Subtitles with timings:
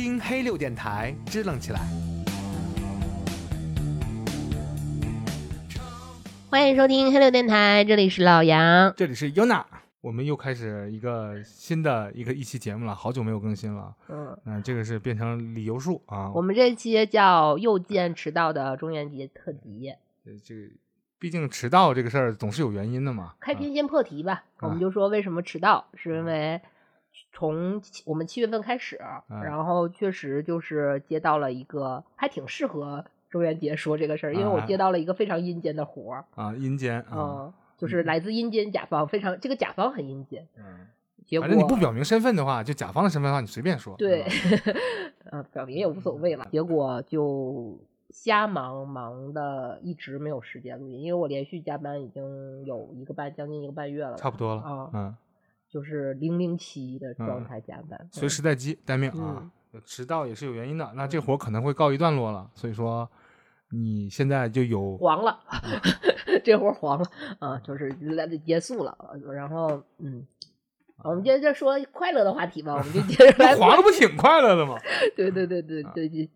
[0.00, 1.80] 听黑六电台，支棱起来。
[6.48, 8.94] 欢迎收听黑六电台，这里是老杨。
[8.96, 9.64] 这里是 Yuna，
[10.00, 13.92] 我们又开始一个新的一个一期节目了，好久没有更新了。
[14.08, 16.30] 嗯，嗯、这个是变成理由树啊。
[16.32, 19.92] 我们这期叫又见迟到的中元节特辑，
[20.24, 20.60] 呃这个
[21.18, 23.24] 毕竟迟到这个事儿总是有原因的嘛。
[23.24, 24.44] 啊开篇先破题吧。
[24.60, 26.60] 我们啊就说为什么迟到，是因为
[27.32, 40.86] 从我们七月份开始，然后确实就是接到了一个还挺适合周元杰说这个事儿，因为我啊接到了一个非常阴间的活儿，啊，阴间啊，嗯，就是来自阴间甲方，非常这个甲方很阴间，嗯，
[41.26, 43.94] 结果反正你不表明身份的话，就甲方的身份的话，你随便说。
[43.96, 44.30] 对啊，
[45.30, 46.46] 呃， 表明也无所谓了。
[46.50, 47.78] 结果就
[48.10, 54.62] 瞎忙，忙的一直没有时间录音，因为我连续加班已经有一个半将近一个半月了，差不多了。
[54.62, 55.16] 啊嗯，
[55.68, 59.50] 就是零零七的状态加班，随时待机待命啊。
[59.84, 63.08] 迟到也是有原因的，那这活儿可能会告一段落了，所以说
[63.70, 65.38] 你现在就有黄了，
[66.42, 67.04] 这活儿黄了
[67.38, 68.96] 啊，就是来得结束了。
[69.30, 70.26] 然后，嗯，
[71.04, 74.74] 我们接着说快乐的话题吧，我们就 接着来那黄了不挺快乐的吗？
[75.14, 76.30] 对对对对对对，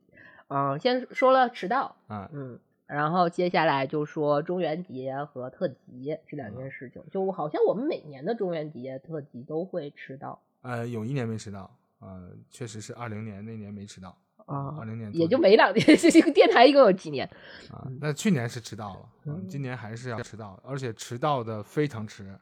[0.49, 17.27] 嗯，先说了迟到，啊，嗯，然后接下来就说中元节和特辑这两件事情，就好像我们每年的中元节特辑都会迟到呃，有一年没迟到，呃，确实是二零年那年没迟到，啊二零年也就没没两年， 这个电台一共有几年？
[17.71, 17.89] 啊。
[18.01, 18.95] 那去年是迟到
[19.25, 22.39] 了，今年还是要迟到，而且迟到的非常迟。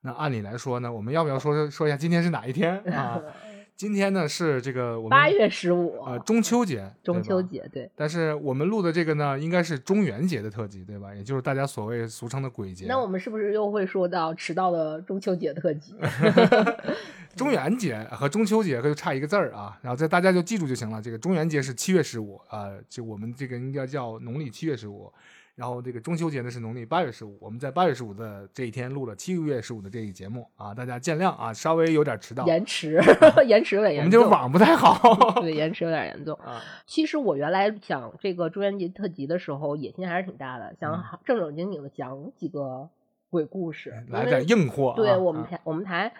[0.00, 3.20] 那按理来说呢，我们要不要说说一下今天是哪一天啊？
[3.78, 7.88] 今天呢是这个我们八月十五，呃中秋节，中秋节，对。
[7.94, 11.14] 但是我们录的这个呢，应该是中元节的特辑，对吧？
[11.14, 12.86] 也就是大家所谓俗称的鬼节。
[12.88, 15.94] 那我们是不是又会说到迟到的中秋节特辑？
[17.36, 21.00] 中元节和中秋节就差一个字儿啊，然后这大家就记住就行了。
[21.00, 25.12] 这个中元节是七月十五啊，就我们这个应该叫农历七月十五，
[25.58, 27.36] 然后这个中秋节呢是农历八月十五。
[27.40, 33.02] 我们在八月十五的这一天录了七月十五的这一节目啊，大家见谅啊，稍微有点迟到，延迟，
[33.44, 34.04] 延迟有点我严重。
[34.04, 34.96] 们这个网不太好
[35.42, 36.38] 对，延迟有点严重。
[36.44, 36.62] 啊。
[36.86, 42.88] 其实我原来想这个中元节特辑的时候，野心还是挺大的，想好正正经经的讲几个
[43.28, 46.12] 鬼故事，来点硬货啊，对我们啊台，我们台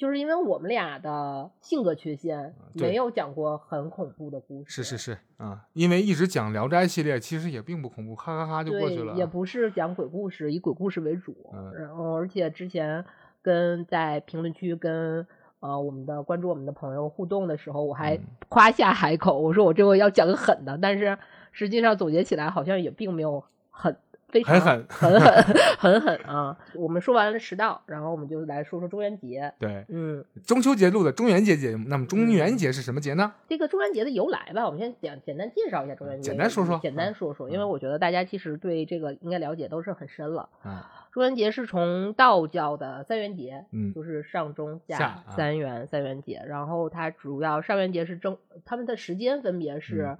[0.00, 4.82] 就是因为我们俩的性格缺陷，没有讲过很恐怖的故事。
[4.82, 9.12] 是是是啊，因为一直讲《聊斋》系列，其实也并不恐怖，哈哈哈就过去了。
[9.14, 11.36] 也不是讲鬼故事，以鬼故事为主。
[11.52, 13.04] 嗯然后，而且之前
[13.42, 15.26] 跟在评论区跟
[15.60, 21.18] 呃我们的关注我们的朋友互动的时候，我还嗯夸下海口，我说我这回要讲个狠的，但是
[21.52, 23.94] 实际上总结起来好像也并没有很。
[24.30, 25.44] 非常很很狠
[25.78, 26.56] 很狠啊！
[26.74, 29.52] 我们说完了迟到，然后我们就来说说中元节。
[29.58, 33.32] 对嗯，中秋节录的中元节节目，那么中元节是什么节呢？
[33.48, 40.48] 这个中元节的由来吧，我们先简简单介绍一下中元节，简单说说简单说说，因为嗯我觉得大家其实对这个应该了解都是很深了。
[40.62, 50.18] 啊，中元节是从道教的三元节，嗯就是上中下三元三元节，然后它主要上元节是正，他们的时间分别是嗯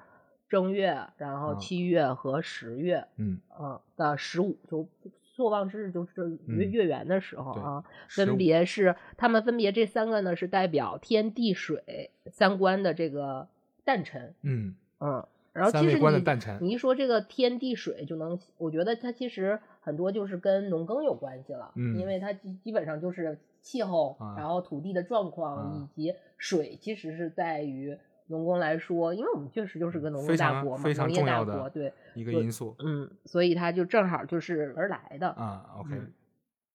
[0.50, 4.87] 正月，然后啊七月和十月，嗯，嗯的十五，就
[5.22, 6.84] 朔望之日就是月嗯月。
[6.84, 13.49] 圆的时候啊，15分别是他们分别这三个呢是代表天地水三观的这个
[13.84, 27.97] 诞辰，嗯，嗯，然后其实你的诞辰你一说这个天地水，就能，我觉得它其实很多就是跟农耕有关系了，嗯因为它基基本上就是气候，啊然后土地的状况、啊以及水，其实是在于
[28.31, 35.67] 农工来说，因为我们确实就是个农业大国嘛，常非常农业大国，重要的对，一个因素嗯，所以它就正好就是而来的，啊。
[35.81, 36.13] OK，嗯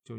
[0.03, 0.15] 就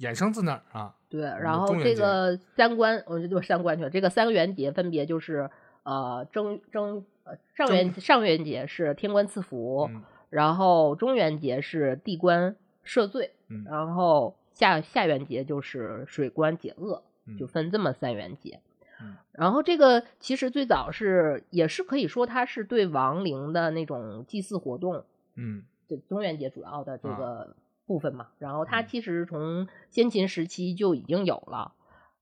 [0.00, 0.96] 衍生自那儿啊。
[1.08, 3.90] 对，然后这个三观，我就三观去了。
[3.90, 5.48] 这个三个元节分别就是
[5.84, 18.60] 呃正正呃上元上元节是天官赐福，嗯然后中元节是地官赦罪，嗯然后下下元节就是水官解厄，嗯就分这么三元节。
[19.00, 25.04] 嗯然后这个其实最早是也是可以说它是对亡灵的那种祭祀活动，
[25.34, 28.28] 嗯这中元节主要的这啊个部分嘛。
[28.38, 31.72] 然后它嗯其实从先秦时期就已经有了。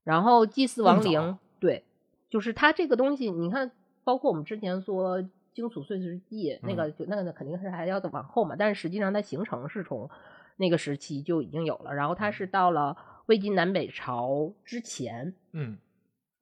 [0.05, 1.85] 然后祭祀亡灵，对，
[2.31, 3.71] 就是它这个东西，你看，
[4.05, 10.09] 包括我们之前说荆楚岁时记，那嗯个就那个肯定是还要往后嘛，但是实际上它形成是从
[10.57, 11.93] 那个时期就已经有了。
[11.95, 15.77] 然后它是到了魏晋南北朝之前，嗯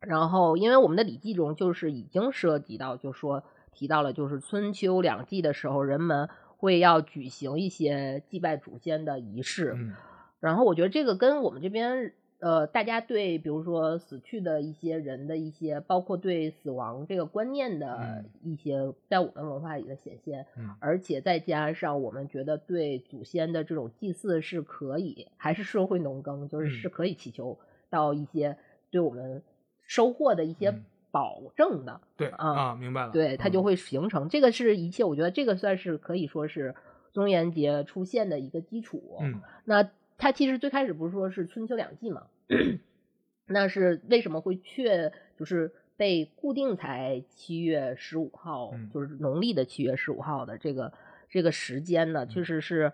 [0.00, 6.28] 然后，因为我们的《礼记》中就是已经涉及到，就说提到了，就是春秋两季的时候，人们
[6.58, 9.74] 会要举行一些祭拜祖先的仪式。
[9.76, 9.94] 嗯。
[10.38, 18.24] 然后，我觉得这个跟我们这边呃，大家对比如说死去的一些人的一些，包括对死亡这个观念的嗯。
[18.42, 20.76] 一些，在我们文化里的显现，嗯。
[20.78, 26.70] 而且再加上我们觉得对祖先的这种祭祀是可以，还是社会农耕，就是嗯。
[26.70, 27.58] 是可以祈求
[27.88, 28.58] 到一些
[28.90, 29.42] 对我们
[29.86, 32.00] 收获的一些嗯保证的。
[32.16, 33.12] 对啊啊，明白了。
[33.12, 34.28] 对，它就嗯会形成。
[34.28, 36.74] 这个是一切，我觉得这个算是可以说是
[37.12, 39.18] 中元节出现的一个基础。
[39.20, 39.88] 嗯那
[40.18, 42.26] 它其实最开始不是说是春秋两季嘛？
[43.46, 50.92] 那是为什么会确就是被固定在七月十五号，嗯就是农历的七月十五号的这个
[51.30, 52.24] 这个时间呢？
[52.24, 52.92] 嗯确实是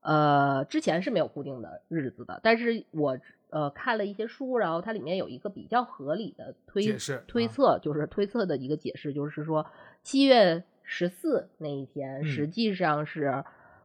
[0.00, 3.18] 呃之前是没有固定的日子的，但是我
[3.56, 6.94] 呃看了一些书，然后它里面有一个比较合理的推
[7.26, 9.64] 推测，就是推测的一个解释，就是说
[10.02, 13.42] 七月十四那一天，嗯实际上是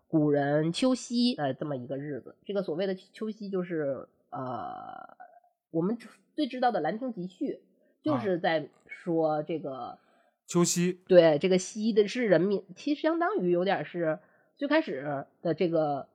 [0.10, 2.36] 古人秋夕的这么一个日子。
[2.44, 5.16] 这个所谓的秋夕，就是呃，
[5.72, 5.98] 我们
[6.36, 7.54] 最知道的《兰亭集序》，
[8.04, 9.98] 就啊是在说这个。
[10.48, 14.20] 秋夕，对，这个夕的是人民，其实相当于有点是
[14.58, 16.10] 最开始的这个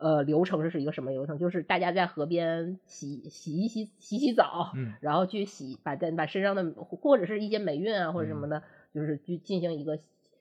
[0.00, 1.38] 呃流程是一个什么流程？
[1.38, 8.50] 就是大家在河边洗洗一洗洗洗澡，嗯然后去洗把在把身上的或者是一些霉运啊或者什么嗯。
[8.50, 8.62] 的，
[8.92, 9.98] 就是去进行一个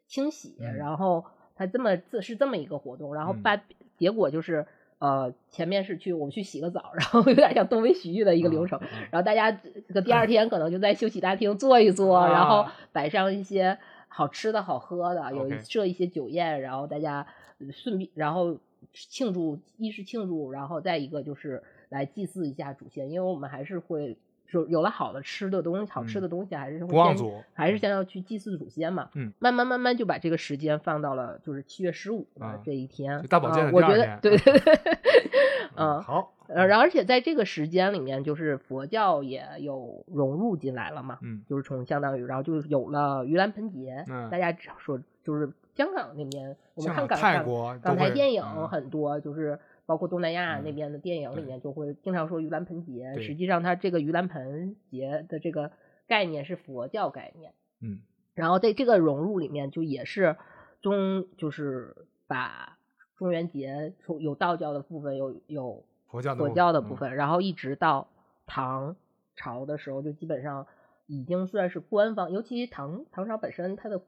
[0.08, 0.76] 清洗，嗯。
[0.78, 1.26] 然后
[1.56, 3.44] 它这么这是这么一个活动，然后嗯。
[3.44, 3.62] 把
[3.98, 4.66] 结果就是。
[5.00, 12.76] 呃，前面是去我们去洗个澡，然后有点像东北洗浴的一个流程，然后大家这个第二天可能就在休息大厅坐一坐，然后啊。
[12.92, 13.78] 摆上一些
[14.10, 17.26] 好吃的好喝的，有设一些酒宴，然后大家
[17.60, 18.58] 呃顺便然后
[18.94, 24.18] 庆祝，一是庆祝，然后再一个就是来祭祀一下祖先，因为我们还是会
[24.48, 29.10] 就有了好的吃的东西，好吃的东西还是会先不忘祖还是先要去祭祀祖先嘛。
[29.14, 34.74] 嗯，慢慢慢慢就把这个时间放到了就是七月十五啊的这一天，就大保健的啊我觉得对对对，
[35.76, 36.02] 嗯。
[36.02, 48.68] 好，呃，然后而且在这个时间里面，就是佛教也有融入进来了嘛，嗯就是从相当于，然后就有了盂兰盆节，嗯大家只说就是香港那边，我们看港港泰国港台电影嗯。
[48.68, 53.24] 很多，就是包括东南亚那嗯边的电影里面就会经常说盂兰盆节，对。
[53.24, 55.72] 实际上它这个盂兰盆节的这个
[56.06, 58.02] 概念是佛教概念，嗯。
[58.34, 60.36] 然后在这个融入里面，就也是
[60.82, 61.96] 中就是
[62.28, 62.78] 把
[63.16, 68.10] 中元节从有道教的部分，有有佛教的佛教的部分，然后一直到
[68.46, 68.98] 唐
[69.38, 70.68] 朝的时候，就基本上
[71.08, 74.02] 已经算是官方，尤其唐唐朝本身它的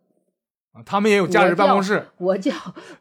[0.73, 2.51] 啊他们也有假日办公室，国教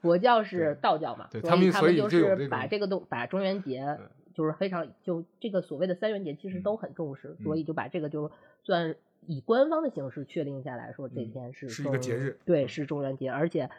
[0.03, 3.99] 国教是道教嘛，对所他们所以就就是把这个东把中元节
[4.35, 8.31] 就是非常就这个所谓的三元节其实嗯都很重视，嗯所以就把这个就
[8.65, 8.97] 算
[9.27, 13.71] 以官方的形式确定下来说这嗯天是是一个节日对，嗯是中元节，而且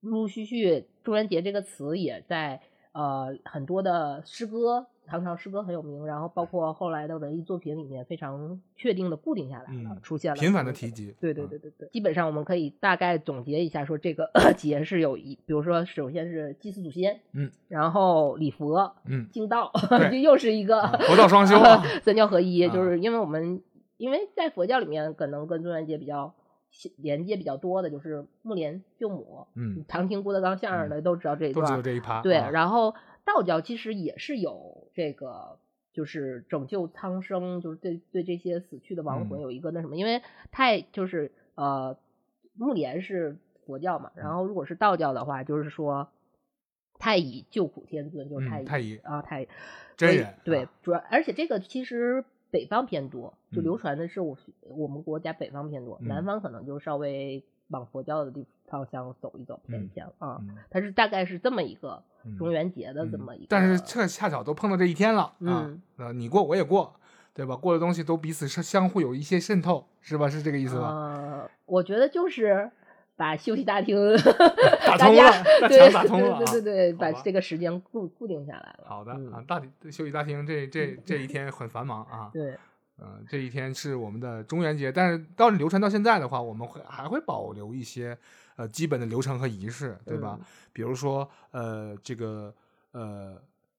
[0.00, 2.60] 陆陆续续中元节这个词也在
[2.92, 4.86] 呃很多的诗歌。
[5.08, 19.72] 唐朝诗歌很有名，然后包括后来的文艺作品里面非常确定的固定下来了，嗯出现了频繁的提及，对对啊对对对，基本上我们可以大概总结一下，说这个 节是有一，比如说首先是祭祀祖先，嗯，然后礼佛、嗯，敬道，
[20.22, 22.74] 又是一个、啊佛道双修啊 三教合一，啊。
[22.74, 23.62] 就是因为我们
[23.96, 26.34] 因为在佛教里面，可能跟中元节比较
[26.98, 32.50] 连接比较多的就是木莲救母，嗯，常听郭德纲相声的都知道这段儿，知道这一趴，对，啊。
[32.50, 32.94] 然后
[33.28, 35.58] 道教其实也是有这个，
[35.92, 39.42] 就是拯救苍生，就是对对这些死去的亡魂嗯。
[39.42, 41.98] 有一个那什么，因为太就是呃，
[42.54, 44.22] 木莲是佛教嘛，嗯。
[44.22, 46.08] 然后如果是道教的话，就是说
[46.98, 49.48] 太乙救苦天尊，就是太乙、嗯太乙啊太乙。
[49.96, 52.24] 真人对啊，主要而且这个其实。
[52.50, 53.62] 北方偏多，就嗯。
[53.62, 56.08] 流传的是我我们国家北方偏多，嗯。
[56.08, 60.38] 南方可能就稍微往佛教的地方向走一走偏嗯向啊。
[60.40, 66.94] 嗯它是大概是这么一个嗯中元节的这嗯么一个，但是恰恰巧都碰到这一天了啊嗯，呃，你过我也过，
[67.34, 67.54] 对吧？
[67.56, 70.28] 过的东西都彼此是相互有一些渗透，是吧？
[70.28, 70.88] 是这个意思吧？
[70.88, 72.70] 呃，我觉得就是
[73.16, 73.96] 把休息大厅
[74.86, 78.84] 打通了，把对墙打通了啊，对对对对，把这个时间固固定下来了。
[78.86, 82.56] 好的嗯啊，大体休息大厅这这这一天很繁忙啊，对，
[83.00, 88.16] 嗯，这一天是我们的中元节，但是到流传到现在的话，我们会还会保留一些
[88.56, 90.36] 呃基本的流程和仪式，对吧？
[90.40, 92.54] 嗯比如说呃这个
[92.92, 93.36] 呃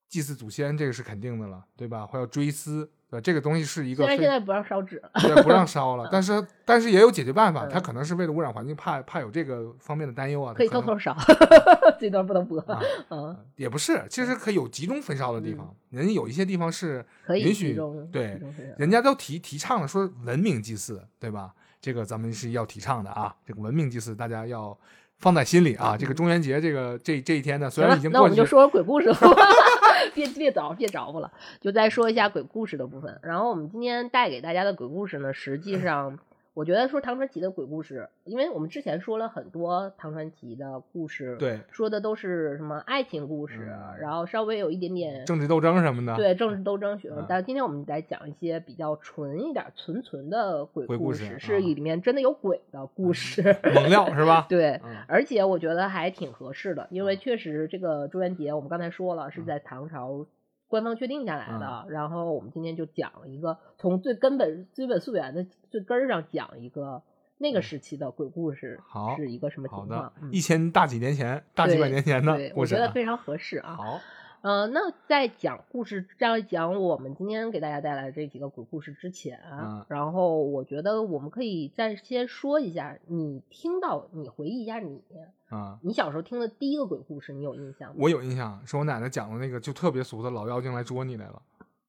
[0.09, 2.05] 祭祀祖先，这个是肯定的了，对吧？
[2.05, 3.21] 会要追思，对吧？
[3.21, 11.15] 这个东西是一个非虽然现在不让烧纸了，对不让烧了， 但是但是也有解决办法，他可能是为了污染环境，怕怕有这个方面的担忧啊，可以偷偷烧，
[11.99, 12.59] 这段不能播。
[12.65, 17.79] 啊嗯，也不是，其实可以有集中焚烧的地方，人家有一些地方是可以允许
[18.11, 18.41] 对
[18.77, 21.53] 人家都提提倡了说文明祭祀，对吧？
[21.81, 24.77] 这个咱们是要提倡的啊，这个文明祭祀大家要
[25.19, 25.95] 放在心里啊。
[25.97, 29.13] 这个中元节这个这这一天呢，虽然已，经过去那我们就，说说鬼故事，
[30.13, 33.19] 别别找别找我了，就再说一下鬼故事的部分。
[33.21, 36.17] 然后我们今天带给大家的鬼故事呢，实际上
[36.59, 53.41] 我觉得说唐传奇的鬼故事，因为我们之前说了很多唐传奇的故事，，对说的都是什么爱情故事，嗯然后稍微有一点点政治斗争什么的，对政治斗争学嗯，但今天我们来讲一些比较纯一点、纯纯的鬼鬼故事故事，啊是里面真的有鬼的故事。
[53.73, 54.45] 猛料是吧？
[54.51, 60.25] 对，嗯而且我觉得还挺合适的，因为嗯确实这个中元节我们刚才说了是嗯在唐朝
[60.69, 67.01] 官方确定下来的，然后我们今天就讲一个从最根本、追本溯源的最根儿上讲一个
[67.39, 72.53] 那个时期的鬼故事，嗯好是一个什么情好况一千大几年前，大几百年前的，故事啊。
[72.55, 73.75] 我觉得非常合适啊。
[73.75, 73.99] 好，
[74.41, 85.01] 呃，那在讲故事，这样讲我们今天给大家带来的这几个鬼故事之前，嗯然后我觉得我们可以再先说一下，你听到，你回忆一下你，
[85.49, 87.95] 啊，你小时候听的第一个鬼故事，你有印象吗？
[87.99, 91.41] 我有印象，是我奶奶讲的那个，就特别俗的老妖精来捉你来了，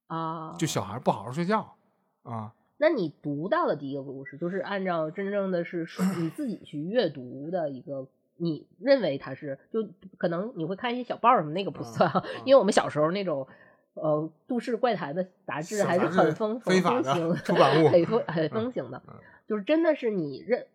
[0.07, 1.75] 啊，就小孩不好好睡觉
[2.23, 2.53] 啊。
[2.77, 8.07] 那你读到的第一个故事，就是按照真正的是属你自己去阅读的一个，
[8.41, 13.47] 你认为它是，就可能你会看一些小报什么，那个不算，啊，因为我们小时候那种。
[13.93, 19.13] 呃，都市怪谈的杂志还是很风非法的风行出版物 很风很风行的嗯，
[19.45, 20.65] 就是真的是你认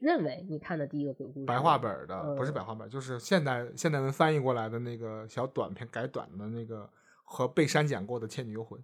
[0.00, 6.90] 认为你看的第一个鬼故事，白话本的，不是嗯白话本儿，就是现代现代文翻译过来的那个小短片改短的那个
[7.22, 8.80] 和被删减过的《倩女幽魂》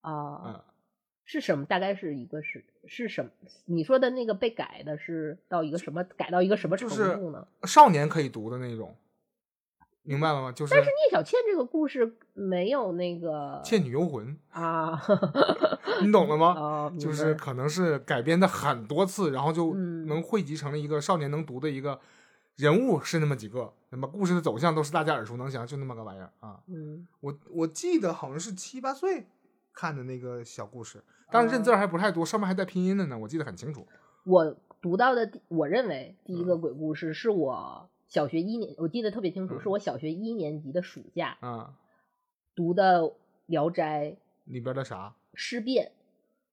[0.00, 0.64] 啊，嗯，
[1.24, 1.64] 是什么？
[1.64, 3.30] 大概是一个是是什么？
[3.66, 7.46] 你说的那个被改的是到一个什么改到一个什么程就是度呢？
[7.64, 8.94] 少年可以读的那种，
[10.02, 10.52] 明白了吗？
[10.52, 13.30] 就是但是聂小倩这个故事没有那个
[13.62, 14.96] 《倩女幽魂啊，》，
[16.04, 16.46] 你懂了吗？
[16.54, 21.98] 哦，就是可能是改编的很多次，然后就嗯能汇集成了一个少年能读的一个
[22.56, 26.60] 人物是那么几个，那么故事的走向都是大家耳熟能详，就那么个玩意儿啊。
[26.66, 29.26] 嗯我我记得好像是七八岁
[29.74, 33.86] 看的那个小故事，当时认字儿还不太多，上面还带拼音的呢，我记得很清楚。
[34.24, 41.74] 我读到的，我认为第一个嗯鬼故事是我小学一年，我记得特别清楚，嗯是我小学一年级的暑假啊，
[42.54, 43.00] 读的
[43.46, 45.14] 《聊斋里边的啥？
[45.34, 45.92] 尸变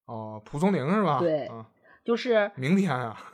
[0.05, 1.19] 哦，蒲松龄是吧？
[1.19, 1.69] 对啊，》，
[2.05, 3.15] 就是明天啊，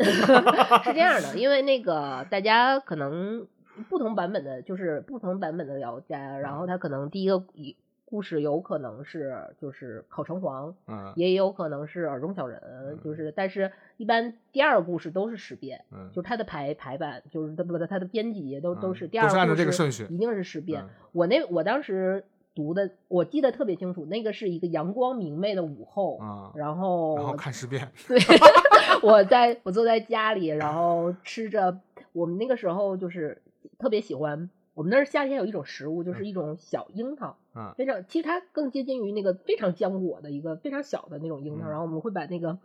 [0.83, 3.47] 是这样的，因为那个大家可能
[3.89, 7.77] 不同版本的，就是不同版本的《聊斋》，然后他可能第一个一
[8.09, 11.11] 故事有可能是就是烤城隍，嗯。
[11.17, 16.09] 也有可能是耳中小人，就是但是一般第二个故事都是尸变，嗯。
[16.13, 20.83] 就是它的排排版，就是它不它的编辑都都嗯是第二个都是按照故事这个顺序一定是尸变。
[20.83, 22.23] 嗯我那我当时
[22.55, 28.17] 读的，我记得特别清楚，那个是一个阳光明媚的午后，啊，然后然后看尸变，对，
[29.03, 31.79] 我在我坐在家里，然后吃着
[32.13, 33.41] 我们那个时候就是
[33.79, 37.73] 特别喜欢，我们那儿夏天有一种食物，就是一种小樱桃，嗯。
[37.75, 41.69] 非常其实它更接近于那个非常浆果的一个非常小的那种樱桃，嗯。
[41.71, 42.59] 然后我们会把那个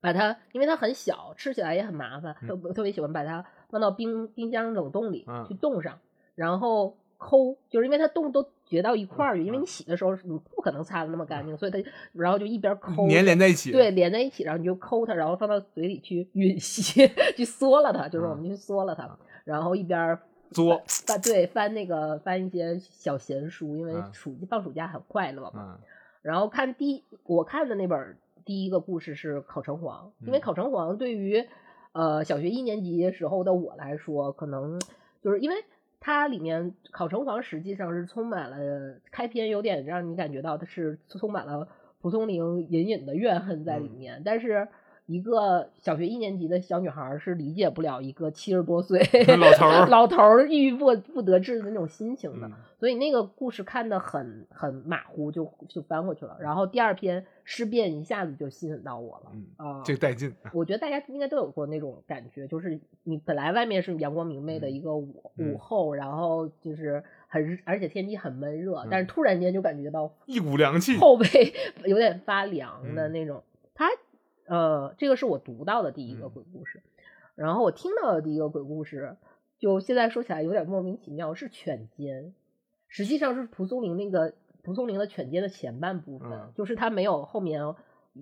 [0.00, 2.48] 把它，因为它很小，吃起来也很麻烦，嗯。
[2.48, 5.46] 特特别喜欢把它放到冰冰箱冷冻里嗯。
[5.46, 6.00] 去冻上，
[6.34, 9.64] 然后抠，就是因为它冻都结到一块儿去，因为你。
[9.66, 11.78] 洗的时候你不可能擦的那么干净，所以它
[12.12, 13.70] 然后就一边抠粘连在一起。
[13.70, 17.06] 对，连在一起，然后你就抠它，然后放到嘴里去吮吸，
[17.38, 20.20] 去嗦了它，就是我们去嗦了它，然后一边儿
[20.50, 24.12] 作，翻对翻那个翻一些小闲书，因为嗯。
[24.12, 25.78] 暑放暑假很快乐嘛。
[25.78, 25.78] 嗯。
[26.22, 31.46] 然后看第我看的那本第一个故事是考城隍，因为嗯考城隍对于
[31.92, 34.80] 呃小学一年级时候的我来说，可能
[35.22, 35.56] 就是因为
[36.00, 41.68] 它里面考城隍实际上是充满了开篇有点让你感觉到它是充满了
[42.00, 43.98] 蒲松龄隐隐的怨恨在里嗯。
[43.98, 44.68] 面，但是。
[45.06, 48.98] 一个小学一年级的小女孩儿是理解不了一个七十多岁
[49.38, 56.36] 老头儿 老头儿郁郁不不得志的那种心情的，嗯所以那个故事看的很很马虎，就就翻过去了。
[56.40, 60.34] 然后第二篇尸变一下子就吸引到我了嗯，啊、这个带劲。
[60.52, 70.96] 我觉得大家应该都有过那种感觉，就是你本来外面是阳光明媚的嗯一个午、嗯午后，然后就是很而且天气很闷热，嗯但是突然间就感觉到一股凉气。
[70.98, 71.26] 后背
[71.86, 73.42] 有点发凉的嗯那种。
[74.46, 76.82] 它呃，这个是我读到的第一个嗯鬼故事，
[77.34, 79.16] 然后我听到的第一个鬼故事，
[79.58, 82.34] 就现在说起来有点莫名其妙，是犬奸，
[82.88, 87.62] 实际上是蒲松龄那个蒲松龄的犬奸的前半部分，嗯就是他没有后面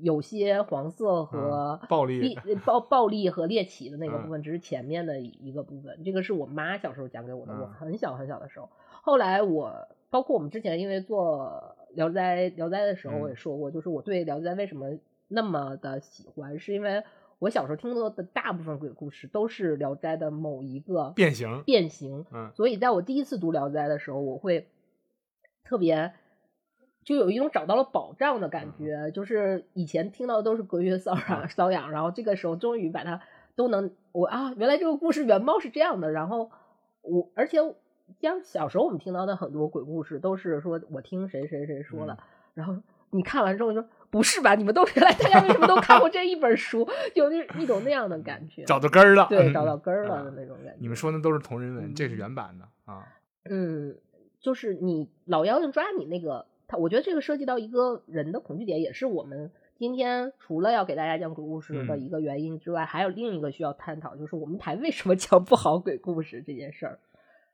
[0.00, 6.02] 有些黄色和嗯暴力暴暴力和猎奇的那个嗯部分，只是前面的一个部分。
[6.02, 8.70] 这个是我妈小时候讲给我的，我嗯很小很小的时候。
[9.02, 14.96] 后来我包括我们之前因为做《聊斋》《聊斋》的时候，嗯我也说过，就是我对《聊斋》为什么
[15.32, 17.02] 那么的喜欢，是因为
[17.38, 24.68] 我小时候听到的大部分鬼故事都是《聊斋》的某一个变形，变形，嗯所以在我第一次读《聊斋》的时候，我会
[25.64, 26.12] 特别
[27.04, 33.20] 就有一种找到了保障的感觉，就是以前听到的都是隔靴搔痒搔痒，然后这个时候终于把它
[33.56, 36.50] 都能我啊，原来这个故事原貌是这样的，然后
[37.00, 37.58] 我而且
[38.20, 42.22] 像小时候我们听到的很多鬼故事都是说我听谁谁谁说了，
[42.54, 42.76] 然后
[43.10, 50.76] 你看完之后就说不是吧，你们都原来大家为什么都看过 这一本书，有那一种那样的感觉，找到根儿了，对嗯找到根儿了啊的那种感觉。
[50.78, 53.02] 你们说的都是同人文，嗯这是原版的啊。
[53.44, 53.96] 嗯，
[54.38, 66.98] 就是你老妖精抓你那个，他我觉得这个涉及到一个人的恐惧点，也是我们今天除了要给大家讲鬼故事的嗯一个原因之外，还有另一个需要探讨，就是我们台为什么讲不好鬼故事这件事儿。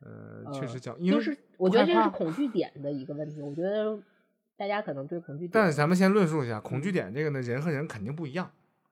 [0.01, 3.41] 呃，确呃实讲，因为就是我觉得这害怕是恐惧点的一个问题。
[3.41, 3.99] 我觉得
[4.59, 8.51] 大家可能对恐惧点，但是咱们先论述一下，恐嗯惧点这个呢，人和人肯定不一样，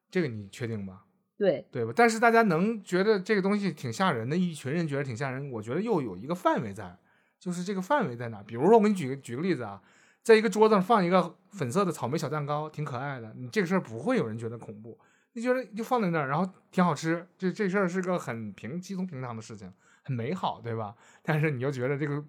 [0.09, 1.03] 这个你确定吧？
[1.37, 1.93] 对对吧？
[1.95, 6.97] 但是大家能觉得这个东西挺吓人的，一群人觉得挺吓人，我觉得又有一个范围在，
[7.41, 8.43] 就是这个范围在哪？
[8.45, 9.83] 比如说，我给你举个举个例子啊，
[10.23, 14.97] 在一个桌子上放一个粉色的草莓小蛋糕，挺可爱的，你这个事儿不会有人觉得恐怖，
[15.33, 19.71] 你觉得就放在那儿，然后挺好吃，这这事儿是个很平稀松平常的事情，
[20.05, 20.95] 很美好，对吧？
[21.23, 22.25] 但是你又觉得这个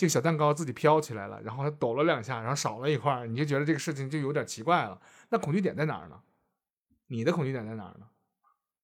[0.00, 4.98] 这个小蛋糕自己飘起来了，然后它抖了两下，然后少了一块儿，你就觉得这个事情就有点奇怪了。
[5.28, 6.18] 那恐惧点在哪儿呢？
[7.08, 8.06] 你的恐惧点在哪儿呢？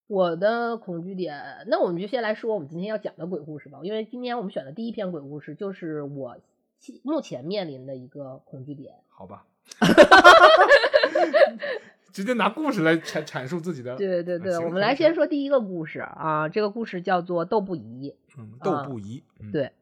[0.08, 3.78] 我的恐惧点，那我们就先来说我们今天要讲的鬼故事吧。
[3.82, 6.36] 因为今天我们选的第一篇鬼故事就是我
[7.02, 8.96] 目前面临的一个恐惧点。
[9.08, 9.46] 好吧，
[12.12, 19.72] 直接拿故事来阐阐述自己的，对对对，行我们来先说第一个故事啊，这个故事叫做斗不疑，嗯，斗不疑，嗯，对，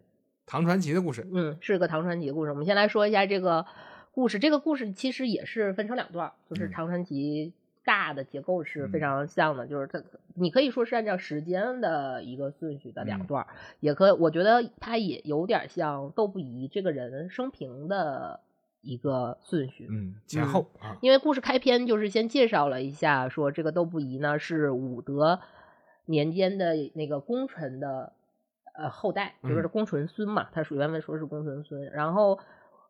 [0.47, 2.51] 唐传奇的故事，嗯，是个唐传奇的故事。
[2.53, 3.67] 我们先来说一下这个
[4.13, 6.71] 故事，这个故事其实也是分成两段儿，就是嗯。
[6.71, 7.53] 唐传奇
[7.85, 9.01] 大的结构是非嗯。
[9.01, 10.03] 常像的，就是它
[10.35, 13.27] 你可以说是按照时间的一个顺序的两嗯。
[13.27, 13.49] 段儿，
[13.81, 18.41] 也可我觉得它也有点像窦不疑这个人生平的
[18.83, 25.41] 一个顺序，嗯，前嗯后啊，因为故事开篇就是先介绍了一下，说这个窦不疑呢是武德
[26.05, 28.13] 年间的那个功臣的
[28.75, 32.39] 呃后代，就是公纯孙嘛，他属原文说是公纯孙，然后。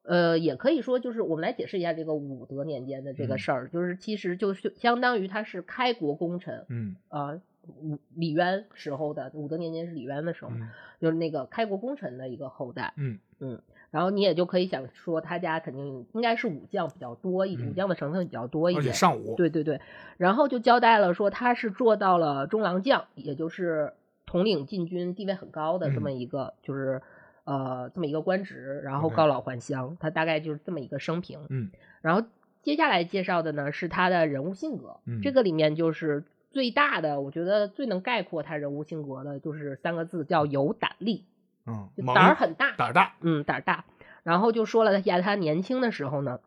[0.06, 7.40] 呃，也可以说，就是我们来解释一下这个武德年间的这个嗯事儿，就是其实就是相当于他是开国功臣嗯啊，
[7.80, 10.68] 武李渊时候的武德年间是李渊的时候，嗯
[11.00, 12.92] 就是那个开国功臣的一个后代。
[12.98, 13.58] 嗯嗯
[13.90, 18.94] 然后你也就可以想说，他家肯定应该是武将比较多一，嗯武将的成分比较多一而且点。
[18.94, 19.80] 上午，对对对，
[20.18, 23.94] 然后就交代了说他是做到了中郎将，也就是
[24.34, 27.00] 统领禁军，地位很高的这么一个，就是
[27.44, 31.38] 呃这么一个官职，然后告老还乡，他大概就是这么一个生平。
[31.50, 31.70] 嗯。
[32.02, 32.26] 然后
[32.62, 35.20] 接下来介绍的呢是他的人物性格，嗯。
[35.22, 41.24] 这个里面就是最大的，我觉得最能概括他人物性格的就是三个字，叫有胆力，
[41.64, 43.84] 嗯，就胆儿很大，胆儿大，嗯，胆儿大。
[44.24, 46.40] 然后就说了他他年轻的时候呢，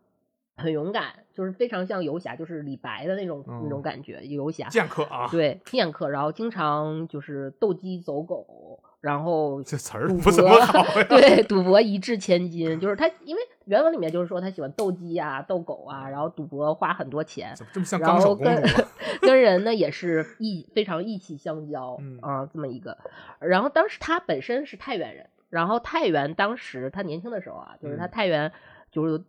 [0.57, 4.67] 很勇敢，就是非常像游侠，就是李白的那种、那种哦感觉，游侠。
[4.69, 18.55] 剑客啊，对，剑客，然后经常就是斗鸡走狗，然后这词儿赌不怎么博好呀，对，赌博一掷千金，就是他，因为原文里面就是说他喜欢斗鸡啊、斗狗啊，然后赌博花很多钱，怎么这么像跟公主啊？
[19.21, 22.97] 跟人呢也是义非常义气相交、嗯啊，这么一个。
[23.39, 28.51] 然后当时他本身是太原人，然后太原当时他年轻的时候啊，就是他嗯太原
[28.91, 29.23] 就是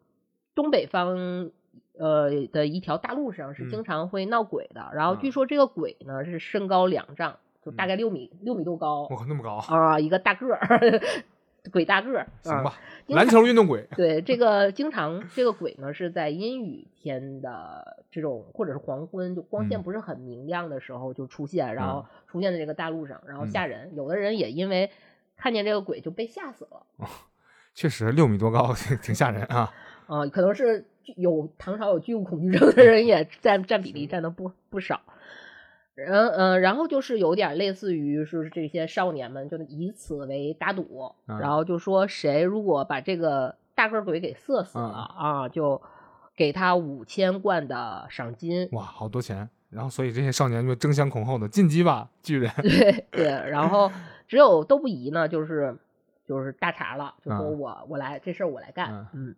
[0.58, 1.52] 东北方
[1.96, 3.68] 呃的一条大路上是嗯。
[3.70, 11.00] 经常会闹鬼的，然后据啊说这个鬼呢是身高两丈，就大概六米、六米多高我靠，那么高，啊，一个大个儿。
[11.72, 12.26] 鬼大个儿，啊。
[12.42, 12.74] 行吧，
[13.08, 19.82] 篮球运动鬼，对，这个经常这个鬼呢是在阴雨天的这种或者是黄昏，就光线嗯。
[19.82, 22.06] 不是很明亮的时候就出现，然后嗯。
[22.26, 23.50] 出现在这个大路上，然后嗯。
[23.50, 23.94] 吓人。
[23.94, 24.90] 有的人也因为
[25.36, 26.82] 看见这个鬼就被吓死了，
[27.74, 29.70] 确实六米多高，挺挺吓人啊。
[30.08, 35.00] 啊、可能是具有唐朝有巨物恐惧症的人也占占比例占的不不少。
[35.94, 45.82] 然嗯、然后就是有点类似于是这些少年们就以此为打赌，嗯然后就说谁如果把这个大个儿鬼给射死了、啊，就
[46.36, 48.68] 给他五千贯的赏金。
[48.72, 49.48] 哇，好多钱！
[49.70, 52.50] 然后所以这些少年就争先恐后的进击吧，巨人。
[52.62, 53.90] 对对，然后
[54.28, 55.76] 只有都不疑呢，就是
[56.24, 59.34] 就是大茬了，就说嗯我、我来这事儿我来干，嗯嗯，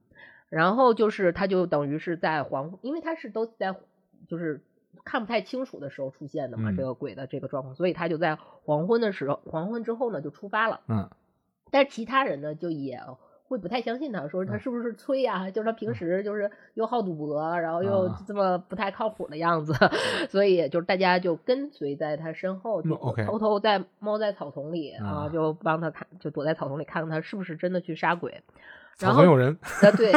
[0.51, 3.75] 然后就是他就等于是在黄，因为他是都在
[4.29, 4.61] 就是
[5.05, 6.77] 看不太清楚的时候出现的嘛，嗯。
[6.77, 11.09] 这个鬼的这个状况，所以他就在黄昏的时候，黄昏之后呢就出发了，嗯。
[11.71, 13.01] 但是其他人呢就也
[13.45, 14.61] 会不太相信他，说他嗯。
[14.61, 18.25] 是不是催呀、就是他平时就是又好赌博，然后又啊。
[18.27, 19.73] 这么不太靠谱的样子，
[20.29, 25.07] 所以就是大家就跟随在他身后，就偷偷在猫在草丛里啊。
[25.07, 28.43] 啊，就帮他看，就躲在草丛里看看他是不是真的去杀鬼。
[29.01, 30.13] 然后有人，啊，对，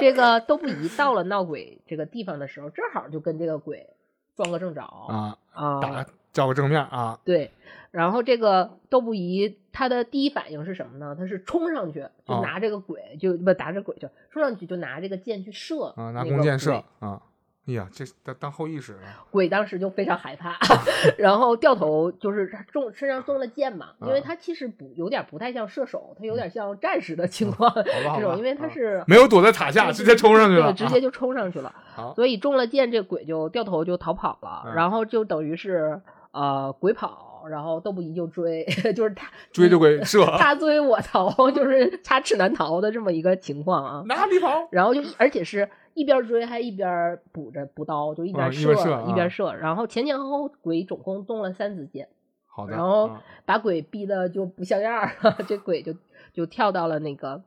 [0.00, 3.88] 这个都不宜到了闹鬼这个地方的时候，正好就跟这个鬼
[4.36, 7.50] 撞个正着啊，啊打照个正面啊，对，
[7.90, 11.16] 然后这个窦不疑他的第一反应是什么呢？
[11.18, 17.22] 他是冲上去就哦拿这个鬼，就不打着鬼去，冲上去就拿这个箭去射啊，拿弓箭射鬼啊，
[17.68, 19.00] 哎呀，这当当后羿使了，
[19.30, 20.56] 鬼当时就非常害怕，
[21.18, 31.74] 然后掉头就是他中身上中了箭嘛，因为啊他其实不有点不太像射手，他有点像战士的情况，这种，因为他啊是没有躲在塔下，直接冲上去了，对，直接就冲上去了。
[31.94, 34.74] 好，所以中了箭，这鬼就掉头就逃跑了，嗯。
[34.74, 36.00] 然后就等于是
[36.32, 38.64] 呃鬼跑，然后窦不疑就追，
[38.96, 44.02] 就是他追就鬼射，他追我逃， 就是插翅难逃的这么一个情况啊。
[44.06, 44.68] 哪里跑？
[44.70, 45.68] 然后就而且是
[45.98, 48.72] 一边追还一边补着补刀，就一边射、
[49.08, 52.08] 一边射，然后前前后后鬼总共动了三次箭，
[52.46, 53.22] 好的，然后啊。
[53.44, 55.94] 把鬼逼的就不像样儿了， 这鬼就
[56.34, 57.42] 就跳到了那个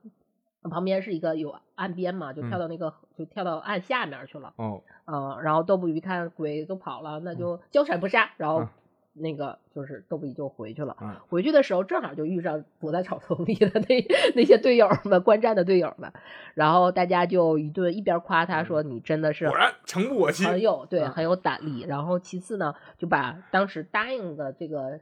[0.70, 4.52] 旁边是一个有岸边嘛，就跳嗯到那个、就跳到岸下面去了。
[4.58, 8.68] 哦，嗯，然后窦不鱼看鬼都跑了，那就交闪不杀，然后嗯
[9.14, 10.96] 那个就是窦不疑就回去了。
[11.02, 16.12] 嗯回去的时候正好就遇上躲在草丛里的那 那些队友们，观战的队友们，
[16.54, 25.00] 然后大家就一顿一边夸他说你真的是果然诚不我欺，很有对嗯很有胆力，然后其次呢就把当时答应的这个。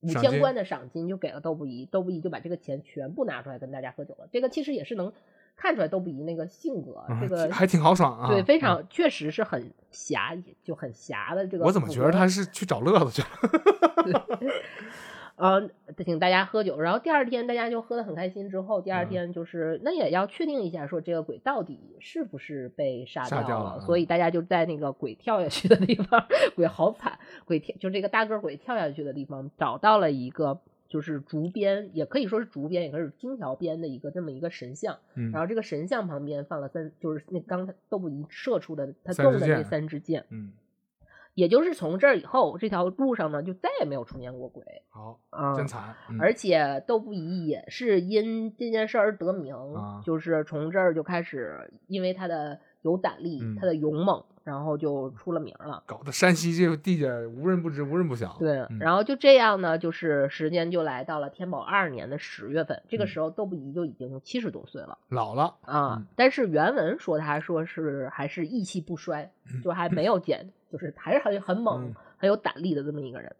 [0.00, 4.28] 五千贯的赏金就给了窦不疑，窦不疑就把这个钱全部拿出来跟大家喝酒了。
[4.32, 5.12] 这个其实也是能
[5.58, 11.64] 看出来都不一那个性格，啊这个还挺豪爽啊，对，非嗯常确实是很侠，就很侠的这个。
[11.64, 12.26] 我怎么觉得他？
[12.28, 13.22] 是去找乐子去
[14.12, 14.26] 了？
[15.36, 15.70] 呃，
[16.04, 18.50] 请大家喝酒，然后第二天大家就喝得很开心。
[18.50, 23.80] 之后第二嗯天就是、那也要确定一下，说这个鬼到底是不是被杀杀掉了。
[23.80, 34.98] 所以大家就在那个鬼跳下去的地方， 鬼好惨，鬼跳就这个大个鬼跳下去的地方，找到了一个就是竹编，也可以说是竹编，也可以是金条编的一个这么一个神像。
[35.14, 40.24] 嗯然后这个神像旁边放了三，就是那刚才窦不疑射出的他中的那三支箭。
[40.30, 40.52] 嗯，
[41.34, 45.54] 也就是从这儿以后，这条路上呢就再也没有出现过鬼好，啊。
[45.54, 55.82] 真惨，嗯而且窦不疑也是因这件事而得名，啊就是从这儿就开始，因为他的有胆力，嗯他的勇猛，然后就出了名了。
[55.84, 58.34] 搞得山西这个地界无人不知，无人不晓。
[58.38, 65.96] 对，嗯然后就这样呢，就是时间就来到了天宝二年的十月份，这个嗯时候窦不疑就已经七十多岁了老了，啊。
[65.98, 69.30] 嗯但是原文说他说是还是意气不衰，
[69.62, 73.36] 就还没有减，就是还是很很猛、嗯很有胆力的这么一个人。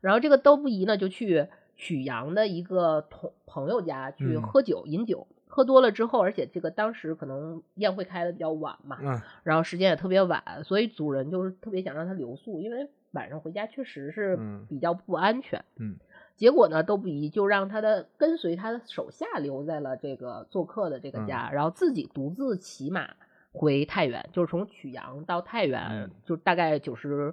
[0.00, 9.22] 然后这个窦不疑呢，就去曲阳的一个同朋友家去嗯喝酒、饮酒，喝多了之后，而且这个当时可能宴会开的比较晚嘛，嗯。
[9.44, 14.66] 然后时间也特别晚，所以主人就是特别想让他留宿，因为晚上回家确实是嗯。
[14.68, 15.64] 比较不安全。
[15.76, 15.96] 嗯。
[16.34, 23.10] 结果呢，都不疑就让他的跟随他的手下留在了这个做客的这个家，然后自己独自骑马
[23.52, 26.10] 回太原，就是从曲阳到太原，嗯。
[26.24, 27.32] 就大概九十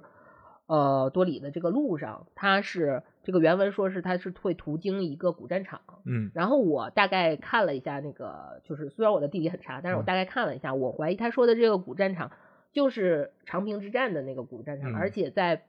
[0.66, 6.30] 呃多里的这个路上，他是这个原文说是他是会途经一个古战场，嗯。
[6.34, 10.04] 然后我大概看了一下那个，就是虽然我的地理很差，但是我嗯。
[10.04, 12.30] 大概看了一下，我怀疑他说的这个古战场
[12.72, 14.94] 就是长平之战的那个古战场，嗯。
[14.96, 15.64] 而且在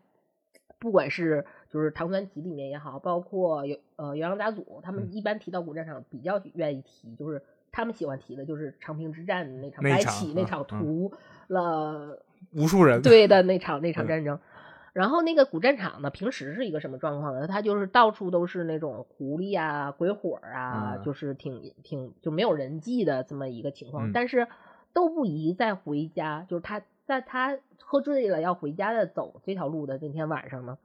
[0.80, 5.12] 不管是就是《唐传奇》里面也好，包括有呃元阳杂俎，他们嗯。
[5.12, 10.66] 一般提到古战场比较愿意提，就是他们喜欢提的就是长平之战那场白那一场嗯起那场嗯。
[10.68, 11.14] 屠
[11.48, 14.40] 了无数人，对的那场那 场嗯战争。
[14.94, 17.48] 然后那个古战场呢，平时是一个什么状况呢？
[17.48, 24.10] 它就是到处都是那种狐狸啊、鬼火啊，嗯就是挺挺就没有人迹的这么一个情况。
[24.10, 24.48] 嗯但是
[24.94, 30.78] 窦不宜在回家，就是他在他喝醉了要回家的走这条路的那天晚上呢，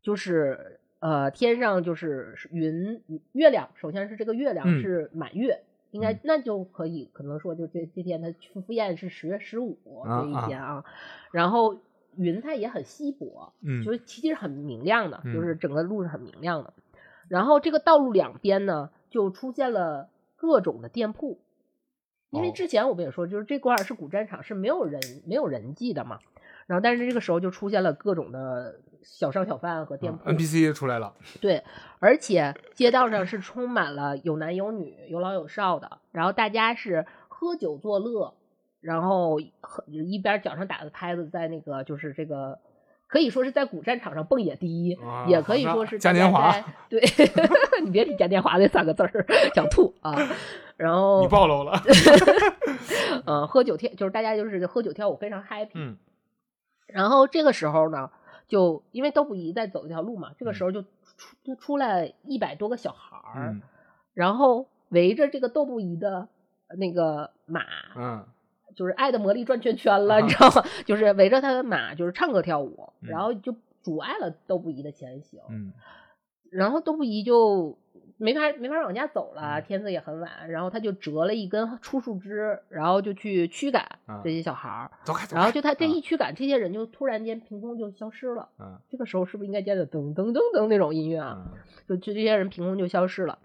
[0.00, 5.62] 就是呃天上就是是云月亮，首先是这个月亮嗯是满月。
[5.92, 10.84] 应该嗯那就可以，可能说就这这天他赴赴宴是十月十五啊这一天啊，
[11.30, 11.76] 然后
[12.16, 13.82] 云彩也很稀薄，嗯。
[13.82, 16.72] 就是其实很明亮的，嗯就是整个路是很明亮的。
[17.28, 21.40] 然后这个道路两边呢，就出现了各种的店铺，
[22.30, 22.52] 因为哦。
[22.54, 26.18] 之前我们也说，就是这块儿是古战场，是没有人没有人迹的嘛。
[26.66, 31.62] 然后，但是这个时候就出现了各种的小商小贩和店铺，嗯 NPC 出来了，对，
[32.00, 38.34] 而且街道上是充满了有男有女、有老有少的，然后大家是喝酒作乐，
[38.86, 42.58] 然后喝一边脚上打着拍子，在那个就是这个
[43.08, 47.00] 可以说是在古战场上蹦野迪，啊也可以说是嘉年华在对，
[47.84, 50.14] 你别提嘉年华那三个字儿，想吐啊。
[50.76, 51.72] 然后你暴露了。
[53.26, 55.70] 呃，喝酒跳就是大家就是喝酒跳舞非常 happy。
[55.74, 55.96] 嗯
[56.86, 58.10] 然后这个时候呢，
[58.46, 60.88] 就因为窦不疑在走这条路嘛，这个嗯时候就出
[61.42, 63.62] 就出来一百多个小孩儿，嗯
[64.14, 66.28] 然后围着这个窦不疑的
[66.78, 67.62] 那个马，
[67.96, 68.24] 嗯
[68.76, 70.62] 就是爱的魔力转圈圈了，啊你知道吗？
[70.86, 75.40] 就是围着他的马，就是唱歌跳舞，嗯然后就阻碍了窦不疑的前行。
[75.50, 75.72] 嗯
[76.52, 77.76] 然后窦不疑就
[78.18, 84.90] 没法没法往家走了，嗯天色也很晚，然后他就折了一根粗树枝，然后就去驱赶啊这些小孩儿。
[85.04, 85.26] 走开。
[85.34, 88.48] 然后就他这啊一驱赶，这些人就突然间凭空就消失了。
[88.60, 91.36] 嗯这个时候是不是应该接着噔噔噔噔那种音乐啊？
[91.52, 91.58] 嗯
[91.88, 93.38] 就就这些人凭空就消失了。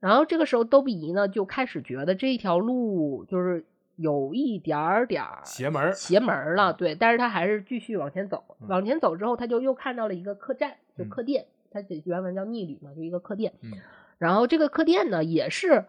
[0.00, 3.64] 然后这个时候，窦不疑呢就开始觉得这一条路就是
[3.96, 6.94] 有一点儿点儿邪门邪门了，对。
[6.94, 13.52] 但是他还是继续往前走，嗯往前走之后，他就又看到了一个客栈，就嗯客店，他这原文叫逆旅嘛，就一个客店。
[13.62, 13.72] 嗯
[14.18, 15.84] 然后这个客店呢，也是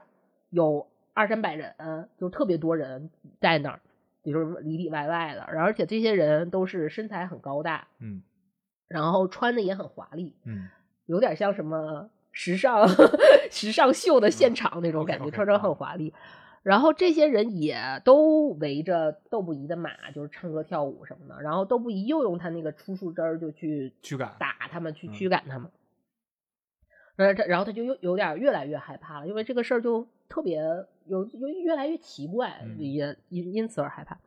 [0.49, 1.75] 有二三百人，
[2.17, 3.79] 就特别多人在那儿，
[4.23, 5.41] 也就是里里外外的。
[5.43, 8.23] 而且这些人都是身材很高大，嗯
[8.87, 10.67] 然后穿的也很华丽，嗯
[11.05, 12.87] 有点像什么时尚
[13.51, 16.11] 时尚秀的现场那种感觉穿着很华丽。
[16.63, 21.41] 然后这些人也都围着窦不疑的马，就是唱歌跳舞什么的。
[21.41, 25.69] 然后窦不疑又用他那个出树枝儿就去驱赶打他们，去嗯驱赶他们。
[27.17, 30.61] 然后他，然后他就又有点越来越害怕了，因为这个事儿就特别
[31.05, 34.17] 有有越来越奇怪，嗯也因因此而害怕。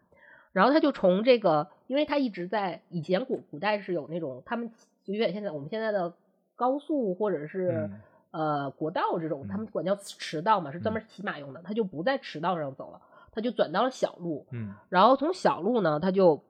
[0.53, 4.70] 然后他就从这个，因为他一直在以前古古代是有那种他们
[5.05, 6.12] 就有点现在我们现在的
[6.55, 11.61] 高速或者是、嗯呃国道这种，他嗯们管叫驰道嘛，是专门骑马用的。
[11.62, 13.01] 他就不在驰道上走了，
[13.33, 14.47] 他就转到了小路。
[14.51, 16.43] 嗯然后从小路呢，他就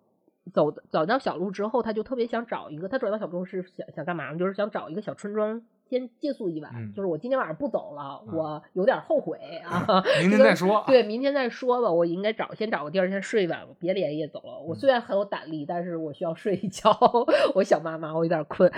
[0.53, 4.39] 走走到小路之后，他就特别想找一个，他转到小路是想想干嘛呢？
[4.39, 10.03] 就是想找一个小村庄先借宿一晚，嗯就是我今天晚上不走了，嗯我有点后悔啊。
[10.21, 10.83] 明天再说。
[10.87, 11.91] 对，明天再说吧。
[11.91, 14.59] 我应该找先找个地儿先睡一晚，我别连夜走了。
[14.61, 16.91] 我嗯虽然很有胆力，但是我需要睡一觉。
[17.55, 18.71] 我想妈妈，我有点困。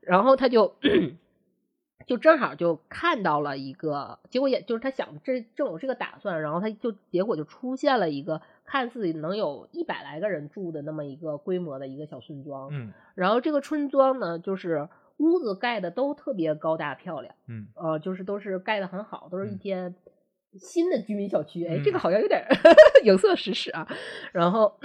[0.00, 0.74] 然后他就
[2.06, 12.68] 就正好就看到了一个，结果也就是他想这正有这个打算，然后他就结果就出现了一个看似能有一百来个人住的那么一个规模的一个小村庄。
[12.72, 17.34] 嗯然后这个村庄呢，就是屋子盖的都特别高大漂亮。
[17.48, 19.94] 嗯呃，就是都是盖的很好，都是一嗯些
[20.58, 21.66] 新的居民小区。
[21.66, 22.46] 哎，这个嗯好像有点儿
[23.04, 23.88] 影射实事啊。
[24.32, 24.78] 然后，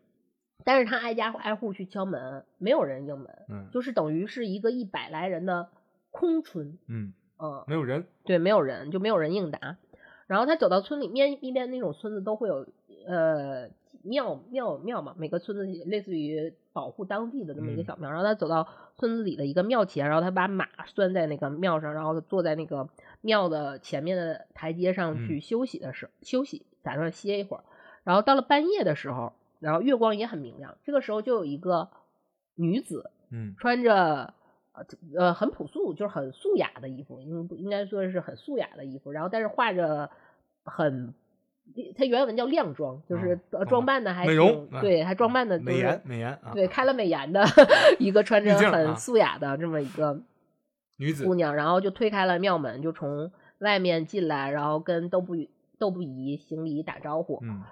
[0.64, 5.68] 但是他挨家挨户去敲门，没有人应门，嗯就是等于是一个一百来人的
[6.14, 6.78] 空村。
[6.86, 8.06] 嗯，嗯，没有人。
[8.22, 9.76] 对，没有人，就没有人应答。
[10.28, 12.64] 然后他走到村里面，一边那种村子都会有
[13.04, 13.68] 呃
[14.02, 18.08] 庙庙庙嘛，每个村子类似于保护当地的这么一个嗯小庙。
[18.10, 22.88] 然后他走到村子里的一个庙前，然后他把马拴在那个庙上，然后坐在那个
[23.20, 27.64] 庙的前面的台阶上嗯去休息的时候、休息，打算歇一会儿。
[28.04, 31.90] 然后到了半夜的时候，然后月光也很明亮，这个时候就有一个
[32.54, 34.32] 女子嗯穿着
[34.74, 34.84] 呃
[35.16, 40.10] 呃很朴素，就是很素雅的衣服，应应该说是很素雅的衣服，然后但是画着
[40.64, 41.14] 很，
[41.96, 46.50] 它原文叫靓妆，就是装扮的还美容对，还装扮的、就是、美颜美颜啊。
[46.52, 47.44] 对，开了美颜的
[47.98, 50.20] 一个穿着很素雅的这么一个
[50.98, 55.36] 女子姑娘，然后就推开了庙门，就从外面进来，然后跟窦不
[55.78, 57.38] 窦不疑行礼打招呼。
[57.42, 57.62] 嗯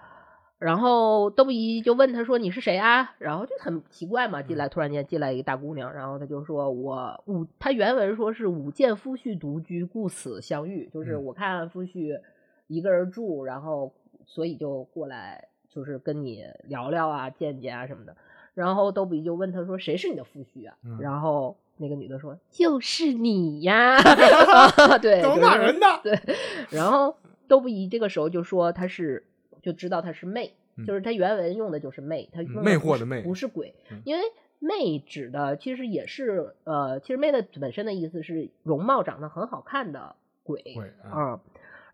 [0.63, 12.21] 然后窦不疑就问他说：“你是谁啊？”然后就很奇怪嘛，嗯进来突然间进来一个大姑娘，然后他就说：“我五他原文说是五见夫婿独居，故此相遇，就是嗯我看夫婿
[12.69, 13.93] 一个人住，然后
[14.25, 18.17] 所以就过来，就是跟你聊聊啊、见见啊什么的。”
[18.55, 23.97] 然后窦不疑就问他说：“谁是你的夫婿啊？”嗯然后那个女的说：“就是你呀。
[23.97, 25.87] 啊 对，怎么就是骂人的？
[26.05, 26.37] 对，
[26.71, 27.17] 然后
[27.49, 29.25] 窦不疑这个时候就说他是
[29.63, 34.23] 就知道他是魅，嗯就是他原文用的就是魅，他用魅惑的魅不是鬼嗯，因为
[34.59, 40.61] 魅指的其实也是呃，其实魅的本身的意思是容貌长得很好看的鬼，
[41.05, 41.41] 啊嗯，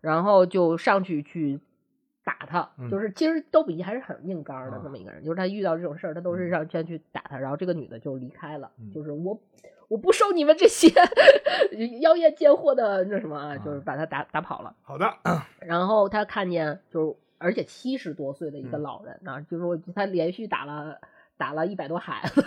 [0.01, 1.59] 然后就上去去。
[2.21, 9.39] 打他，嗯就是其实都比还是很硬刚儿的啊这么一个人，就是他遇到这种事儿，他都是嗯让先去打他，然后这个女的就离开了，嗯就是我
[9.87, 10.89] 我不收你们这些
[12.01, 14.75] 妖艳贱货的那什么啊，就是啊把他打打跑了。
[14.83, 15.11] 好的，
[15.61, 18.83] 然后他看见就是，而且七十多岁的一个嗯。
[18.83, 20.99] 老人啊，就是说他连续打了
[21.37, 22.43] 打了一百多孩子，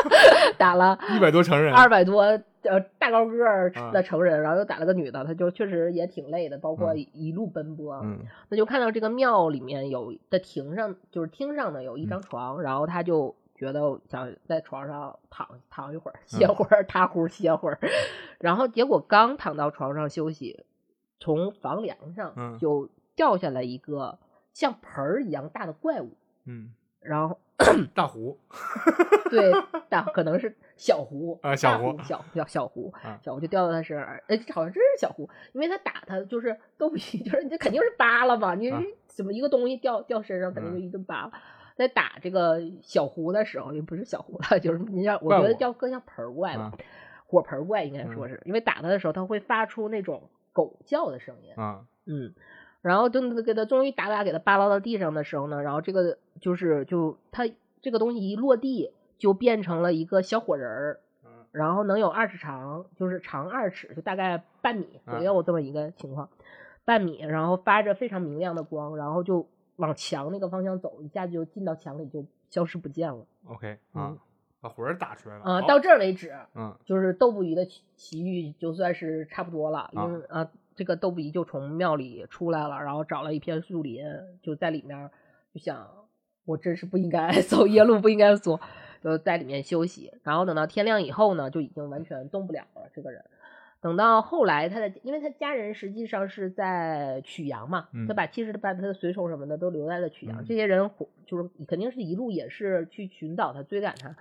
[0.58, 2.20] 打了一百多成人，二百多
[2.62, 7.06] 呃大高个的成人，然后又打了个女的，他就确实也挺累的，包括嗯。
[7.12, 8.00] 一路奔波。
[8.04, 8.20] 嗯。
[8.50, 17.78] 他就看到这个庙里面有的亭上，就是厅上呢有一张床，然后他就觉得想在床上躺躺一会儿，歇会儿，踏呼歇会儿，
[18.38, 20.64] 然后结果刚躺到床上休息，
[21.18, 22.58] 从房梁上嗯。
[22.58, 24.18] 就掉下来一个
[24.54, 27.38] 像盆儿一样大的怪物，嗯，然后
[27.94, 28.38] 大湖
[29.30, 29.52] 对，
[29.90, 41.32] 大可能是小胡啊小大胡小小小胡啊，小胡就掉到他身上，哎，好像真是小胡，因为他打他就是豆腐鱼，就是这肯定是扒拉嘛，你啊怎么一个东西掉掉身上，肯定就嗯一顿扒拉。
[41.76, 46.72] 在打这个小胡的时候，也不是小胡了，就是你像我觉得叫更像盆儿怪吧啊，
[47.26, 52.32] 火盆怪应该嗯说是，因为打他的时候，他会发出那种狗叫的声音，啊，嗯，
[52.84, 57.48] 然后等给他终于打打给他扒拉到地上的时候呢，然后这个就是就他
[57.80, 61.30] 这个东西一落地就变成了一个小火人儿，嗯。
[61.50, 66.28] 然后能有二尺长，就是长二尺，就大概半米左右这么一个情况，
[66.84, 73.24] 半米，然后发着非常明亮的光，然后就往墙那个方向走，一下就进到墙里就消失不见了。
[73.46, 74.18] OK 啊嗯，
[74.60, 76.76] 把魂儿打出来了啊、到这儿为止，嗯。
[76.84, 84.04] 就是豆腐鱼的奇奇遇就算是差不多了，因为啊、这个逗比就从庙里出来了，然后找了一片树林，
[84.42, 85.10] 就在里面
[85.52, 85.88] 就想，
[86.44, 88.58] 我真是不应该 走夜路，不应该走，
[89.02, 90.12] 就在里面休息。
[90.22, 93.24] 然后等到天亮以后呢，就已经完全动不了了，这个人。
[93.80, 100.90] 等到后来，他的因为他家人实际上是在曲阳嘛，嗯他把其实把他的随从什么的都留在了曲阳，嗯这些人
[101.26, 104.16] 就是肯定是一路也是去寻找他、追赶他，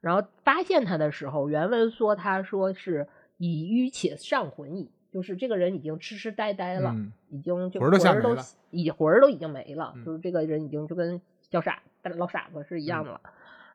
[0.00, 8.36] 然后发现他的时候，原文说他说是已淤且上魂矣，就是这个人已经痴痴呆呆了，嗯已经就魂儿都
[8.72, 11.80] 已魂儿都已经没了，嗯就是这个人已经就跟叫傻
[12.16, 13.20] 老傻子是一样的了。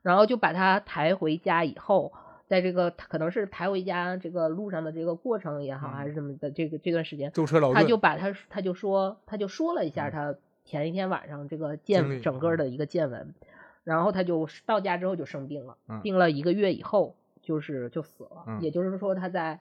[0.02, 2.12] 然后就把他抬回家以后，
[2.46, 7.32] 在这个可能是抬回家这个路上的这个过程也好，嗯还是什么的，这个这段时间，
[7.72, 10.34] 车，他就把他他就说他就说了一下嗯他
[10.66, 13.34] 前一天晚上这个见整个的一个见闻，
[13.82, 19.58] 然后他就到家之后就生病了，嗯病了一个月以后就是就死了，嗯也就是说他在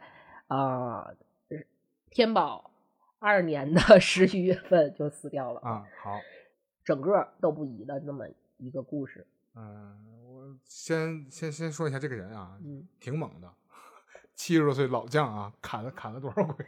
[0.48, 1.16] 啊、呃
[2.10, 2.72] 天宝
[3.20, 6.20] 二年的 十一月份就死掉了，啊好。
[6.84, 8.26] 整个都不疑的那么
[8.58, 9.96] 一个故事，嗯，
[10.26, 13.48] 我先先先说一下这个人啊，嗯挺猛的，
[14.36, 16.66] 七十多岁老将啊，砍了砍了多少鬼，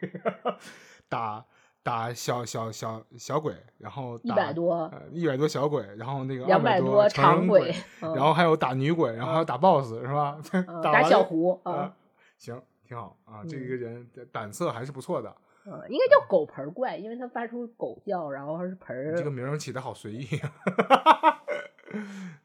[1.10, 1.44] 打
[1.82, 10.40] 打小小小小鬼，然后一打百多呃一百多小鬼，然后那个两百200多长鬼，嗯然后还有打女鬼，然后还有打 BOSS 是吧？
[10.52, 11.96] 嗯 打打小胡，嗯啊，
[12.38, 15.34] 行，挺好啊，这嗯个人胆色还是不错的，
[15.66, 20.52] 嗯，应该叫狗盆怪，因为它发出狗叫，然后是盆儿，这个名儿起的好随意啊，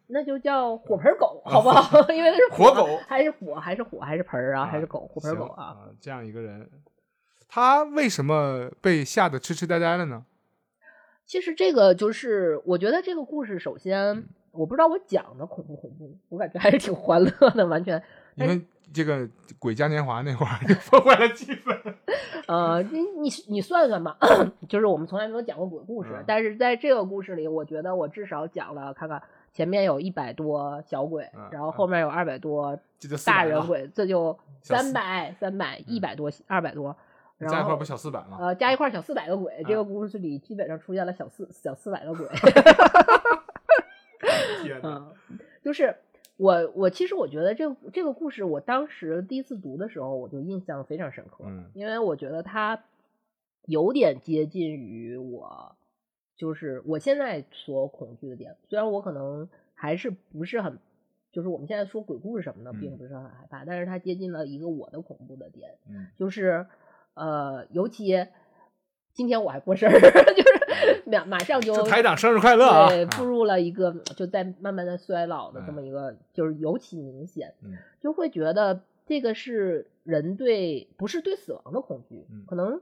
[0.06, 1.98] 那就叫火盆狗，好不好？
[2.14, 5.64] 因为它是火狗还是火还是火还是盆儿啊，还是啊狗，火盆狗啊。
[5.64, 6.70] 啊，这样一个人，
[7.48, 10.24] 他为什么被吓得痴痴呆呆了呢？
[11.24, 18.00] 其实这个就是，我觉得这个故事，首嗯先我不知道我讲的恐不恐怖，我感觉还是挺欢乐的，完全。
[18.37, 21.77] 因为这个鬼嘉年华那会儿 就破坏了气氛。
[22.46, 24.16] 呃，你你你算算吧，
[24.68, 29.20] 就是我们从来没有讲过鬼故事，嗯但是在这个故事里，我觉得我至少讲了，看看
[29.53, 36.96] 前面有一百多小鬼，嗯然后后面有二百多这就400大人了鬼，这就 三百、三百、一百多、二百多，
[37.38, 38.38] 然后加一块不小四百吗？
[38.40, 42.27] 呃加一块小四百个鬼，这啊个故事里基本上出现了小四小四百个鬼。
[44.62, 44.88] 天哪！
[44.88, 45.12] 嗯，
[45.62, 45.94] 就是
[46.37, 51.70] 我我其实我觉得这个这个故事，我当时第一次读的时候，我就印象非常深刻，嗯。
[51.75, 52.85] 因为我觉得它
[53.66, 55.77] 有点接近于我，
[56.37, 58.57] 就是我现在所恐惧的点。
[58.68, 60.79] 虽然我可能还是不是很，
[61.33, 62.81] 就是我们现在说鬼故事什么的，嗯。
[62.81, 66.09] 并不是很害怕，但是它接近了一个我的恐怖的点，嗯。
[66.16, 66.66] 就是
[67.14, 68.27] 呃，尤其
[69.14, 69.94] 今天我还过生日，
[70.37, 70.56] 就是
[71.07, 72.89] 马马上就台长生日快乐啊！
[72.89, 82.81] 对，啊步入了一个就在慢慢的衰老的这嗯么一个，就是尤其明显，嗯就会觉得这个是人对不是对死亡的恐惧，嗯可能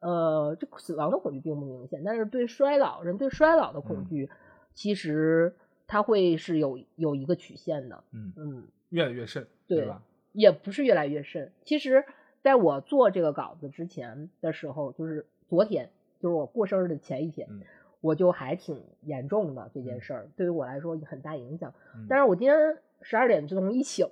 [0.00, 4.30] 呃这死亡的恐惧并不明显，但是对衰老人对衰老的恐嗯惧，
[4.74, 5.54] 其实
[5.86, 10.02] 它会是有有一个曲线的，嗯，嗯，越来越甚，对吧？
[10.32, 11.50] 也不是越来越甚。
[11.64, 12.04] 其实，
[12.42, 15.88] 在我做这个稿子之前的时候，就是昨天，
[16.20, 17.62] 就是我过生日的前一天，嗯
[18.00, 21.72] 我就还挺严重的这件嗯事儿，对于我来说很大影响。
[21.94, 24.06] 嗯但是我今天十二点钟一醒，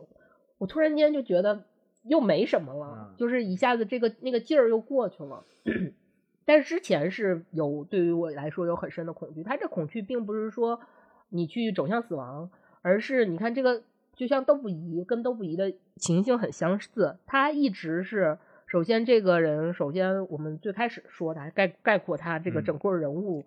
[0.58, 1.64] 我突然间就觉得
[2.02, 5.44] 又没什么了，嗯就是一下子这个那个劲儿又过去了。
[6.46, 10.80] 但是之前是有对于我来说有很深的恐惧，他这恐惧并不是说
[11.28, 12.50] 你去走向死亡，
[12.82, 13.82] 而是你看这个
[14.14, 18.38] 就像窦不疑跟窦不疑的情形很相似，他一直是
[18.74, 22.64] 首先这个人，首先我们最开始说他概概括他这个嗯。
[22.64, 23.44] 整个人物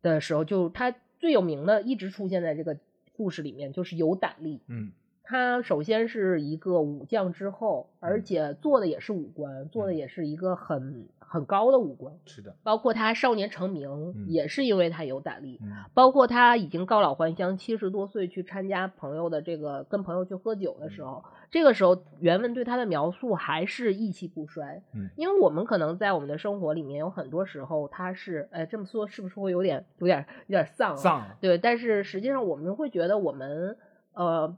[0.00, 2.78] 的时候，就他最有名的一直出现在这个
[3.14, 4.62] 故事里面，就是有胆力。
[4.68, 4.92] 嗯。
[5.22, 8.24] 他首先是一个武将之后，而嗯。
[8.24, 14.30] 且做的也是武官，做的也是一个很很高的武官，是的，包括他少年成名，嗯。
[14.30, 15.74] 也是因为他有胆力，嗯。
[15.92, 24.82] 包括他已经告老还乡，七十多岁去参加朋友的这个跟朋友去喝酒的时候，这个时候原文对他的描述还是意气不衰。
[24.92, 30.96] 嗯因为我们可能在我们的生活里面有很多时候他是，哎，这么说是不是会有点有点有点丧、啊？
[30.96, 33.76] 丧了，对，但是实际上我们会觉得我们
[34.12, 34.56] 呃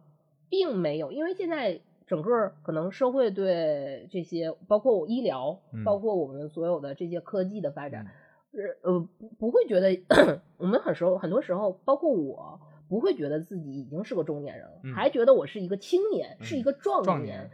[0.48, 8.06] 并没有，因为现在整个可能社会对这些包括医疗，嗯包括我们所有的这些科技的发展，
[8.52, 9.96] 嗯呃呃不不会觉得
[10.58, 12.60] 我们很时候很多时候，包括我。
[12.90, 17.48] 不会觉得自己已经是个中年人了，嗯还觉得我是一个青年，是一嗯个壮壮年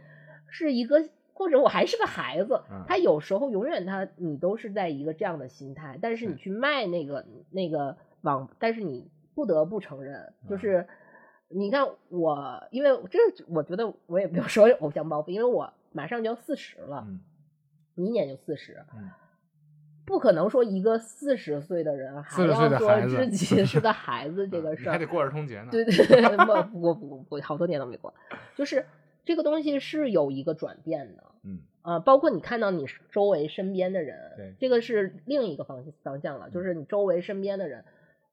[0.49, 2.59] 是一个或者我还是个孩子。
[2.71, 10.87] 嗯他有时候永远他你都是在一个这样的心态，但是你去卖那个那个网，但是你不得不承认，就嗯是
[11.49, 17.21] 你看我，因为这我觉得我也没有说偶像包袱，因为我马上就要四十了，嗯
[17.93, 18.83] 明年就四十。
[20.07, 28.13] 嗯不可能说一个四十岁的人还要说自己是个 孩子这个事儿，还得过儿童节呢，对 对对，不不不不，好多年都没过，
[28.55, 28.85] 就是
[29.25, 31.59] 这个东西是有一个转变的，嗯。
[31.83, 37.85] 呃，包括你看到你周围身边的人，对这个是另一个方方向了，就是你周围身边的人，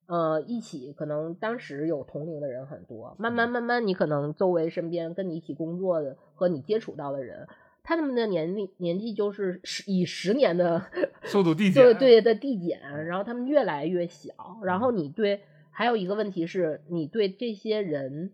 [0.07, 3.51] 呃，一起可能当时有同龄的人很多，慢慢嗯。
[3.51, 7.47] 慢慢，你可能周围身边跟你一起工作的和你接触到的人，
[7.85, 10.87] 他们的年龄年纪就是十以十年的
[11.22, 18.32] 速度递减，对对的递减，然后他们越来越小，然后你对还有一个问题是你对这些人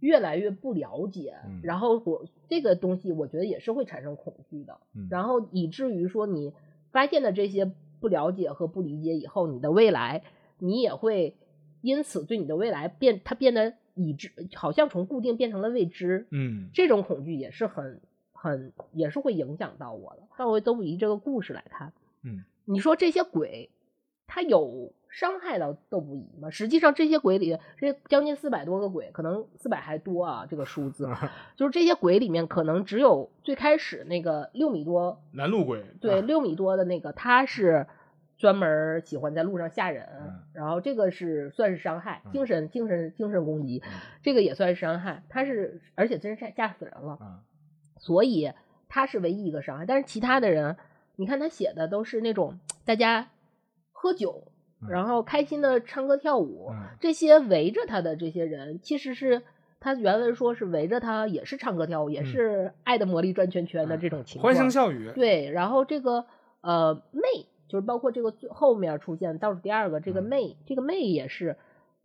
[0.00, 1.60] 越来越不了解，嗯。
[1.62, 5.06] 然后我这个东西我觉得也是会产生恐惧的，嗯。
[5.08, 6.52] 然后以至于说你
[6.90, 7.70] 发现了这些
[8.00, 10.24] 不了解和不理解以后，你的未来
[10.58, 11.36] 你也会
[11.80, 16.70] 因此对你的未来变它变得已知，好像从固定变成了未知，嗯。
[16.74, 18.00] 这种恐惧也是很
[18.40, 20.22] 很也是会影响到我的。
[20.38, 23.70] 倒回都不以这个故事来看，嗯，你说这些鬼，
[24.26, 26.48] 他有伤害到窦不疑吗？
[26.50, 31.08] 实际上，这些鬼里，这将近四百多个鬼，可能四百还多啊，这个数字，
[31.56, 37.86] 就是这些鬼里面，可能只有最开始那个六米多，拦路鬼，对，啊六米多的那个，他是。
[38.40, 45.22] 专门喜欢在路上吓人，嗯然后这个是算是伤害，嗯精神精神精神攻击，嗯这个也算是伤害。
[45.28, 47.42] 他是而且真是吓吓死人了，啊
[48.00, 48.50] 所以
[48.88, 49.86] 他是唯一一个伤害。
[49.86, 50.76] 但是其他的人，
[51.14, 53.28] 你看他写的都是那种大家
[53.92, 54.42] 喝酒，
[54.82, 59.42] 嗯然后开心的唱歌跳舞，嗯这些围着他的这些人，其实是
[59.78, 64.52] 他原文说是围着他，也是唱歌跳舞，也嗯是爱的魔力转圈圈的这种情况。
[64.52, 66.24] 欢声笑语，对，然后这个
[66.62, 71.56] 呃妹，就是包括这个最后面出现倒数第二个这个嗯魅，这个妹也是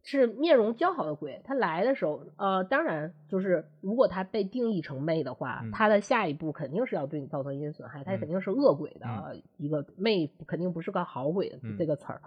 [0.05, 1.41] 是面容姣好的鬼。
[1.43, 12.21] 他来的时候，呃，当然就是如果他被定义成魅的话，嗯他的下一步肯定是要对你造成一些损害，他嗯肯定是恶鬼的、嗯一个魅，肯定不是个好鬼这个词儿。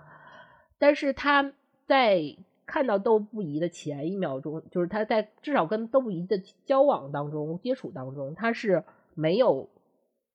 [0.76, 1.52] 但是他
[1.86, 2.20] 在
[2.66, 8.82] 看到窦不疑的前一秒钟，就是他在至少跟窦不疑的交往当中、接触当中，他是
[9.14, 9.70] 没有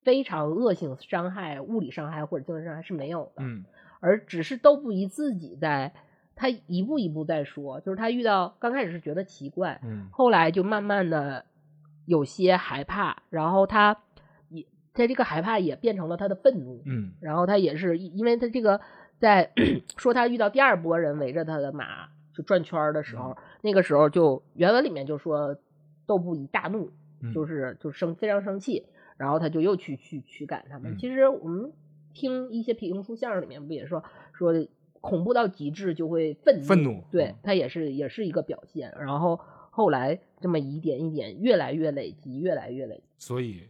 [0.04, 3.66] 非常恶性伤害、物理伤害或者精神伤害是没有的，嗯
[4.00, 5.94] 而只是窦不疑自己在
[6.36, 11.45] 他一步一步在说，就是他遇到刚开始是觉得奇怪，嗯后来就慢慢的
[12.05, 13.95] 有些害怕，然后他
[14.49, 18.79] 也在这个害怕也变成了他的愤怒，嗯然后他也是因为他这个
[19.19, 19.51] 在
[19.97, 25.55] 说他遇到第二波人围着他的马就转圈儿的时候，嗯那个时候就原文里面就说
[26.05, 28.86] 窦不以大怒，嗯就是就生非常生气，
[29.17, 30.93] 然后他就又去去驱赶他们。
[30.93, 31.71] 嗯其实我们
[32.13, 34.03] 听一些评书相声里面不也说
[34.34, 34.53] 说
[35.04, 38.95] 恐怖到极致就会愤怒，愤怒对嗯他也是也是一个表现。
[38.97, 39.38] 然后
[39.70, 43.04] 后来这么一点一点越来越累积，越来越累积。
[43.18, 43.68] 所以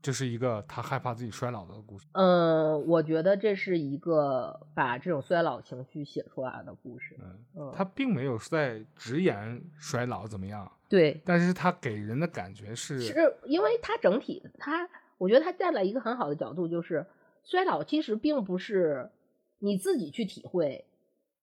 [0.00, 2.06] 这是一个他害怕自己衰老的故事。
[2.12, 7.16] 嗯，我觉得这是一个把这种衰老情绪写出来的故事。
[7.18, 17.04] 嗯，嗯，他并没有在直言衰老怎么样，对，但是他给人的感觉是，是因为他整体他，我觉得他站了一个很好的角度，就是
[17.42, 19.10] 衰老其实并不是
[19.58, 20.84] 你自己去体会，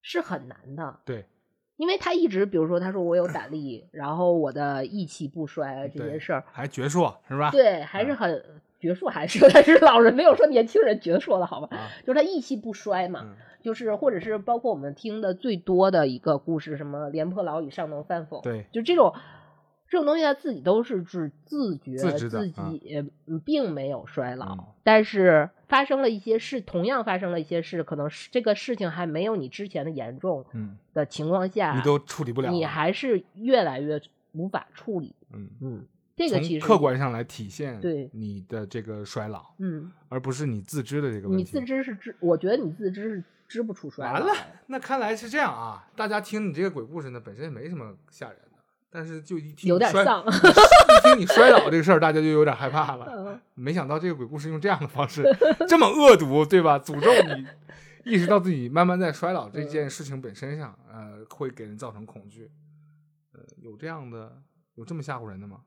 [0.01, 0.99] 是很难的。
[1.05, 1.25] 对
[1.77, 7.51] 因为他一直，比如说他说我有胆力，然后我的意气不衰这些事儿，还矍铄是吧？
[7.51, 8.45] 对，还是嗯很
[8.79, 11.75] 矍铄，还是但是老人没有说年轻人矍铄的好吧？
[11.75, 18.39] 啊，就是他意气不衰嘛，嗯，就是或者是包括我们听的最多的一个故事，什么廉颇老矣，尚能饭否？
[18.39, 19.13] 对，就这种
[19.87, 34.01] 这种东西，他自己都是自自觉自知的自己嗯并没有衰老，嗯但是发生了一些事，同样发生了一些事，可能是这个事情还没有你之前的严重嗯，的情况下，你都处理不了，你还是越来越
[34.33, 35.15] 无法处理。
[35.33, 41.43] 嗯，嗯，这个其实客观上来体现对你的这个衰老，嗯，而不是你自知的这个问题。
[41.43, 44.33] 你自知是知，我觉得你自知是知不出衰完了。，
[44.67, 45.87] 那看来是这样啊！
[45.95, 48.54] 大家听你这个鬼故事呢，本身也没什么吓人的，
[48.95, 50.23] 但是就一听有点丧。
[50.25, 53.05] 一听你衰老这个事儿，大家就有点害怕了。
[53.09, 55.23] 嗯没想到这个鬼故事用这样的方式，
[55.67, 56.79] 这么恶毒，对吧？
[56.79, 57.45] 诅咒你，
[58.09, 62.49] 意识到自己慢慢在衰老这件事情本身上，呃，会给人造成恐惧。
[63.33, 64.41] 呃，有这样的，
[64.75, 65.57] 有这么吓唬人的吗？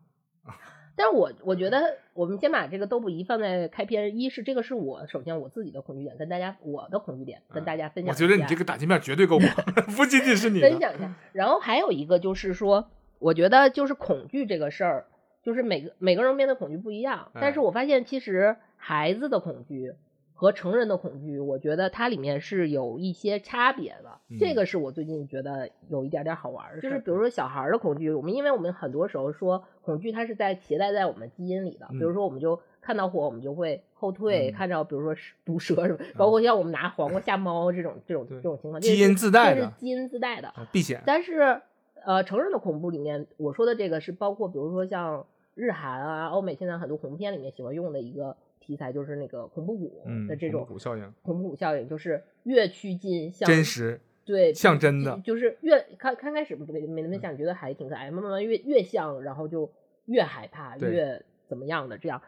[0.96, 1.80] 但是我我觉得，
[2.12, 4.18] 我们先把这个都不宜放在开篇。
[4.18, 8.12] 一是这个是我首先我自己的恐惧点，跟大家我的恐惧点跟大家分享。
[8.12, 9.50] 我觉得你这个打击面绝对够广，
[9.96, 10.68] 不仅仅是你的。
[10.68, 11.14] 分享一下。
[11.32, 15.06] 然后还有一个就是说，我觉得就是恐惧这个事儿，
[15.42, 17.30] 就是每个每个人面对恐惧不一样。
[17.34, 19.92] 但是哎我发现其实孩子的恐惧
[20.34, 24.18] 和成人的恐惧，我觉得它里面是有一些差别的。
[24.30, 32.60] 嗯这个是我最近觉得有一点点好玩儿的，就是比如说小孩儿的恐惧，我们因为我们很多时候说恐惧它是在携带在我们基因里的，比如嗯说我们就。
[32.80, 40.48] 看到火我们就会后退，嗯看到比如说是毒蛇什么，包括像我们拿黄瓜 吓猫这种这种这种情况，基因自带的这是基因自带的。
[40.48, 41.60] 啊避险，但是
[42.04, 59.70] 呃，成人的恐怖里面，我说的这个是包括比如说像日韩啊、欧美现在很多恐怖片里面喜欢用的一个题材，就是那个恐怖谷的这种恐怖谷效应，恐怖谷效应，就是越趋近像真实，对像真的，就是越刚刚开始不没没那么想，觉得还挺可爱，慢慢越越像，然后就
[60.06, 62.22] 越害怕，越怎么样的这样，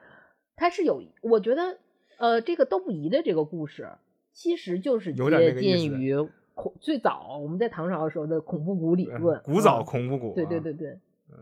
[0.57, 1.79] 它是有，我觉得
[2.19, 3.89] 呃，这个都不疑的这个故事，
[4.33, 6.17] 其实就是有点接近于
[6.55, 10.91] 恐最早我们在唐朝的时候的恐怖谷理嗯论，古早嗯恐怖谷，对对对对
[11.29, 11.37] 对，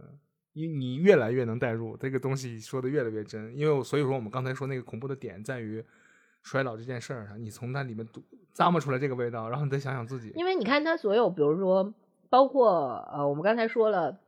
[0.53, 3.57] 你你越来越能代入这个东西，说的越来越真。
[3.57, 5.85] 因为我所以说我们刚才说那个恐怖的点在于
[6.43, 8.23] 衰老这件事儿上，你从那里面读
[8.55, 11.93] 咂摸出来这个味道，然后你再想想自己，因为你看他所有，比如说
[12.29, 14.19] 包括呃，我们刚才说了。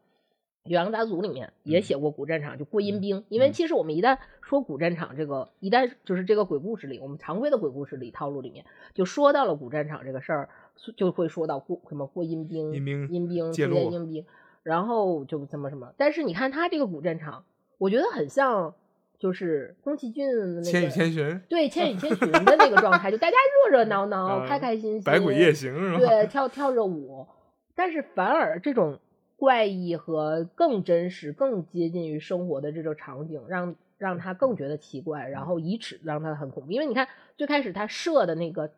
[0.69, 3.25] 《酉阳杂族》里面也嗯写过古战场，就过阴兵。
[3.31, 10.51] 因为嗯其实我们一旦说古战场这个，一旦就是这个鬼故事里，我们常规的鬼故事里套路里面就说到了古战场这个事儿，
[10.97, 14.25] 就会说到过什么过阴兵、阴兵阴兵、介出现阴兵，
[14.63, 15.93] 然后就什么什么。
[15.97, 17.45] 但是你看他这个古战场，
[17.79, 18.75] 我觉得很像
[19.19, 23.37] 就是宫崎骏的那个千与千寻、对《千与千寻》的那个状态，就大家
[23.71, 25.99] 热热闹闹、啊开开心心，百鬼夜行是吧？
[26.09, 27.27] 对，跳跳着舞，
[27.75, 28.99] 但是反而这种
[29.37, 36.73] 怪异和更真实、更接近于生活的这种场景，让让他更觉得奇怪，然后以此让他很恐怖。
[36.73, 37.07] 因为你看
[37.37, 38.71] 最开始他射的那个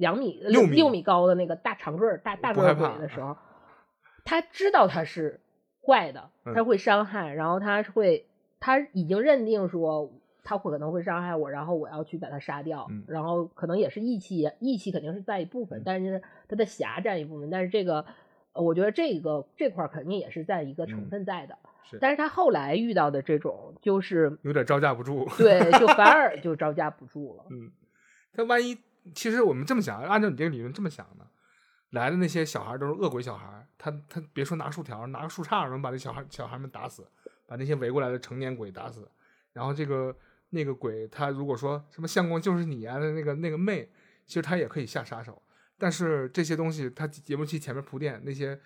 [0.00, 3.36] 两米、六米六米高的那个大长个儿、大大个儿不害怕鬼的时候，
[4.24, 5.40] 他知道他是
[5.86, 8.26] 坏的，他嗯会伤害，然后他会
[8.58, 10.10] 他已经认定说。
[10.42, 18.06] 他会可能会伤害我，然后我要去把他杀掉，嗯然后可能也是义气，义气肯定是在一部分，嗯但是他的侠占一部分，但是这个，
[18.54, 25.28] 呃我觉得这个这块肯定也是在一个成嗯分在的，是但是他后来遇到的这种，就是有点招架不住。
[25.36, 27.70] 对，就反 而就招架不住了，嗯，
[28.32, 28.78] 他万一
[29.14, 31.26] 其实我们这么想，按照你这个理论这么想呢，
[31.90, 37.06] 来的那些小孩都是恶鬼小孩，他他别说拿树条，拿个树杈能把这小孩小孩们打死，
[37.46, 39.10] 把那些围过来的成年鬼打死，
[39.52, 40.16] 然后这个
[40.50, 43.90] 那个鬼他如果说什么相公就是你啊的那个那个妹，
[44.26, 45.42] 其实他也可以下杀手，
[45.78, 48.60] 但是这些东西他节目期前面铺垫那些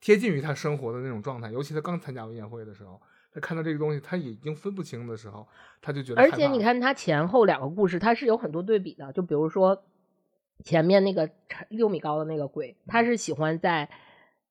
[0.00, 3.00] 贴近于他生活的那种状态，尤其他刚参加完宴会的时候。
[3.34, 5.46] 他看到这个东西，他已经分不清的时候，
[5.82, 6.22] 他就觉得。
[6.22, 9.82] 而且你看他前后两个故事，它是有很多对比的，就比如说
[10.62, 11.28] 前面那个
[11.68, 13.90] 六米高的那个鬼，他是喜欢在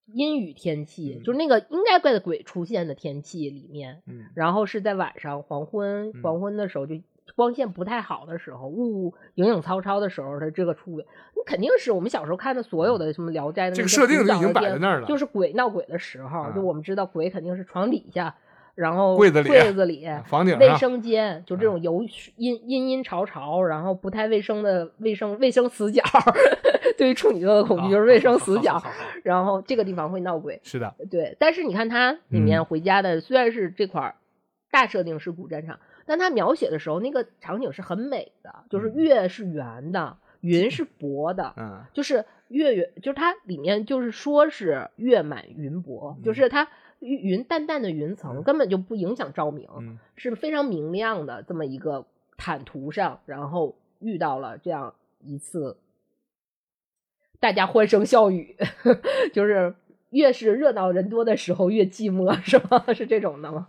[0.08, 6.96] 阴雨天气，嗯就是那个应该怪的鬼出现的天气里面，嗯，然后是在晚上黄昏嗯黄昏的时候，就
[7.38, 11.08] 光线不太好的时候，雾影影曹操的时候，他这个出轨，
[11.38, 18.36] 那肯定是我们小时候看的所有的什么《聊斋》的这个设定就已经摆在那儿了就是鬼闹鬼的时候，啊就我们知道鬼肯定是床底下。
[18.76, 22.04] 然后柜子里柜子里、房顶卫生间，就这啊种油
[22.38, 26.02] 阴阴阴潮潮，然后不太卫生的卫生卫生死角。
[26.98, 28.82] 对于处女座的恐惧就是卫生死角
[29.24, 30.60] 然后这个地方会闹鬼。
[30.64, 34.16] 是的，对，但是你看它里面嗯回家的、虽然是这块儿
[34.72, 46.68] 大设定是古战场，但它描写的时候那个场景是很美的，就是嗯月是圆的，云是薄的，嗯就是月圆，就是它里面就是说是月满云薄，嗯就是它
[47.04, 52.06] 云云淡淡的云层嗯根本就不影响照明，嗯是非常明亮的这么一个
[52.38, 55.78] 坦途上，然后遇到了这样一次，
[57.40, 58.56] 大家欢声笑语，
[59.34, 59.76] 就是
[60.12, 62.84] 越是热闹人多的时候越寂寞，是吗？
[62.94, 63.68] 是这种的吗？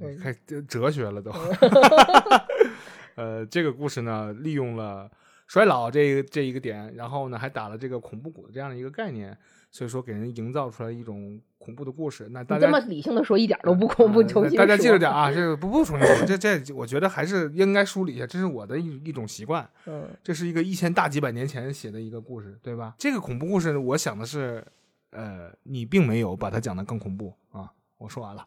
[0.00, 0.32] 嗯开
[0.68, 1.32] 哲学了都。
[3.16, 5.08] 呃，这个故事呢，利用了
[5.46, 9.36] 衰老这这一个点，然后呢，还打了这个恐怖谷的这样的一个概念，
[9.70, 14.18] 所以说给人营造出来一种恐怖的故事，那大家这么理性的说，一点都不恐怖。
[14.20, 19.68] 呃重新大家记说着点啊， 这个不不重新说，这这我觉得还是应该梳理一下，这是我的一一种习惯。
[19.86, 22.94] 嗯这是一个一千大几百年前写的一个故事，对吧？
[22.98, 24.62] 这个恐怖故事，我想的是，
[25.10, 27.70] 呃，你并没有把它讲得更恐怖啊。
[27.96, 28.46] 我说完了，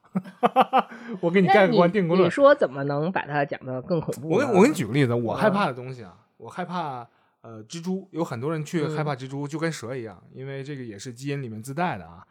[1.21, 2.27] 我给你盖个棺定个论。
[2.27, 4.29] 你说怎么能把它讲得更恐怖？
[4.29, 7.07] 我给我给你举个例子，我害嗯怕的东西啊，我害怕
[7.41, 12.23] 呃蜘蛛，有很多人去害怕蜘蛛，就跟蛇一样，因为这个也是基因里面自带的啊。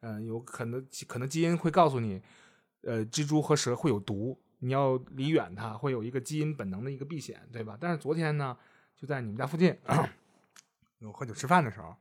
[0.00, 2.22] 嗯、有可能可能基因会告诉你，
[2.82, 7.76] 呃，蜘蛛和蛇会有毒，你要离远它，会有一个基因本能的一个避险，对吧？
[7.80, 8.56] 但是昨天呢，
[8.96, 9.76] 就在你们家附近，
[11.02, 11.94] 我喝酒吃饭的时候，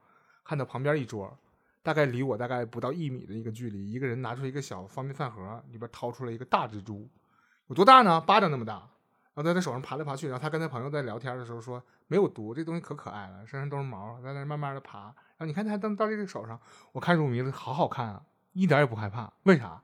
[0.43, 1.37] 看到旁边一桌，
[1.81, 7.09] 大概离我大概不到一米的一个距离，一个人拿出一个小方便饭盒，里边掏出了一个大蜘蛛，
[7.67, 8.21] 有多大呢？
[8.21, 8.89] 巴掌那么大。
[9.33, 15.13] 然后在他手上爬来爬去，然后他跟他朋友在聊天的时候说没有毒，这东西可可爱了，身上都是毛，在那慢慢的爬。
[15.37, 16.59] 然后你看他到到这个手上，
[16.91, 18.21] 我看入迷了，好好看啊，
[18.53, 19.31] 一点也不害怕。
[19.43, 19.81] 为啥？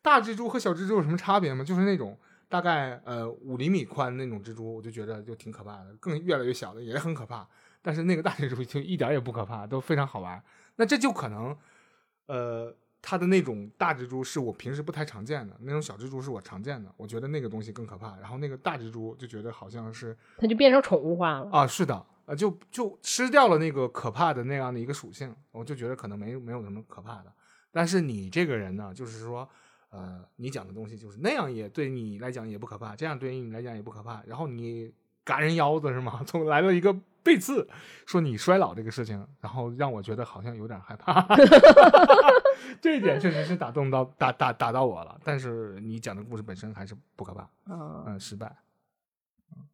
[0.00, 1.64] 大蜘蛛和小蜘蛛有什么差别吗？
[1.64, 7.46] 就是那种大概呃五厘米宽那种蜘蛛，我就觉得就挺可怕的，更越来越小的也很可怕。
[7.80, 10.40] 但是那个大蜘蛛就一点也不可怕，都非常好玩。
[10.76, 11.56] 那这就可能，
[12.26, 18.16] 呃，它的那种大蜘蛛是我平时不太常见的，那种小蜘蛛是我常见的，我觉得那个东西更可怕。
[18.18, 21.50] 然后那个大蜘蛛就觉得好像是它就变成宠物化了。
[21.50, 27.30] 啊，是的，呃，就就吃掉了那个可怕的那样的一个属性，我就觉得可能没没有什么可怕的。
[27.70, 29.46] 但是你这个人呢，就是说，
[29.90, 34.22] 呃，你讲的东西就是那样也对你来讲也不可怕，这样对于你来讲也不可怕。
[34.26, 34.90] 然后你
[35.24, 36.22] 嘎人腰子是吗？
[36.26, 36.90] 从来了一个
[37.22, 37.68] 背刺，
[38.06, 41.26] 说你衰老这个事情，然后让我觉得好像有点害怕。
[42.80, 45.20] 这一点确实是打动到打打打到我了。
[45.22, 48.56] 但是你讲的故事本身还是不可怕，嗯嗯，失败。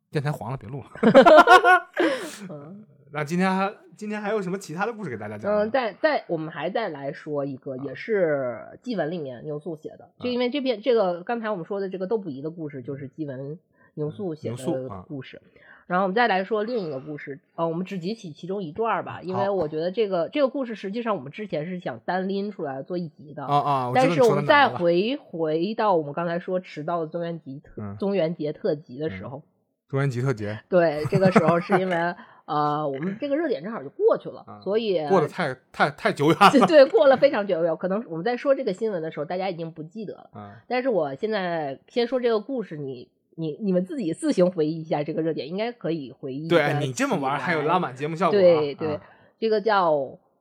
[0.09, 0.87] 嗯电台黄了，别录了。
[2.51, 5.51] 嗯 那今天还今天还有什么其他的故事给大家讲？
[5.51, 13.59] 嗯，再再我们还再来说一个，也是祭文里面牛素写的，就因为这边这个刚才我们说的这个窦不疑的故事，就是祭文
[13.95, 15.41] 牛素写的故事。
[15.87, 23.93] 然后我们再来说另一个故事，呃，我们只集起其中一段儿吧，因为我觉得这个这个故事实际上我们之前是想单拎出来做一集的，啊啊！
[23.95, 29.43] 但是我们再回回到我们刚才说迟到的中元节特、嗯中元节特辑的时候，
[29.89, 31.97] 中元节特节对，这个时候是因为
[32.47, 40.31] 呃我们这个热点正好就过去了，啊所以过得太太太久远了对过了非常久远，可能我们在说这个新闻的时候，大家已经不记得了。
[40.33, 40.57] 啊！
[40.67, 46.49] 但是我现在先说这个故事，你你你们自己自行回忆一下这个热点，应该可以回忆。
[46.49, 47.79] 对你这么玩还有拉。
[47.79, 49.01] 满节目效果啊，对对，啊
[49.39, 49.93] 这个叫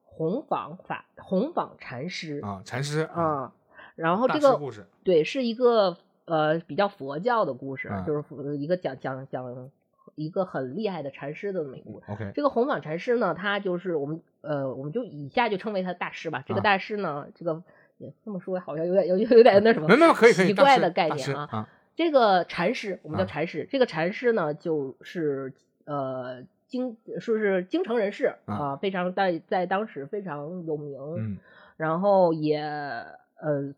[0.03, 3.51] 红坊法红坊禅师啊，禅师啊，啊，
[3.95, 5.97] 然后这个故事对是一个
[6.27, 9.71] 呃比较佛教的故事，啊就是佛一个讲讲讲
[10.15, 12.05] 一个很厉害的禅师的这么一个故事。
[12.09, 16.43] ，OK，这个红坊禅师呢，他就是我们呃，我们就以下就称为他大师吧。
[16.45, 17.63] 这个啊大师呢，这个
[17.97, 21.49] 也这么说好像有点有有点那什么没有没可以可以，奇怪的概念啊。
[21.51, 23.67] 啊这个禅师，我们叫啊禅师。
[23.71, 25.53] 这个禅师呢，就是
[25.85, 31.37] 呃京说是京城人士啊啊、非常在在当时非常有名，嗯
[31.75, 33.73] 然后也呃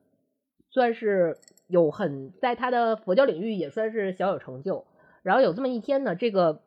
[0.69, 1.37] 算是
[1.69, 4.85] 有很在他的佛教领域也算是小有成就。
[5.21, 6.61] 然后有这么一天呢，这个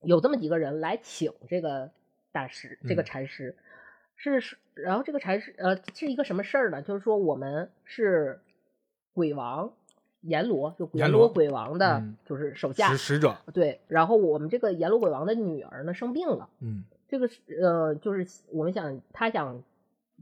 [0.00, 1.90] 有这么几个人来请这个
[2.32, 3.56] 大师，这个嗯禅师、
[4.16, 6.82] 是是，然后这个禅师呃是一个什么事儿呢？
[6.82, 8.40] 就是说我们是
[9.12, 9.72] 鬼王
[10.22, 13.80] 阎罗，就阎阎罗罗鬼王的嗯就是手下，使使者，对。
[13.88, 16.48] 然后我们这个阎罗鬼王的女儿呢生病了。
[16.60, 19.62] 嗯这个是呃，就是我们想他想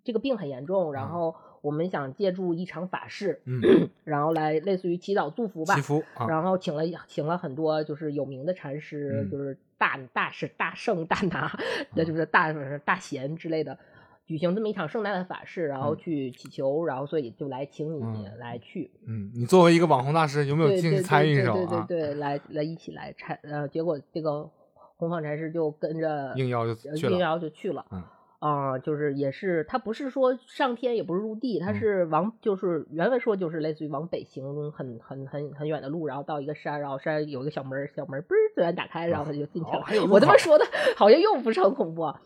[0.03, 1.35] 这个病很严重，然嗯后
[1.65, 3.59] 我们想借助一场法事，嗯，
[4.05, 5.81] 然后来类似于祈祷祝福吧祈。
[5.81, 11.51] 福啊，然后请了请了很多就是有名的禅师，嗯就是大大师、大圣、大拿，
[11.97, 12.53] 那就是大
[12.85, 13.79] 大贤之类的，
[14.27, 18.91] 举行这么一场盛大的法事，然后嗯去祈求，然后所以就来请你嗯来去。
[19.07, 24.51] 嗯，你作为一个网红大师，有没有进去参与一手对对对来来一起来禅，呃，结果这个
[24.97, 27.87] 红方禅师就跟着应邀就呃去了应邀就去了。
[27.91, 28.03] 嗯
[28.47, 40.07] 啊、就是也是他不是说上天，也不是入地，他嗯是往就是原文说就是类似于往北行很很很很远的路，然后到一个山，然后山有一个小门儿，小门儿嘣儿突然打开，然后他就进去了。
[40.11, 42.21] 我他妈说的好像又不是很恐怖啊。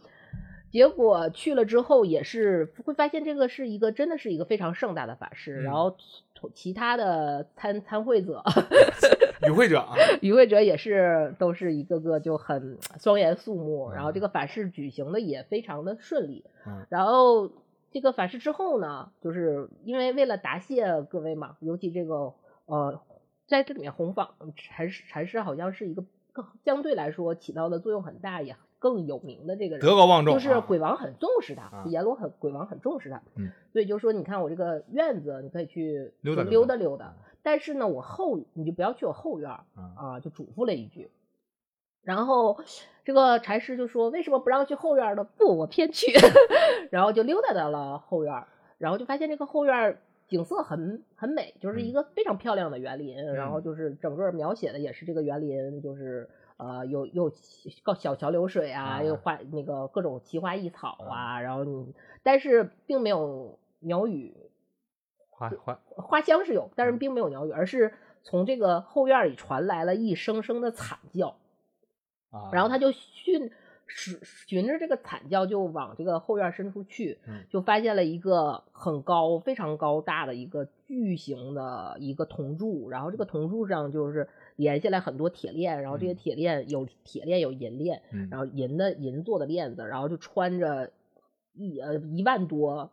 [0.71, 5.97] 结果去了之后，也是会发现这个是一个真的是一个非常盛大的法事，嗯然后
[6.41, 8.43] 其其他的参参会者
[9.47, 16.45] 与会者啊，与会者也是都是一个个就很庄严肃穆，然后这嗯个法事举行的也非常的顺利。
[16.67, 17.51] 嗯然后
[17.91, 22.35] 这个法事之后呢，就是因为为了答谢各位嘛，尤其这个
[22.67, 23.01] 呃，
[23.47, 41.11] 在这里面弘法禅师禅师好像是一个更相对来说起到的作用很大，也更有名的这个人，德高望重，就是啊鬼王很重视他，啊阎罗很鬼王很重视他，嗯，所以就说你看我这个院子，你可以去溜达溜达嗯溜达，但是呢，我后你就不要去我后院儿啊啊，就嘱咐了一句。
[42.03, 42.59] 然后
[43.05, 46.07] 这个禅师就说：“为什么不让去后院呢？”不，我偏去。
[46.91, 48.49] 然后就溜达到了后院儿，
[48.79, 53.15] 然后就发现这个后院儿景色很很美，就是一嗯个非常漂亮的园林。
[53.35, 59.03] 然后嗯就是整个描写的也是这个园林，就是呃有有小小小流水啊，啊。
[59.03, 64.37] 有花那个各种奇花异草啊，然后你但是并没有鸟语，
[65.31, 66.99] 花花花香是有，但是嗯。
[66.99, 71.37] 并没有鸟语，而是从这个后院里传来了一声声的惨叫。
[72.31, 72.79] 啊，然后他。
[72.79, 73.51] 就循
[73.87, 77.45] 循循着这个惨叫就往这个后院深处去，嗯。
[77.49, 84.29] 就发现了一个很高、非常高大的一个巨型的一个铜柱，然后这个铜柱上就是
[84.59, 86.17] 连下来很多铁链，然后这些嗯。
[86.17, 88.29] 铁链有铁链有银链，嗯。
[88.29, 90.91] 然后银的银做的链子，然后就穿着
[91.55, 92.91] 一呃一万多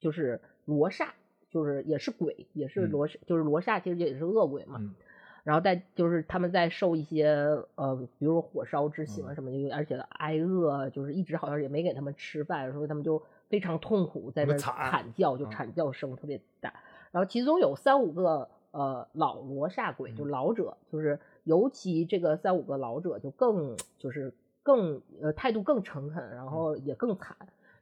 [0.00, 1.12] 就是罗刹，
[1.50, 2.90] 就是也是鬼，也是嗯。
[2.90, 4.78] 罗刹，就是罗刹其实也是恶鬼嘛。
[4.80, 4.94] 嗯。
[5.42, 7.26] 然后在就是他们在受一些
[7.74, 9.34] 呃，比如说火烧之刑啊嗯。
[9.34, 16.72] 什么的，而且挨饿，就是一直好像也没给他们吃饭，所以他们就非常痛苦，在那儿惨惨叫，就嗯惨叫声特别大。
[17.12, 27.36] 然后其中有三五个呃老罗刹鬼，嗯就老者，就是尤其这个三五个老者就更就是更呃态度更诚恳，然嗯后也更惨。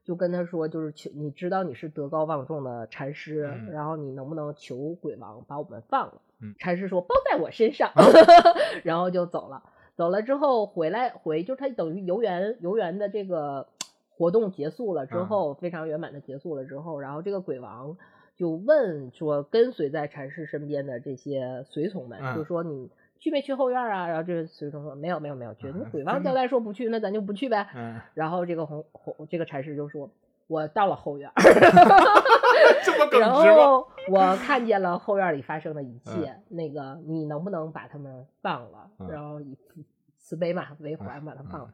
[0.05, 6.21] 就跟他说，就是求你知道你是德高望重的禅师，嗯然后你能不能求鬼王把我们放了？
[6.41, 7.93] 嗯禅师说包在我身上，
[8.83, 9.63] 然后就走了。
[9.95, 13.69] 走了之后回来回，就是他等于游园游园的这个
[14.11, 17.97] 活动结束了之嗯后，非常圆满的结束了之后，然后这个鬼王
[18.43, 22.91] 就问说跟随在禅师身边的这些随从们，嗯就说你
[23.21, 24.09] 去没去后院啊？
[24.09, 25.69] 然后这个随从说没有没有没有去。
[25.69, 27.69] 嗯那鬼王交代说不去，那咱就不去呗。
[27.77, 30.11] 嗯，然后这个红红这个禅师就说
[30.49, 31.31] ：“我到了后院
[33.21, 33.31] 然？
[33.33, 36.11] 后我看见了后院里发生的一切。
[36.11, 38.91] 嗯那个你能不能把他们放了？
[38.99, 39.85] 嗯然后以慈
[40.19, 41.73] 慈悲嘛为怀嗯把他放了。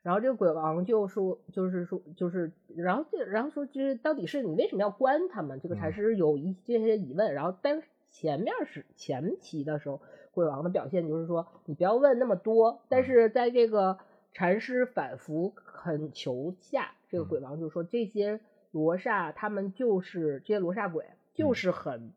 [0.00, 5.60] 嗯然后这个鬼王就说，就是说，就是，然后这，然后说，就是到底是你为什么要关他们？
[5.60, 7.34] 这个禅嗯师有一这些疑问。
[7.34, 10.00] 然后，但是前面是前期的时候，
[10.32, 12.80] 鬼王的表现就是说，你不要问那么多。
[12.88, 13.98] 但嗯是在这个
[14.32, 18.40] 禅师反复恳求下，这个嗯鬼王就说，这些
[18.70, 22.12] 罗刹他们就是这些罗刹鬼，就嗯是很，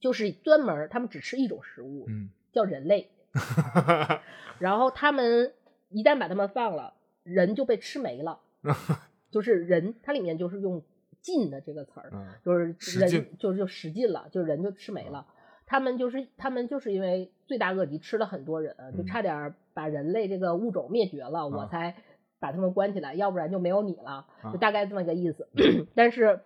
[0.00, 3.10] 就是专门他们只吃一种食物，嗯，叫人类。
[4.60, 5.52] 然后他们
[5.88, 6.94] 一旦把他们放了，
[7.26, 8.40] 人就被吃没了。
[9.30, 10.82] 就是人，它里面就是用
[11.20, 15.26] “尽”的这个词儿，嗯就是人就是就使尽了，就人就吃没了。
[15.66, 21.96] 他们就是他们就是因为罪大恶极，吃了很多人，就嗯差点把人类这个物种灭绝了，我啊才
[22.38, 25.48] 把他们关起来，要不然就没有你了，啊就大概这么个意思。
[25.94, 26.40] 但是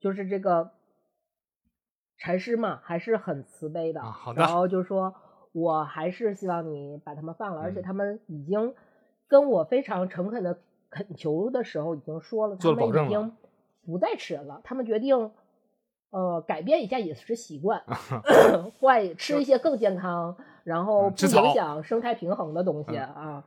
[0.00, 0.72] 就是这个
[2.16, 4.00] 禅师嘛，还是很慈悲的，
[4.34, 5.14] 然后就说
[5.52, 8.74] 我还是希望你把他们放了，而且嗯他们已经
[9.28, 10.58] 跟我非常诚恳的
[10.90, 13.32] 恳求的时候，已经说了，他做了保证了们已经
[13.84, 15.30] 不再吃人了，他们决定。
[16.10, 17.82] 呃，改变一下饮食习惯，
[18.78, 23.44] 换吃一些更健康，然后不影响生态平衡的东西嗯啊。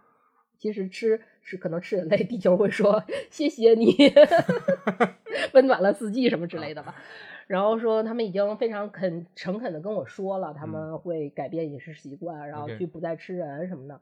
[0.60, 3.02] 其实吃是可能吃人类，地球会说
[3.32, 3.96] 谢谢你，
[5.54, 6.94] 温暖了四季什么之类的吧。
[7.48, 14.00] 然后说他们已经非常肯诚恳的跟我说了，他们会改变饮食习惯，然后去不再吃人什么的。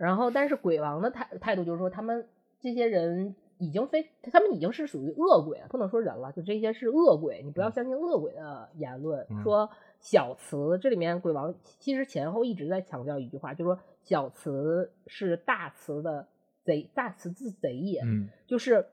[0.00, 2.26] 然后，但是鬼王的态态度就是说，他们
[2.58, 9.26] 这些人已经非，他们已经是属于恶鬼了，不能说人了，就这些是恶鬼，你不要相信恶鬼的言论。
[9.28, 9.70] 嗯说
[10.00, 16.26] 小慈这里面鬼王其实前后一直在强调一句话，就是说小慈是大慈的
[16.64, 18.86] 贼，大慈之贼也，嗯就是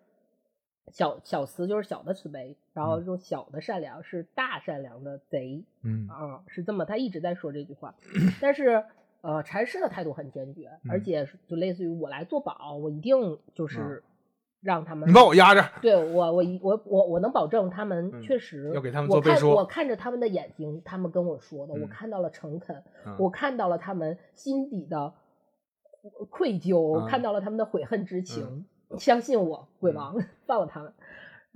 [0.89, 5.63] 小小慈就是小的慈悲，然后嗯说小的善良是大善良的贼。
[5.83, 7.95] 嗯啊，是这么，他一直在说这句话，
[8.41, 8.83] 但是
[9.27, 11.03] 呃，禅师的态度很坚决，而嗯。
[11.03, 14.01] 且就类似于我来做保，我一定就是
[14.61, 21.89] 让他们你帮我压着，对我我一我我我能保证他们嗯确实、要给他们做背书我看着他们的眼睛，他们跟我说的，我嗯。
[21.89, 25.13] 看到了诚恳，嗯我看到了他们心底的
[26.29, 27.05] 愧疚，嗯。
[27.09, 28.65] 看到了他们的悔恨之情。
[28.97, 29.95] 相信我，鬼嗯。
[29.95, 30.15] 王
[30.47, 30.93] 放了他们。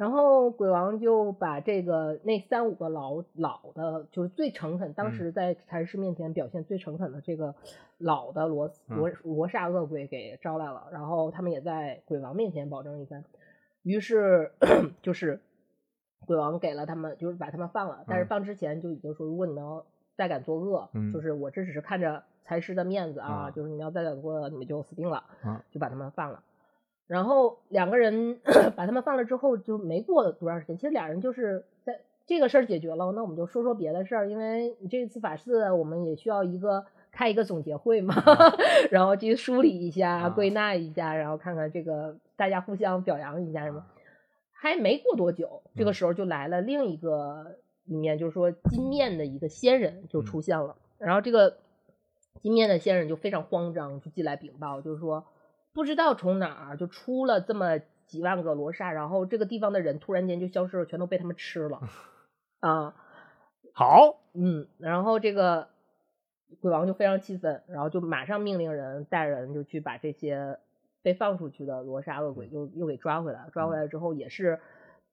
[0.02, 5.14] 然后鬼王就把这个那三五个老老的，就是最诚恳，当嗯。
[5.14, 7.54] 时在禅师面前表现最诚恳的这个
[8.00, 9.16] 老的罗罗嗯。
[9.22, 13.24] 罗刹恶鬼给招来了，然后他们也在鬼王面前保证一番。
[13.84, 14.54] 于是
[15.04, 15.40] 就是
[16.26, 18.28] 鬼王给了他们，就是把他们放了，但是嗯。
[18.28, 19.86] 放之前就已经说，如果你们要
[20.18, 21.14] 再敢作恶，嗯。
[21.14, 23.52] 就是我这只是看着禅师的面子啊，啊。
[23.52, 25.64] 就是你们要再敢作恶，你们就死定了，啊。
[25.70, 26.42] 就把他们放了。
[27.12, 28.40] 然后两个人
[28.74, 38.16] 把他们放了之后，就没过多长时间，其实俩人就是在这个事儿解决了，那我们就说说别的事儿，因为你这次法事我们也需要一个开一个总结会嘛，
[38.90, 43.86] 然后去梳理一下、啊归纳一下，然后看看这个大家互相表扬一下什么。
[44.54, 45.94] 还没过多久，这个嗯。
[45.94, 50.78] 时候就来了另一个一面，就是说金面的一个仙人就出现了。
[50.98, 51.58] 然后这个
[52.42, 55.26] 金面的仙人就非常慌张，就进来禀报，就是说
[55.74, 61.80] 不知道从哪儿就出了这么几万个罗刹，然后这个地方的人突然间就消失了，全都被他们吃了
[62.60, 62.96] 啊。
[63.74, 65.70] 好，嗯，然后这个
[66.60, 70.60] 鬼王就非常气愤，然后就马上命令人带人就去把这些
[71.02, 73.50] 被放出去的罗刹恶鬼又又给抓回来了。
[73.52, 74.60] 抓回来之后也是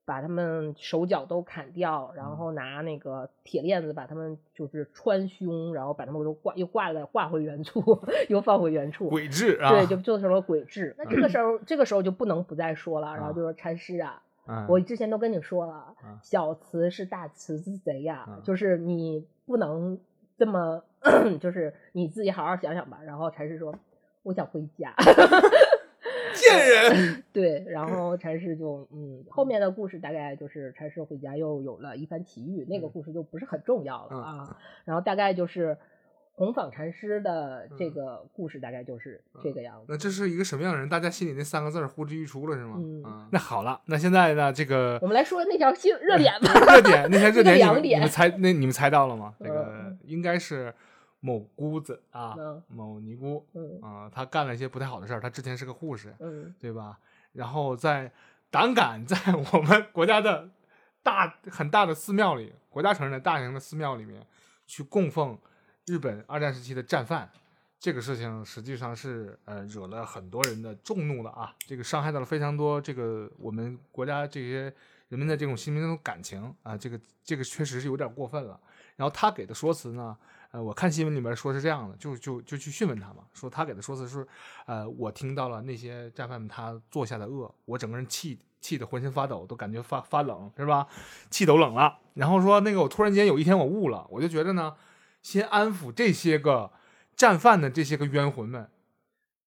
[0.09, 7.83] 把他们手脚都砍掉，然后拿那个铁链子把他们就是穿胸，然后把他们都挂又挂了挂回原处，
[8.31, 9.11] 又放回原处。
[9.11, 10.95] 鬼质啊，对，就做成了鬼质。
[10.97, 20.01] 那这个时候，这个时候就不能不再说了，然后就说禅师啊，嗯我之前都跟你说了嗯，小慈是大慈之贼呀、嗯就是你不能
[20.39, 20.83] 这么，
[21.39, 22.99] 就是你自己好好想想吧。
[23.05, 23.75] 然后禅师说，
[24.23, 24.95] 我想回家。
[26.39, 34.57] 贱人， 对，然后禅师就嗯，后面的故事大概就是禅师回家又有了一番奇遇，那个嗯故事就不是很重要了嗯啊。
[34.85, 35.77] 然后大概就是
[36.35, 39.87] 红坊禅师的这嗯个故事，大概就是这个样子。
[39.89, 40.89] 那这是一个什么样的人？
[40.89, 42.77] 大家心里那三个字呼之欲出了是吗？
[42.79, 44.53] 嗯那好了，那现在呢？
[44.53, 46.53] 这个我们来说那条新热点吧。
[46.75, 49.35] 热点那条 热点你们猜那你们猜到了吗？
[49.41, 50.73] 这个嗯应该是
[51.21, 55.21] 某姑子啊嗯，某尼姑嗯啊，她干了一些不太好的事儿。
[55.21, 56.99] 她之前是个护士，嗯对吧？
[57.33, 58.13] 然后在
[58.51, 59.17] 胆敢在
[59.53, 60.49] 我们国家的
[61.03, 64.27] 大很大的寺庙里，国家承认的大型的寺庙里面
[64.67, 65.39] 去供奉
[65.87, 67.31] 日本二战时期的战犯，
[67.79, 74.73] 这个事情实际上是呃惹了很多人的众怒了啊，这个伤害到了非常多这个我们国家这些
[75.09, 78.59] 人们的这种心灵的感情啊，这个这个确实是有点过分了。
[78.97, 80.17] 然后他给的说辞呢，
[80.51, 84.27] 呃，我看新闻里面说是这样的，就就就去讯问他嘛，说他给的说辞是，
[84.67, 90.87] 呃，我听到了那些战犯们他做下的恶，我整个人气气得浑身发抖，都感觉发发冷，是吧？
[91.31, 91.99] 气都冷了。
[92.15, 94.75] 然后说那个我突然间有一天我悟了，我就觉得呢，
[95.23, 96.71] 先安抚这些个
[97.15, 98.71] 战犯的这些个冤魂们，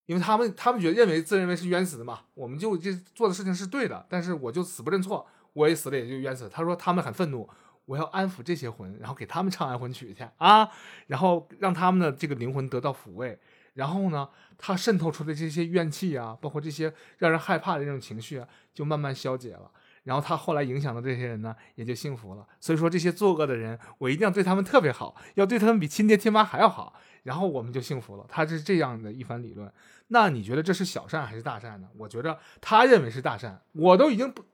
[0.05, 6.47] 因为他们他们觉得认为自认为是冤死的嘛，我们就这做的事情是对的，但是我就死不认错，我也死了也就冤死。
[6.47, 7.49] 他说他们很愤怒，
[7.91, 10.69] 我要安抚这些魂，然后给他们唱安魂曲去啊，
[11.07, 13.37] 然后让他们的这个灵魂得到抚慰。
[13.73, 19.69] 然后呢，他渗透出的这些怨气啊，包括这些让人害怕的这种情绪啊，就慢慢消解了。
[20.03, 22.47] 然后他后来影响的这些人呢，也就幸福了。
[22.61, 28.25] 所以说，这些作恶的人，我一定要对他们特别好，要对他们比亲爹亲妈还要好，然后我们就幸福了。
[28.29, 29.69] 他是这样的一番理论。
[30.07, 31.89] 那你觉得这是小善还是大善呢？
[31.97, 34.45] 我觉得他认为是大善，我都已经不，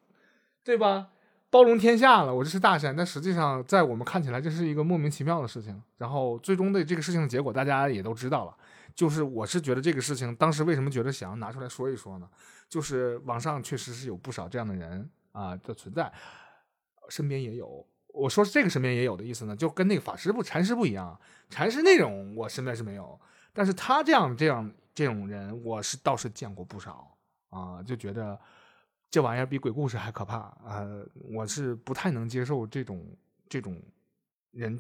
[0.64, 1.10] 对吧？
[1.58, 5.82] 包容天下了，我这是大善，但实际上在我们看起来，这是一个莫名其妙的事情。
[5.98, 8.56] 然后最终的这个事情的结果，大家也都知道了。
[8.94, 12.30] 就是我是觉得这个事情，当时为什么觉得想要拿出来说一说呢？
[12.70, 16.14] 就是网上确实是有不少这样的人啊的存在，
[17.10, 17.84] 身边也有。
[18.14, 23.20] 我说这个身边也有的意思呢，就跟那个法师不禅师不一样，禅师那种我身边是没有，
[23.52, 27.18] 但是他这样这样这种人，我是倒是见过不少
[27.50, 28.40] 啊，就觉得
[29.10, 33.06] 这玩意儿比鬼故事还可怕呃，我是不太能接受这种
[33.48, 33.82] 这种
[34.52, 34.78] 人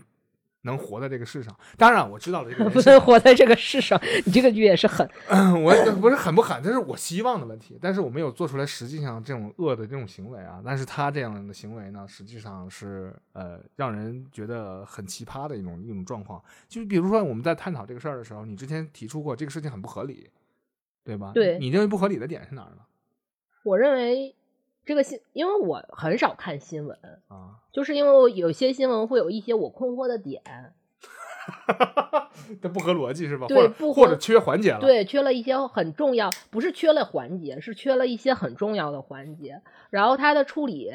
[0.63, 1.57] 能活在这个世上。
[1.77, 5.09] 当然，我知道了这个不能活在这个世上，你这个剧也是狠。
[5.29, 10.61] 嗯，我不是狠不狠，这是我希望的问题，但是我没有做出来实际上这种恶的这种行为啊。
[10.65, 16.43] 但是他这样的行为呢，实际上是呃让人觉得很奇葩的一种一种状况。
[16.67, 20.29] 就比如说我们在探讨这个事儿的时候，你之前提出过这个事情很不合理，
[21.05, 21.31] 对吧？
[21.33, 22.79] 对你认为不合理的点是哪儿呢？
[23.63, 24.35] 我认为
[24.85, 26.97] 这个新，因为我很少看新闻，
[27.27, 30.41] 啊，就是因为有些新闻会有一些我困惑的点，
[32.61, 33.47] 这不合逻辑是吧？
[33.47, 39.61] 对不合或者缺环节了。，对，缺了一些很重要，不是缺了环节，是缺了一些很重要的环节。
[39.89, 40.91] 然后他的处理，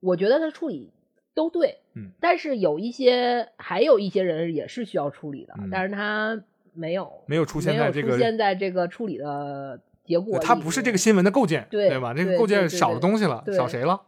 [0.00, 0.90] 我觉得他处理
[1.34, 6.42] 都对，嗯，但是有一些还有一些人也是需要处理的，嗯但是他
[6.72, 9.80] 没有没有出现没有出在这个现在这个处理的
[10.10, 12.12] 结果里面，它不是这个新闻的构建，对吧？
[12.12, 14.02] 这个构建对对少了东西了，少谁了？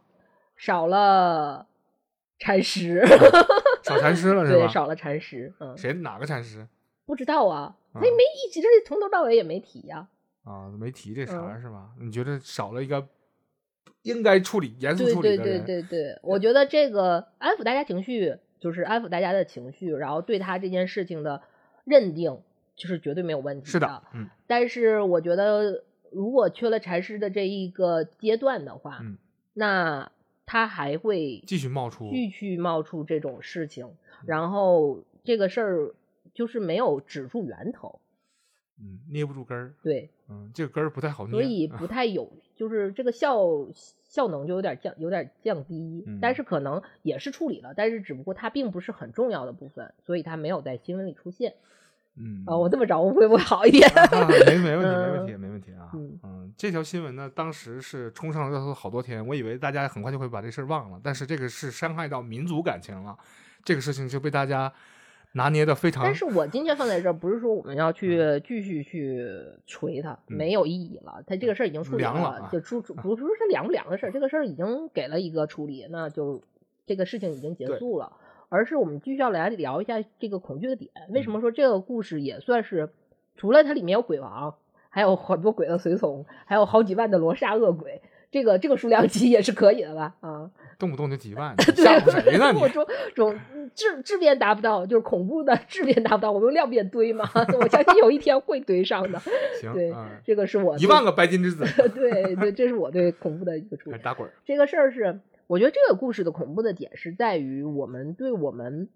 [0.57, 1.65] 少了
[2.39, 3.01] 禅师，
[3.83, 4.67] 少禅师了 是对，吧？
[4.67, 6.67] 少了禅师，嗯，谁哪个禅师？
[7.05, 10.07] 不知道啊，他啊也没一直从头到尾也没提呀、
[10.43, 11.89] 啊，没提这茬是吧？
[11.99, 13.07] 你觉得少了一个
[14.03, 15.81] 应该处理、严肃对对对处理的对？
[15.81, 21.41] 对对，我觉得这个安抚大家情绪，就是安抚大家的情绪，然后对他这件事情的
[21.85, 22.41] 认定，
[22.75, 25.83] 就是绝对没有问题是的，嗯，但是我觉得
[26.13, 29.17] 如果缺了禅师的这一个阶段的话，嗯
[29.53, 30.11] 那
[30.45, 33.89] 他还会继续冒出，继续冒出这种事情，
[34.25, 35.95] 然后这个事儿
[36.33, 37.99] 就是没有止住源头，
[38.79, 41.85] 嗯，捏不住根儿，对，嗯，这个根儿不太好捏，所以不。
[41.93, 43.67] 太有，就是这个效
[44.03, 46.19] 效能就有点降，有点降低，嗯。
[46.21, 51.53] 但是可能也是处理了，但是只不过它并不是很重要的部分，所以它没有在新闻里出现。
[52.15, 53.89] 嗯啊、我这么着会不会好一点？
[53.89, 55.89] 啊，没没问题，没问题，没问题啊。
[55.93, 63.17] 嗯嗯，这条新闻呢，当时是冲上热搜好多天，我以为大家很快就会把这事儿忘了，但是这个是伤害到民族感情了，
[63.63, 64.71] 这个事情就被大家
[65.33, 66.03] 拿捏的非常。
[66.03, 69.27] 但是我今天放在这儿，不是说我们要 去继续去
[69.65, 71.23] 锤他，嗯没有意义了。
[71.25, 76.43] 他这个事儿已经处理凉了啊就出 出不是说是凉不凉的事儿，这个事儿已经给了一个处理，那就
[76.85, 78.11] 这个事情已经结束了。
[78.53, 80.91] 而是我们继续要来聊一下这个恐惧的点。
[81.09, 82.89] 为什嗯么说这个故事也算是
[83.35, 84.53] 除了它里面有鬼王，
[84.89, 87.99] 还有很多鬼的随从，还有好几万的罗刹恶鬼，
[88.29, 90.13] 这个这个数量级也是可以的吧？
[90.19, 92.67] 啊，动不动就几万， 对，吓唬谁呢你我？
[92.69, 93.35] 说种
[93.73, 97.27] 质质变达不到，就是恐怖的质变达不到，我们用量变堆嘛。
[97.59, 99.19] 我相信有一天会堆上的。
[99.59, 103.97] 行，对嗯，这个是我一万个白金之子对对，这是我对恐怖的一个处理。
[104.03, 104.31] 打滚儿。
[104.45, 105.19] 这个事儿是，
[105.53, 108.89] 我觉得这个故事的恐怖的点是在于我们对我们，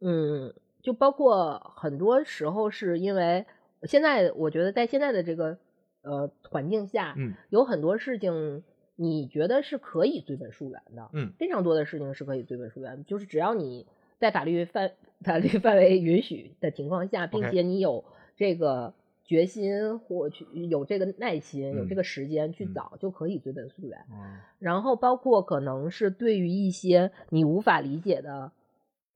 [0.00, 0.52] 嗯，
[0.82, 3.46] 就包括很多时候是因为
[3.84, 5.56] 现在我觉得在现在的这个
[6.02, 8.64] 呃环境下，嗯有很多事情
[8.96, 13.86] 你觉得是可以追本溯源的，嗯，非常多的事情是可以追本溯源，就是只要你
[14.18, 14.90] 在法律范
[15.24, 18.04] 法律范围允许的情况下，并且你有
[18.36, 18.94] 这个
[19.28, 23.98] 决心或去有这个耐心、有嗯这个时间去嗯找，就可以追本溯源。
[24.10, 28.50] 嗯然后包括可能是对于一些你无法理解的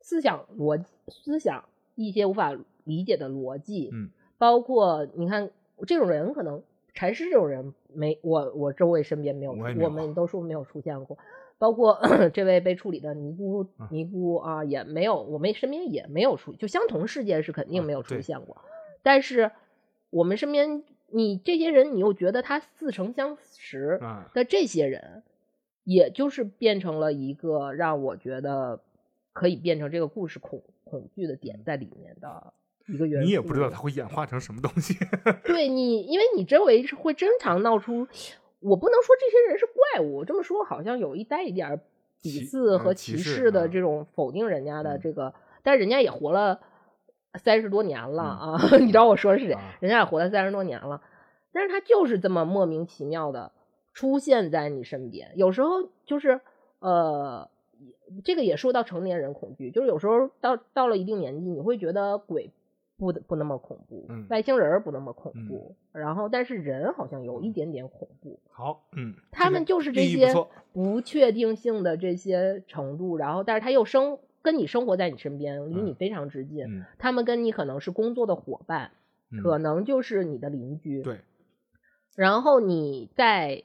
[0.01, 5.51] 思想逻辑、思想一些无法理解的逻辑，嗯，包括你看
[5.87, 11.17] 这种人可能禅师这种人没我我周围身边没有，我们都说没有出现过。
[11.59, 11.99] 包括
[12.35, 18.57] 这位被处理的尼姑嗯尼姑啊，也没有，我们身边也没有出，就相同事件是肯定啊没有出现过。
[19.03, 19.51] 但是
[20.13, 25.23] 我们身边，你这些人，你又觉得他似曾相识，啊，的这些人，
[25.85, 28.83] 也就是变成了一个让我觉得
[29.33, 32.53] 可以变成这个故事恐恐惧的点在里面的
[32.89, 33.27] 一个元素。
[33.27, 34.95] 你也不知道它会演化成什么东西。
[35.45, 38.07] 对你，因为你周围是会经常闹出，
[38.61, 41.81] 我不能说这些人是怪物，这么说好像有一带一点
[42.21, 45.33] 鄙视和呃歧视的啊这种否定人家的嗯这个，
[45.63, 46.61] 但人家也活了
[47.35, 48.77] 三十多年了嗯啊！
[48.81, 49.55] 你知道我说的是谁？
[49.55, 51.03] 啊人家也活了三十多年了，
[51.53, 53.53] 但是他就是这么莫名其妙的
[53.93, 56.41] 出现在你身边，有时候就是
[56.81, 57.49] 呃。
[58.25, 62.51] 这个也说到成年人恐惧，就是有时候到到了一定年纪，你会觉得鬼
[62.99, 70.31] 不不那么恐怖，嗯外星人不那么恐怖，然后但是人好像有一点点恐怖，好，嗯，他们就是这些
[70.75, 78.91] 不确定性的这些程度，然后但是他又生跟你生活在你身边，离你嗯非常之近，嗯他们跟你可能是工作的伙伴，
[79.31, 81.21] 嗯可能就是你的邻居，对，
[82.17, 83.63] 然后你在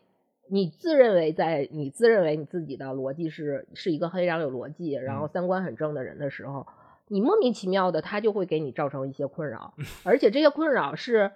[0.50, 6.66] 你自认为在你自认为你自己的逻辑是是一个非常有逻辑，然后嗯三观很正的人的时候，
[7.08, 9.74] 你莫名其妙的他就会给你造成一些困扰，
[10.06, 11.32] 而且这些困扰是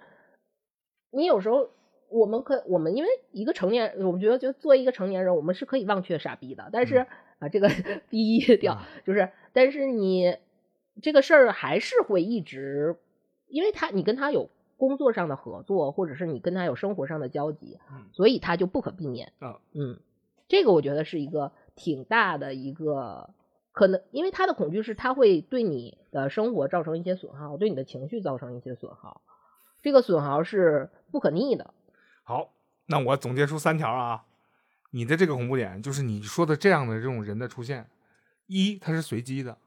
[1.10, 1.68] 你有时候。
[2.14, 6.68] 我们可我们因为一个成年，我们觉得就作为一个成年人，我们是可以忘却傻逼的。
[6.70, 7.06] 但是、嗯
[7.42, 7.68] 啊，这个
[8.08, 10.38] 逼掉啊就是，但是你
[11.02, 12.96] 这个事儿还是会一直，
[13.48, 19.32] 因为他你跟他有工作上的合作，或者是你跟他有生活上的交集，嗯所以他就不可避免。
[19.40, 19.98] 啊嗯，
[20.46, 23.30] 这个我觉得是一个挺大的一个
[23.72, 29.22] 可能，因为他的恐惧是他会对你的生活造成一些损耗，对你的情绪造成一些损耗，
[29.82, 31.74] 这个损耗是不可逆的。
[32.22, 32.52] 好，
[32.86, 34.26] 那我总结出三条啊。
[34.92, 37.86] 你的这个恐怖点就是你说的这样的这种人的出现，
[38.46, 39.58] 一它是随机的，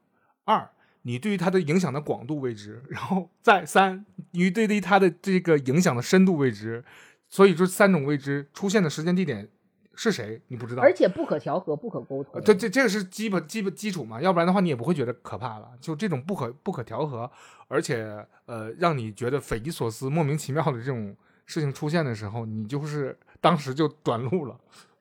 [0.44, 0.70] 二
[1.02, 6.84] 你对于它的影响的广度未知，然后再三你对于它的这个影响的深度未知，
[7.28, 9.48] 所以这三种未知出现的时间地点
[9.94, 12.34] 是谁你不知道，而且不可调和、不可沟通。
[12.34, 15.70] 呃这这这个是基本基本基础嘛，要不然的话你也不会觉得可怕了。
[15.80, 17.30] 就这种不可不可调和，
[17.68, 18.04] 而且
[18.46, 21.16] 呃让你觉得匪夷所思、莫名其妙的这种
[21.46, 24.58] 事情出现的时候，你就是当时就短路了。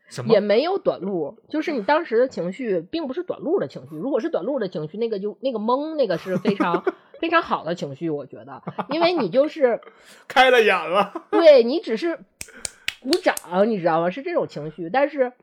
[0.07, 0.39] 什么也？
[0.39, 3.95] 没有短路，就是你当时的情绪并不是短路的情绪。
[3.95, 6.83] 如果是短路的情绪，那个就那个懵，那个是非常
[7.19, 9.81] 非常好的情绪，我觉得，因为你就是
[10.27, 11.25] 开了眼了。
[11.31, 12.17] 对你只是
[13.01, 13.35] 鼓掌，
[13.69, 14.09] 你知道吗？
[14.09, 15.33] 是这种情绪，但是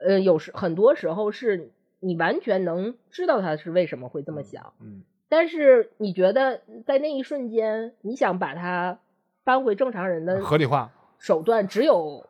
[0.00, 8.98] 呃，有时很多时候是你完全能知道他是为什么会这么想，嗯但是你觉得在那一瞬间，你想把它
[9.44, 10.90] 搬回正常人的合理化。
[11.18, 12.24] 手段只有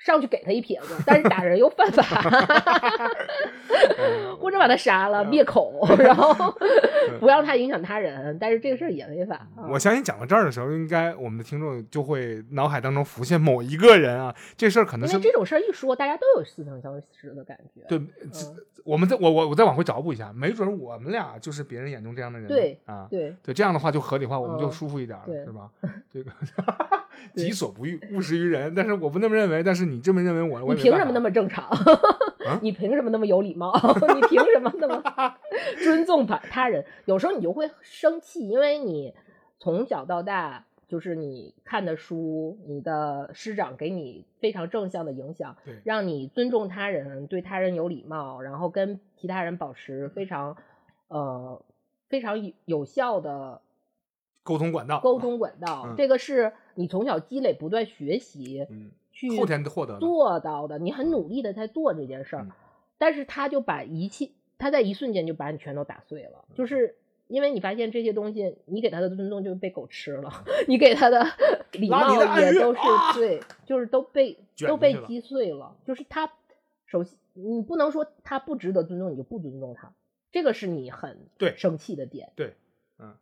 [0.00, 2.02] 上去给他一撇子，但是打人又犯法，
[4.38, 6.34] 或者把他杀了灭口，然后
[7.20, 9.36] 不让他影响他人，但是这个事儿也违法。
[9.56, 17.82] 啊我相信讲到这儿的时候，应该我们的听众就会脑海当中浮现某一个人啊，这事儿可能是因为这种事儿一说，大家都有似曾相识的感觉。
[17.86, 18.00] 对，
[18.84, 25.70] 我们再我我我再往回找补一下，没准我们俩就是别人眼中这样的人，对啊，对对，这样的话就合理化，我们就嗯舒服一点了，对是吧？
[26.10, 26.56] 这个对
[27.34, 31.64] 己所不欲，勿施于人，但是我不那么认为，但是你这么认为我，我你凭什么那么正常？
[32.46, 33.72] 啊 你凭什么那么有礼貌？
[34.14, 35.02] 你凭什么那么
[35.84, 36.84] 尊重他他人？
[37.04, 39.14] 有时候你就会生气，因为你
[39.58, 50.56] 从小到大就是你看的书，你的师长给你非常正向的影响，让你尊重他人，对他人有礼貌，然后跟其他人保持非常
[51.08, 51.62] 呃
[52.08, 53.60] 非常有有效的
[54.42, 55.84] 沟通管道，沟通管道。
[55.86, 62.50] 嗯这个是你从小积累、不断学习，嗯，去后天获得，做到的，你很努力的在做这件事儿，嗯。
[62.98, 66.54] 但是他就把一切，他在一瞬间就把你全都打碎了，嗯。
[66.54, 66.96] 就是
[67.28, 70.30] 因为你发现这些东西，你给他的尊重就被狗吃了，
[70.68, 71.24] 你给他的
[71.72, 72.80] 礼貌也都是
[73.14, 76.32] 对，就是都被 都被击碎了，就是他
[76.86, 79.94] 首先你不能说他不值得尊重，你就不尊重他，
[80.32, 82.32] 这个是你很对生气的点。
[82.34, 82.54] 对，
[82.98, 83.14] 嗯，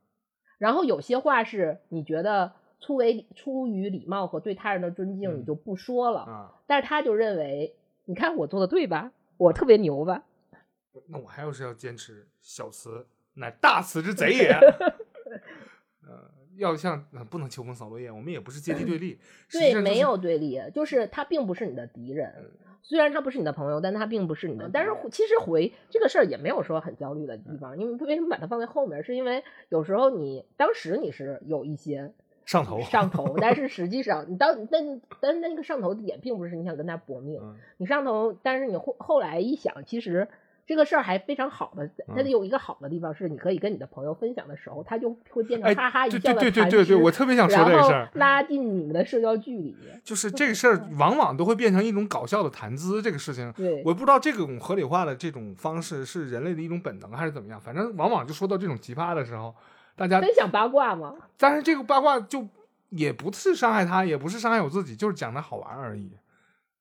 [0.57, 6.21] 然后有些话是你觉得出为出于礼貌和对他人的尊敬，嗯你就不说了。
[6.21, 7.75] 啊，但是他就认为，
[8.05, 9.13] 你看我做的对吧？
[9.37, 10.25] 我特别牛吧？
[11.07, 14.51] 那我还要是要坚持小慈乃大慈之贼也，
[16.07, 19.19] 呃，要像呃不能秋风扫落叶，我们也不是阶级对立，
[19.51, 22.51] 对，就是没有对立，就是他并不是你的敌人。
[22.83, 24.67] 虽然他不是你的朋友，但他并不是你的。
[24.67, 29.05] 嗯但是其实回这个事儿也没有说很焦虑的地方，因为为什么把它放在后面？
[29.05, 32.13] 是因为有时候你当时你是有一些
[32.49, 40.27] 上头，上头，但是实际上你当但但是那个上头的点并不是你想跟他搏命，嗯你上头，但是你后后来一想，其实
[40.67, 49.77] 这个事儿还非常好的，它嗯得有一个好的地方是，你可以跟你的朋友分享的时候，他就会变哎成哈哈一对笑的对对对对对，我特别想说这个事儿，拉近你们的社交距离。
[50.03, 53.53] 就是这个事儿往往都会变成一种搞笑的谈资，这个事情。
[53.53, 59.55] 对，我不知道这种合理化的这种方式是人类的一种本能还是怎么样，反正往往就说到这种奇葩的时候，
[59.99, 62.47] 大家，分享八卦嘛，但是这个八卦就
[62.91, 66.11] 也不是伤害他，也不是伤害我自己，就是讲的好玩而已。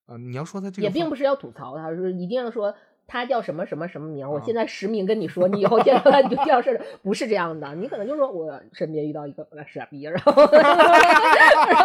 [0.06, 2.74] 呃，你要说他这个也并不是要吐槽他，是一定要说。
[3.10, 4.30] 他叫什么什么什么名？
[4.30, 7.74] 我啊现在实名跟你说，你以后见到他你就叫事儿，不是这样的。
[7.76, 10.76] 你可能就说我身边遇到一个呃傻逼，然后 然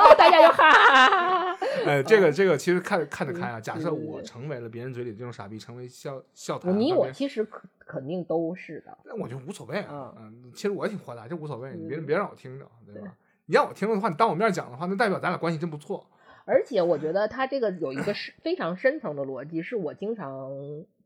[0.00, 1.51] 后大家就哈哈哈哈哈。
[1.84, 3.58] 呃，这个这个其实看看得开啊。
[3.58, 10.14] 嗯假设我成为了别人嘴里的这种傻逼，成为笑笑谈，你我其实肯肯定都是的，那我就无所谓啊。
[10.18, 13.14] 嗯嗯，其实我也挺豁达，就无所谓，你别嗯别让我听着，对对吧？
[13.46, 16.06] 你让我听着的话，你当我面讲的话，那代表咱俩关系真不错。
[16.44, 20.50] 而且我觉得他这个有一个是非常深层的逻辑，是我经常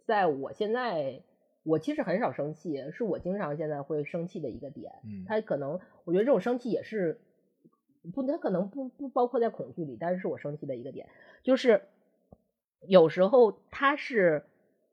[0.06, 1.20] 在我现在，
[1.62, 4.92] 我其实很少生气，是我经常现在会生气的一个点。
[5.04, 7.20] 嗯他可能我觉得这种生气也是
[8.12, 11.08] 不，他可能不不包括在恐惧里，但是是我生气的一个点，
[11.42, 11.82] 就是
[12.86, 14.44] 有时候他是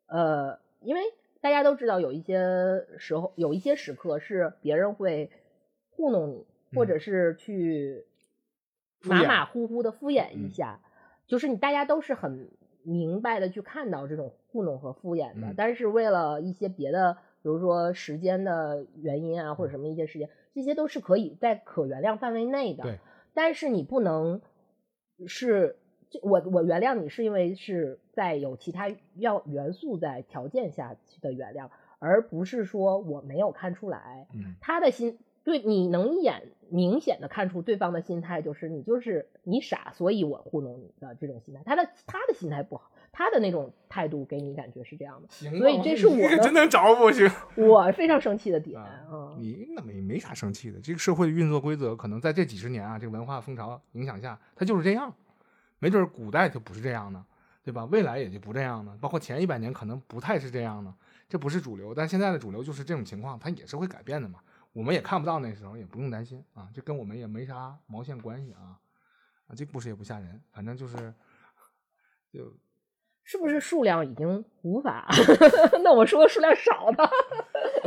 [0.08, 1.02] 呃，因为
[1.42, 5.32] 大家都知道有一些时候有一些时刻是别人会
[5.90, 6.88] 糊弄你，或嗯。
[6.88, 8.06] 者是去
[9.02, 10.50] 马马虎虎的敷衍一嗯。
[10.50, 10.80] 下，
[11.28, 12.50] 就是你大家都是很
[12.84, 15.56] 明白的去看到这种糊弄和敷衍的，嗯。
[15.56, 22.84] 但是为了一些别的，比如说时间的原因啊，或者什么一些时间，这些都是可以在可原谅范围内的。
[22.84, 23.00] 对，
[23.34, 24.42] 但是你不能
[25.28, 25.78] 是。
[26.10, 41.64] 这我我原谅你是因为是在有其他要元素在条件下的原谅，而不是说我没有看出来，嗯他的心对你能一眼明显的看出对方的心态，就是你就是你傻，所以我糊弄你的这种心态。
[41.66, 47.30] 他的他的心态不好，他的那种态度给你感觉是这样的，行所以这是我的 真能找我行。
[47.56, 48.78] 我非常生气的点。
[48.82, 55.14] 啊嗯，你那没没啥生气的，这个社会的运作规则可能在这几十年啊，这个文化风潮影响下，它就是这样。
[55.78, 57.24] 没准儿古代就不是这样的，
[57.64, 57.86] 对吧？
[57.86, 60.92] 未来也就不这样的，包括前一百年可能不太是这样的，
[61.30, 61.94] 这不是主流。
[61.94, 64.40] 但现在的主流就是这种情况，它也是会改变的嘛。
[64.72, 68.80] 我们也看不到那时候，也不用担心啊，这跟我们也没啥毛线关系啊。
[69.46, 71.14] 啊，这故事也不吓人，反正就是
[72.32, 72.52] 就
[73.24, 75.08] 是不是数量已经无法？
[75.84, 77.10] 那我说数量少的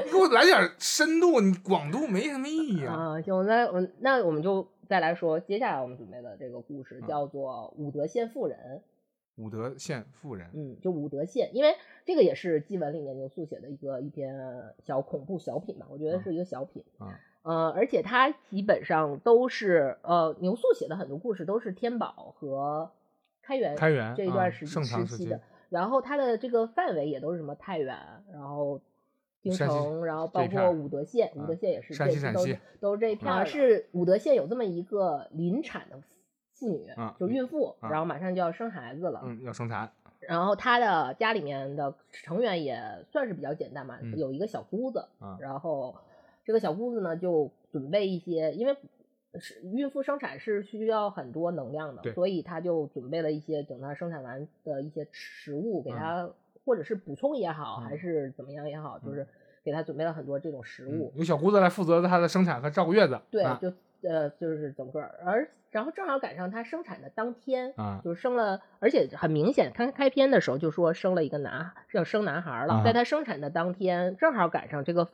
[0.05, 2.95] 你给我来点深度，你广度没什么意义啊。
[2.95, 8.59] 啊，行，那我那我们就再来说接下来我们准备的这个故事，嗯叫做《武德县妇人》。
[9.37, 11.75] 武德县妇人，嗯，就武德县，因为
[12.07, 14.35] 这个也是祭文里面牛素写的一个一篇
[14.79, 17.21] 小恐怖小品吧，我觉得是一个小品啊。
[17.43, 22.91] 呃，而且它基本上都是呃牛素写的很多故事都是天宝和
[23.47, 27.97] 开元开元这一段时期时期的，然后它的这个范围也都是什么太原，
[28.33, 28.81] 然后
[29.41, 33.87] 京城，然后包括武德县，武啊德县也是山这都西陕西都是这一片儿是。
[33.93, 36.01] 武德县有这么一个临产的
[36.55, 45.39] 妇女，啊就孕妇，啊然后马上就要生孩子了，嗯，要生产，然后她的家里面的成员也算是比较简单嘛，嗯有一个小姑子，啊。
[45.41, 45.95] 然后
[46.45, 48.77] 这个小姑子呢就准备一些，因为
[49.41, 56.29] 是孕妇生产是需要很多能量的对，所以她就准备了一些等她生产完的一些食物给嗯她，
[56.65, 59.27] 或者是补充也好，嗯还是怎么样也好，就是
[59.65, 61.13] 给她准备了很多这种食物。
[61.15, 63.73] 嗯由小姑子来负责她的生产和照顾月子，对，啊就
[64.09, 72.75] 呃就是整个儿，而然后正好赶上她生产的当天，啊就是生了，而且很明显，刚开篇的时候就说生了一个男，要生男孩了。
[72.75, 75.09] 啊在她生产的当天，正好赶上这个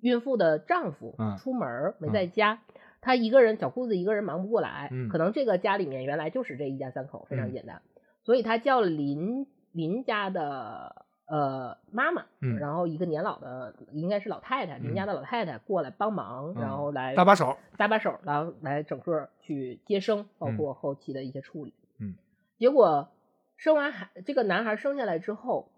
[0.00, 2.60] 孕妇的丈夫嗯出门儿没嗯在家，
[3.00, 7.82] 她一个人小姑子一个人忙不过来，嗯可能这个家里面原来就是这一家三口，非常嗯简单，
[8.24, 21.74] 所以他叫邻邻家的呃妈妈，嗯然后一个年老的应该是老太太，邻家的老太太过来帮忙，然后来搭把手，搭把手，然后来整个去接生，包嗯括后期的一些处理。
[22.00, 22.14] 嗯，
[22.58, 23.08] 结果
[23.56, 25.68] 生完孩，这个男孩生下来之后，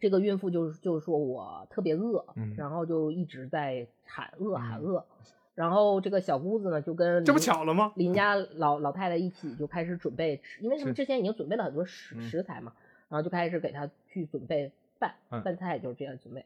[0.00, 5.06] 这个孕妇就就说我特别饿，嗯然后就一直在喊饿喊嗯饿，
[5.54, 7.92] 然后这个小姑子呢就跟这不邻巧了吗？
[7.96, 12.72] 邻家老老太太一起就开始准备吃，因为他们之前已经准备了很多食嗯食材嘛，
[13.08, 16.44] 然后就开始给他去准备饭嗯，饭菜就是这样准备。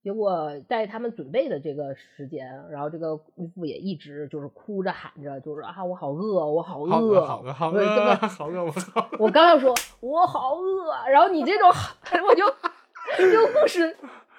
[0.00, 7.82] 结果在他们准备的这个时间，然后这个孕妇也一直就是哭着喊着，就是啊我好饿，我好好饿，饿，好饿，好饿，
[8.16, 9.18] 好饿，我好饿。
[9.18, 11.68] 我刚要说我好饿，然后你这种
[12.26, 12.44] 我就
[13.18, 13.96] 这个故事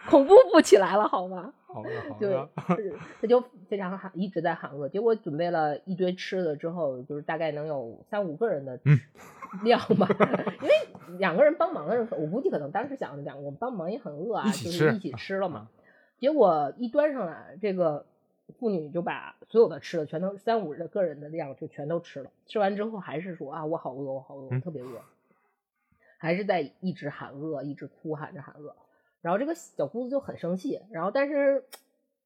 [0.10, 1.54] 恐怖不起来了好吗？
[1.72, 2.92] 好饿，好对
[3.22, 4.90] 他就非常喊，一直在喊饿。
[4.90, 9.00] 结果准备了一堆吃的之后，就是大概能有三五个人的嗯
[9.64, 10.08] 量吧。
[10.62, 15.70] 因为两个人帮忙的时候，我估计可能当时想着讲，我们帮忙也很饿啊，就是一起吃了嘛。
[16.18, 18.06] 结果一端上来，这个
[18.58, 22.32] 妇女就把所有的吃的全都三五个人的量就全都吃了。
[22.48, 25.02] 吃完之后还是说啊，我好饿，我好饿，特别饿，
[26.18, 28.76] 还是在一直喊饿，一直哭喊着喊饿。
[29.22, 31.64] 然后这个小姑子就很生气，然后但是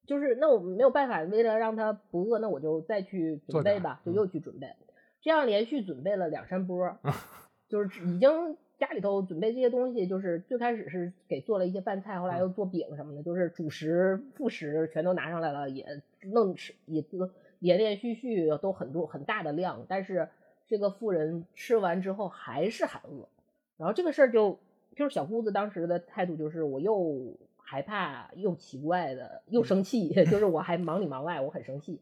[0.06, 4.68] 就是那我没有办法，为了让她不饿，那我就再去准备吧，就嗯又去准备，
[5.22, 7.00] 这样连续准备了两三波儿，
[7.68, 15.86] 就是已经家里头准备这些东西，就是最开始是给做了一些饭菜，后来嗯又做饼什么的，就是主食副食全都拿上来了，也
[16.32, 17.30] 弄吃也都
[17.60, 20.28] 连连续续都很多很大的量，但是
[20.68, 23.30] 这个妇人吃完之后还是很饿，
[23.78, 24.60] 然后这个事儿就
[24.96, 32.00] 就是小姑子当时的态度就是我又害怕又奇怪的又生气， 就是我还忙里忙外，我很生气，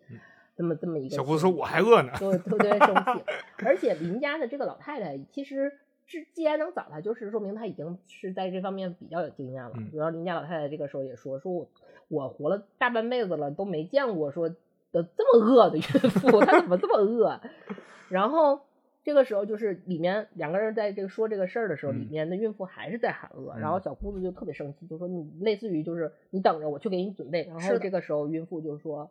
[0.55, 2.11] 这么这么一个小姑子说：“我还饿呢。
[2.19, 3.23] 对，特别生气。
[3.65, 5.71] 而且邻家的这个老太太，其实
[6.05, 9.71] 是既然能找她，就是说明她已经是在这方面比较有经验了。
[9.75, 11.67] 嗯然后邻家老太太这个时候也说，说我
[12.09, 17.39] 我活了大半辈子了，都没见过说的这么饿的孕妇，她怎么这么饿？
[18.09, 18.59] 然后
[19.03, 22.01] 这个时候就是里面两个人在这个说这个事儿的时候，嗯。
[22.01, 23.81] 里面的孕妇还是在喊饿，然后嗯。
[23.81, 27.59] 小姑子就特别生气，就说你类似于就是你等着我去给你准备，然。
[27.59, 29.09] 后这个时候孕妇就说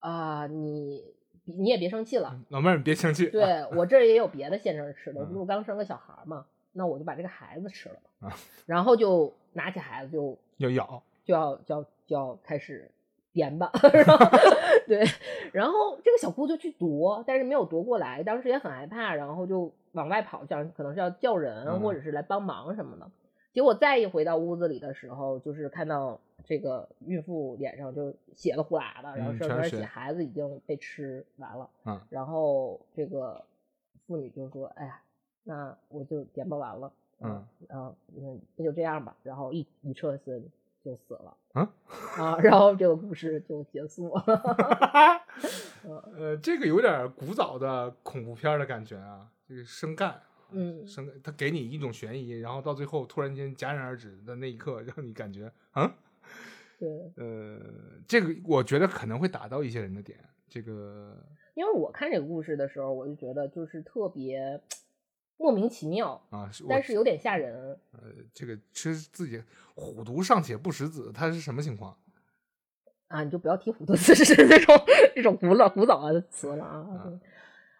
[0.00, 1.02] 啊、你
[1.44, 3.26] 你也别生气了，老妹儿，你别生气。
[3.26, 5.26] 对 我这儿也有别的现成吃的，嗯。
[5.26, 8.36] 不是我刚生个小孩儿嘛，那我就把这个孩子吃了吧，啊。
[8.66, 12.90] 然后就拿起孩子就要咬，就要就要就要开始
[13.34, 14.38] 颠吧， 然后
[14.86, 15.04] 对，
[15.52, 23.10] 然后这个小姑就去夺，但是没有夺过来，当时也很害怕，然后就往外跑，想可能是要叫人、嗯或者是来帮忙什么的。
[23.52, 31.68] 结果再一回到屋子里的时候，就是看到这个孕妇脸上就血了呼啦的，然后嗯上面血，全是血孩子已经被吃完了。
[31.84, 33.44] 嗯然后这个
[34.06, 35.00] 妇女就说：“哎呀，
[35.42, 40.44] 那我就点吧完了，嗯，然后嗯，那就这样吧。”然后一一侧身
[40.84, 41.36] 就死了。
[41.54, 41.68] 嗯
[42.18, 44.24] 啊，然后这个故事就结束了。
[46.16, 50.20] 呃，这个有点古早的恐怖片的感觉啊，这个生干，
[50.50, 55.90] 嗯，生他给你一种悬疑，然后到最后突然间戛然而止的那一刻，让你感觉，嗯，
[56.78, 57.60] 对，呃，
[58.06, 61.16] 这个我觉得可能会打到一些人的点，这个
[61.54, 64.60] 因为我看这个故事的时候，我就觉得就是特别
[65.36, 67.78] 莫名其妙，啊，但是有点吓人。
[67.92, 68.00] 呃，
[68.32, 69.42] 这个其实自己
[69.74, 71.96] 虎毒尚且不食子，他是什么情况？
[73.08, 74.74] 啊，你就不要提虎毒 刺史这种
[75.14, 76.76] 这种古老古早的词了啊。
[76.78, 77.20] 啊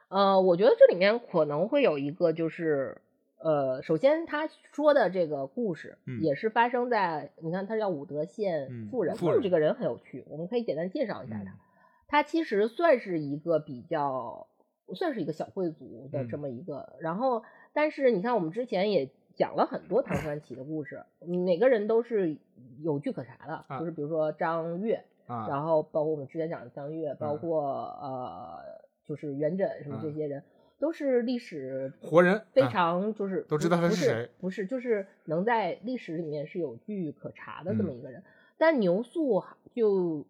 [0.08, 3.00] 呃，我觉得这里面可能会有一个就是
[3.38, 11.50] 呃，首先他说的这个故事嗯也是发生在，你看他叫武德嗯县妇人，妇人这个人很有趣，我们可以简单介绍一下他。
[11.52, 11.58] 嗯
[12.06, 14.46] 他其实算是一个比较，
[14.94, 16.28] 算是一个小贵族的嗯。
[16.28, 17.42] 这么一个，然后
[17.72, 22.36] 但是你看我们之前也讲了很多唐传奇的故事，每个人都是
[22.82, 27.38] 有据可查的，啊就是比如说张悦，啊，然后包括我们之前讲的张悦，包嗯。
[27.38, 27.62] 括、
[28.02, 30.14] 呃就是元稹什么这嗯。
[30.14, 30.42] 些人，
[30.78, 37.94] 都是历史活人非啊常就是都知道他是是谁不是就是能在历史里面是有据可查的这么嗯。
[37.94, 38.22] 一个人。
[38.56, 39.42] 但牛素
[39.74, 40.24] 就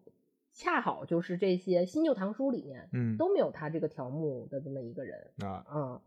[0.55, 5.99] 恰好就是这些新旧唐书里面嗯都没有他这个条目的这么一个人，啊嗯。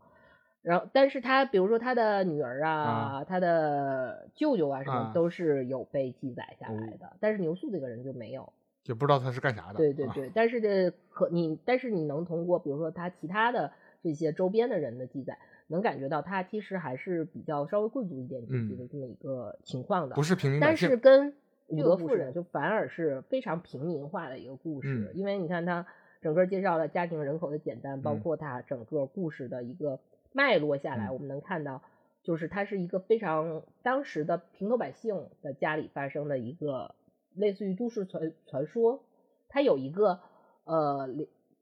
[0.61, 8.51] 然后，但是他比如说他的女儿啊，啊他的舅舅啊，什么啊都是有被记载下哦来的，但是牛素这个人就没有。
[8.85, 9.69] 也不知道他是干啥的。
[9.69, 13.71] 啊，对对对，但是这可你，但是你能通过比如说他其他的
[14.03, 20.15] 这些周边的人的记载，能感觉到他其实还是比较稍微贵族一点阶级的这么一个情况的。
[20.15, 20.75] 嗯不是平民但。
[20.75, 21.33] 是跟武
[21.75, 25.17] 这个故事德夫人就反而是非常平民化的一个故事，嗯。
[25.17, 25.85] 因为你看他
[26.21, 28.19] 整个介绍了家庭人口的简单，包嗯。
[28.19, 29.99] 括他整个故事的一个
[30.31, 31.13] 脉络下来，嗯。
[31.13, 31.81] 我们能看到，
[32.23, 36.95] 就是它是一个非常当时的平头百姓的家里发生的一个
[37.33, 39.03] 类似于都市传传说，
[39.47, 40.19] 它有一个
[40.65, 41.07] 呃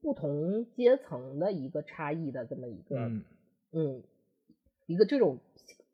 [0.02, 3.24] 不同阶层的一个差异的这么一个嗯。
[3.72, 4.04] 嗯，
[4.86, 5.40] 一个这种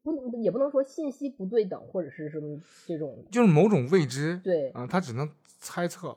[0.04, 4.40] 不能也不能说信息不对等或者是什么这种就是某种未知。
[4.44, 6.16] 对啊，他只能猜测，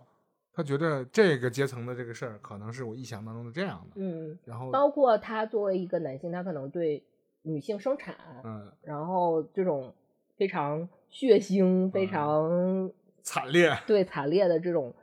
[0.52, 3.92] 他觉得这个阶层的这个事儿可能是我臆想当中的这样的。
[3.94, 7.04] 嗯，然后，包括他作为一个男性，他可能对
[7.42, 9.94] 女性生产，嗯，然后这种
[10.36, 12.90] 非常血腥、非嗯常
[13.22, 13.72] 惨烈。
[13.86, 14.94] 对惨烈的这种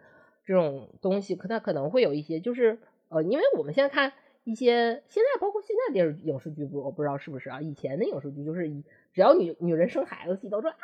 [0.46, 4.12] 这种东西，可他可能会有一些，就是呃，因为我们现在看
[4.44, 8.70] 一些现在包括现在电视影视剧，不我不知道是不是啊，以前的影视剧就是
[9.14, 10.76] 只要女女人生孩子戏都说啊，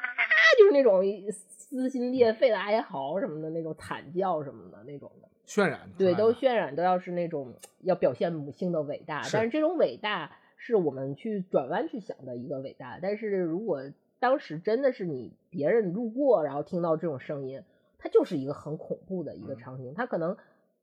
[0.57, 13.83] 就是那种撕心裂肺的哀嚎什么的那种惨叫什么的那种的，渲染对，都渲染都要是那种要表现母性的伟大，是但是这种伟大是我们去转弯去想的一个伟大，但是如果
[14.19, 17.61] 当时真的是你别人路过，然后听到这种声音，
[17.97, 20.37] 它就是一个很恐怖的一个嗯场景，它可能。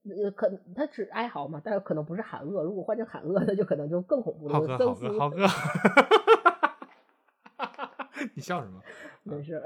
[0.08, 2.62] 呃，可他只哀嚎嘛，但是可能不是喊饿。
[2.62, 4.54] 如果换成喊饿，那就可能就更恐怖了。
[4.54, 5.46] 浩哥，就增浩哥，幅浩哥，
[8.34, 8.82] 你笑什么？
[9.24, 9.62] 没事。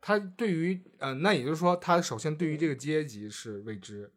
[0.00, 4.12] 他对于，呃，那也就是说，他首先对于这个阶级是未知，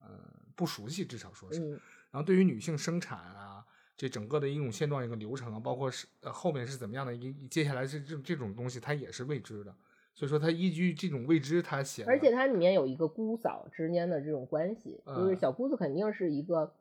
[0.00, 0.08] 呃，
[0.54, 1.60] 不熟悉，至少说是。
[1.60, 1.70] 嗯，
[2.10, 3.64] 然后对于女性生产啊，
[3.96, 9.74] 这整个的一种现状、一个流程啊，包括是呃后面是怎么样的一，接下来是这这种东西，它也是未知的。
[10.14, 16.72] 所以说，他依据这种未知，他写，而且它里面有一个姑嫂之间的这种关系，就是嗯小姑子肯定是一个，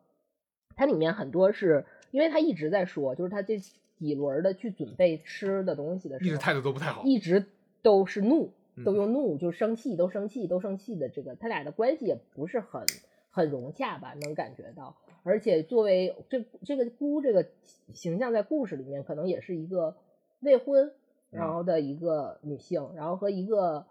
[0.76, 7.04] 它里面很多是因为他一直在说，就是他这几轮的去准备吃的东西的时候，一直态度都不太好。
[7.04, 7.46] 一直
[7.82, 12.84] 都是怒，嗯都用怒，就生气，都生气，都生气的这个，他俩的关系也不是很
[13.30, 14.98] 很融洽吧，能感觉到。
[15.24, 17.48] 而且作为这这个姑这个
[17.94, 19.96] 形象，在故事里面可能也是一个
[20.42, 20.92] 未婚，
[21.32, 23.88] 然嗯后的一个女性，然后和一个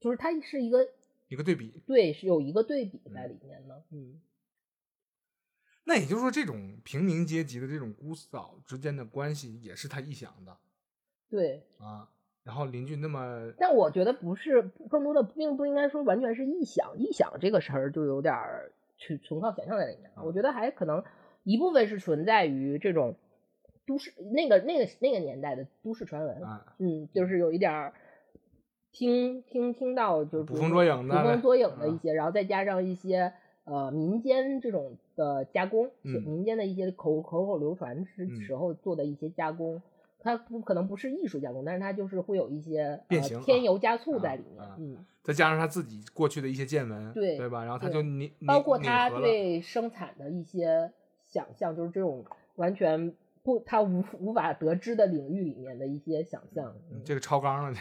[0.00, 0.86] 就是她是一个
[1.28, 4.20] 一个对比，对是有一个对比在里面的，嗯
[5.84, 10.56] 那也就是说，这种平民阶级的这种姑嫂之间的关系，也是他臆想的
[11.28, 11.64] 对。
[11.78, 12.08] 啊。
[12.44, 20.10] 然后邻居那么，但我觉得不是，更多的并不应该说完全是臆想，臆想这个事儿就有点儿去纯靠想象在里面。
[20.16, 21.04] 啊我觉得还可能
[21.44, 23.14] 一部分是存在于这种
[23.86, 27.92] 都市那个那个那个年代的都市传闻，啊，嗯，就是有一点儿
[28.92, 33.32] 听听听到就是捕风捉影的捕风捉影的啊一些，然后再加上一些
[33.64, 39.82] 呃民间这种的加工，嗯民间的一些口口口流传时嗯时候做的一些加工。
[40.24, 47.64] 它不可能不是艺术加工，但是它就是会有一些呃变形啊添油加醋在啊里面，啊嗯，再加上他自己过去的一些见闻，对对吧？
[47.64, 50.92] 然后他就你，包括他对生产的一些
[51.24, 53.12] 想象，就是这种完全
[53.42, 57.74] 不他无无法得知的领域里面的一些想象，嗯这个超纲了，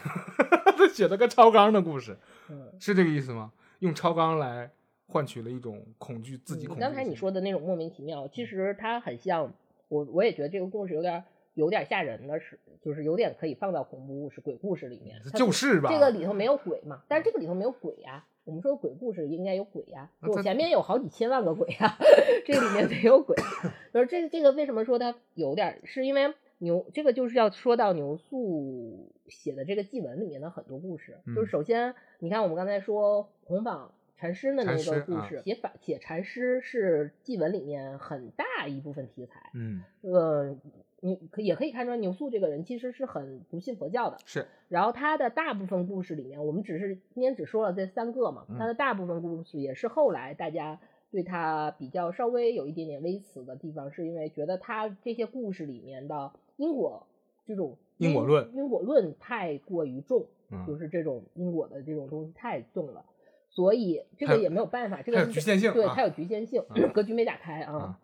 [0.77, 2.17] 他写了个超纲的故事，
[2.49, 3.51] 嗯，是这个意思吗？
[3.79, 4.71] 用超纲来
[5.07, 6.79] 换取了一种恐惧，自己恐惧。
[6.79, 9.53] 嗯刚才你说的那种莫名其妙，其实它很像
[9.87, 11.23] 我，我也觉得这个故事有点
[11.53, 15.21] 有点吓人的是，就是有点可以放到恐怖故事、鬼故事里面。
[15.33, 21.97] 就是吧，这个里头没有鬼嘛，但是这个里头没有鬼呀、我们说鬼故事应该有鬼呀、我前面有好几千万个鬼呀、
[22.45, 23.35] 这里面没有鬼。
[23.93, 31.19] 就是这个这个为什么说它有点儿，是因为牛这个就是要说到牛素写的这个祭文里面的很多故事。
[31.25, 39.51] 嗯就是首先你看我们刚才说红榜禅师的那个故事，写法写禅师是祭文里面很大一部分题材。
[39.53, 40.55] 嗯呃，
[41.01, 50.79] 你可也可以看出来牛素这个人其实是很不信佛教的，是然后他的大部分故事里面，我们只是今天只说了这三个嘛，嗯他的大部分故事也是后来大家
[51.11, 57.07] 对他比较稍微有一点点微词的地方，是因为觉得他这些故事里面的因果
[57.45, 63.03] 这种因果论因果论太过于重，嗯就是这种因果的这种东西太重了，
[63.49, 67.73] 所以这个也没有办法，这个有局限性对，啊它有局限性，嗯格局没打开啊。
[67.73, 67.99] 啊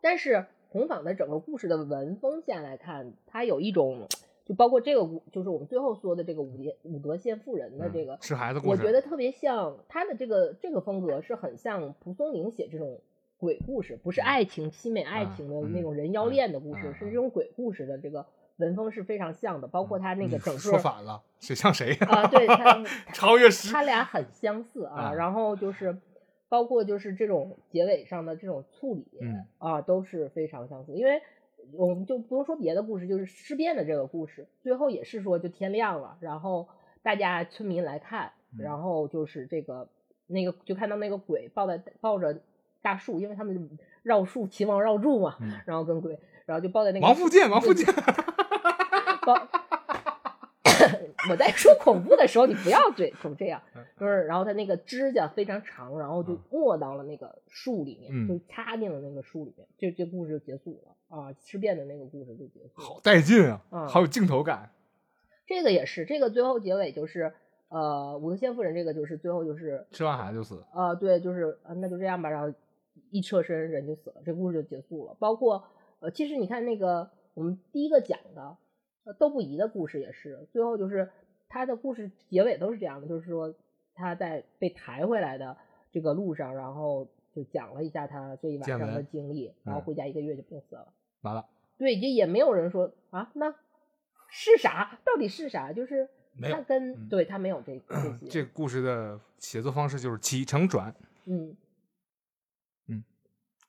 [0.00, 4.06] 但是红坊的整个故事的文风下来看，它有一种，
[4.44, 13.00] 就包括这个故，就是我们最后说的这个武德武德县妇人的这个，嗯吃孩子故我，觉得特别像他的这个这个风格是很像蒲松龄写这种
[13.38, 18.26] 鬼故事，不是嗯爱情凄美爱啊情的嗯那种人妖恋的故事，嗯是这种鬼故事的这个
[18.56, 21.94] 文风是非常像的，包括他那个整个说反了，谁像谁？
[22.06, 22.82] 啊，对他
[23.14, 25.96] 超越时他俩很相似啊，啊然后就是
[26.48, 30.94] 包括就是这种结尾上的这种处理、嗯啊，都是非常相似。
[30.94, 31.20] 因为
[31.72, 36.68] 我们就不用说别的故事，就是尸变的这个故事，最后也是说就天亮了，然后
[37.02, 39.88] 大家村民来看，嗯然后就是这个
[40.26, 42.40] 那个就看到那个鬼抱在抱着
[42.80, 47.86] 大树，因为他们绕树秦王绕柱嘛，嗯然后跟鬼，然后就抱在那个王富健，王富健，
[49.26, 49.48] 包。
[51.30, 62.86] 我在说恐怖的时候，你不要嘴总这样，嗯就是然后他那个指甲非常长，然后就没到了那个树里面，嗯就插进了那个树里面，这这故事就结束了啊，尸变的那个故事就结束了。
[62.86, 64.70] 好带劲啊，嗯好有镜头感。
[65.46, 67.32] 这个也是，这个最后结尾就是，
[67.68, 72.54] 呃，武则天夫人这个就是最后就是，吃完孩子就死，呃，对，就是呃那就这样吧，然后
[73.10, 75.16] 一侧身人就死了，这故事就结束了。
[75.18, 75.64] 包括
[76.00, 78.58] 呃，其实你看那个我们第一个讲的
[79.08, 81.10] 呃窦不疑的故事也是，最后就是
[81.48, 83.54] 他的故事结尾都是这样的，就是说
[83.94, 85.56] 他在被抬回来的
[85.90, 90.92] 这个路上，然后就讲了一下他这一晚上的经历，然后嗯回家一个月就病死了。
[91.22, 91.46] 完了
[91.78, 93.50] 对，也也没有人说啊，那
[94.28, 95.00] 是啥？
[95.06, 95.72] 到底是啥？
[95.72, 96.06] 就是
[96.42, 100.94] 他跟、嗯对他没有这 这些，这个故事的写作方式就是起承转，
[101.24, 101.56] 嗯
[102.88, 103.02] 嗯，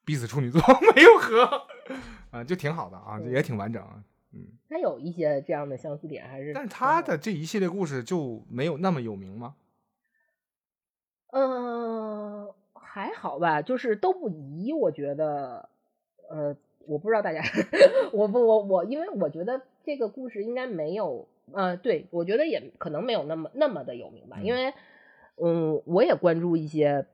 [0.03, 0.61] 逼死处女座
[0.93, 1.67] 没有和，
[2.29, 4.03] 啊，就挺好的啊，也挺完整啊。
[4.33, 9.55] 嗯，他有一些这样的相似点，还是但是他的这一系列故事就没有那么有名吗？
[11.31, 15.69] 嗯、还好吧，就是都不疑，我觉得，
[16.29, 16.55] 呃，
[16.87, 17.41] 我不知道大家，
[18.13, 24.55] 我不我我，因为我觉得这个故事应该没有，呃，对我觉得也可能没有那么那么的有名吧，因嗯。
[24.55, 24.73] 为，
[25.41, 27.05] 嗯，我也关注一些，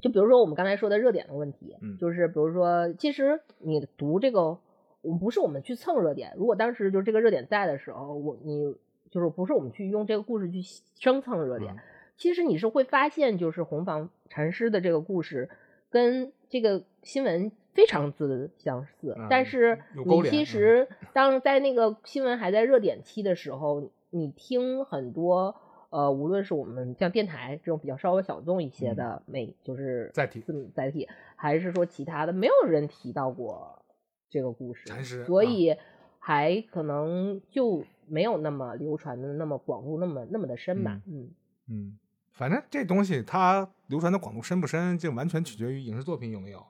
[0.00, 1.98] 就比如说我们刚才说的热点的问题，嗯。
[1.98, 4.58] 就是比如说，其实你读这个，
[5.02, 8.74] 我们不是我们去蹭热点，如果当时就是这个热点在的时候，我你
[9.10, 10.60] 就是不是我们去用这个故事去
[10.98, 11.74] 生蹭热点。
[11.74, 11.78] 嗯
[12.18, 15.48] 其实你是会发现，就是红房禅师的这个故事
[15.88, 25.54] 跟这个新闻非常之相似，嗯但是你其实当在那个新闻还在热点期的时候，你听很多
[25.90, 33.80] 呃，无论是我们像电台这种比较稍微小众一些的媒，就是嗯载体自载体，还是说其他的，没有人提到过
[34.28, 35.76] 这个故事，所以
[36.18, 41.30] 还可能就没有那么流传的那么广度，那么那么的深吧，嗯
[41.68, 41.98] 嗯，
[42.32, 46.64] 反正这东西它流传的广度深不深，就完全取决于影视作品有没有。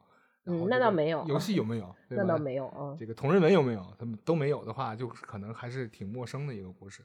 [0.45, 1.95] 然嗯后那倒没有游戏有没有？
[2.09, 2.97] 那倒没有啊。
[2.99, 3.85] 这个同人文有没有？
[3.99, 7.05] 他们都没有的话，就可能还是挺陌生的一个故事。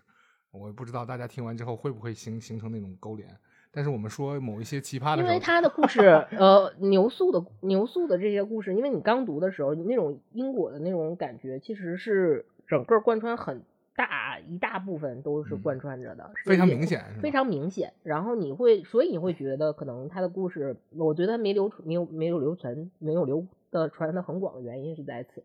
[0.52, 3.38] 我不知道大家听完之后会不会形形成那种勾连。
[3.74, 6.02] 但是我们说某一些奇葩的因为他的故事，
[6.38, 13.64] 呃，牛素的牛素的这些故事，因为你刚读的时候，那种因果的那种感觉，其实是整个贯穿很
[13.96, 17.94] 大一大部分都是嗯贯穿着的，非常明显非常明显。
[18.04, 25.44] 然后你会，所以你会觉得可能他的故事，我觉得没流传，没有没有流传，没有流的传的很广的原因是在此，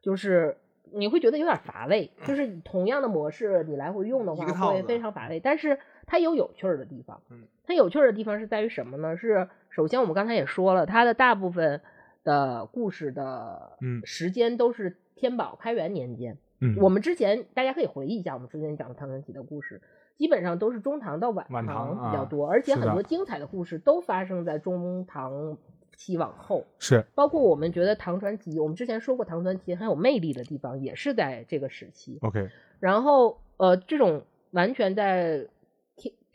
[0.00, 0.56] 就是
[0.92, 7.20] 你会觉得有点乏味，就是 同样的模式你来回用的话会非常乏味，但是它有有趣儿的地方。
[7.30, 9.16] 嗯它有趣儿的地方是在于什么呢？
[9.16, 11.80] 是首先我们刚才也说了，它的大部分
[12.22, 16.38] 的故事的嗯时间都是天宝开元年间。
[16.60, 19.82] 嗯，我们之前大家可以回忆一下，我们之前讲的唐传奇的故事，
[20.16, 25.58] 基本上都是中唐到晚晚唐啊比较多，而且很多精彩的故事都发生在中唐
[25.96, 26.64] 期往后。
[26.78, 32.18] 是包括我们觉得唐传奇，我们之前说过唐传奇很有魅力的地方，也是在这个时期。
[32.22, 34.22] OK，然后呃，这种
[34.52, 35.48] 完全在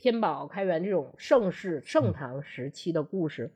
[0.02, 3.52] 天天宝开元这种盛世盛唐时期的故事，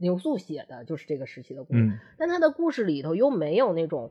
[0.00, 4.10] 牛素写的就是这个时期的故事，嗯，但他的故事里头又没有那种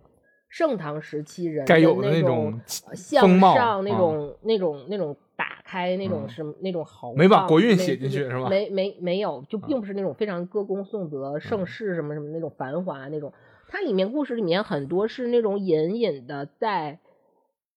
[0.49, 3.97] 盛唐时期人该有的那那种呃向上那啊。
[3.97, 6.29] 种、那种那种打开那种嗯。
[6.29, 8.47] 什么、那种豪没把放国运写进去是吧？
[8.47, 9.67] 没没没有，就啊。
[9.67, 11.65] 并不是那种非常歌功颂德、盛嗯。
[11.65, 13.33] 世什么什么那种繁华那种，
[13.67, 16.99] 它里面故事里面很多是那种隐隐的在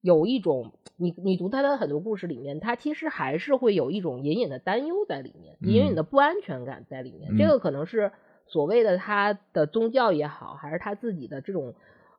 [0.03, 7.33] 有一种，你你读他的很多故事里面，他其实还是会有一种隐隐的担忧在里面，隐隐的不安全感在里面。
[7.33, 7.37] 嗯。
[7.37, 8.11] 这个可能是
[8.47, 11.75] 所谓的他的宗教也好，还是他自己的这种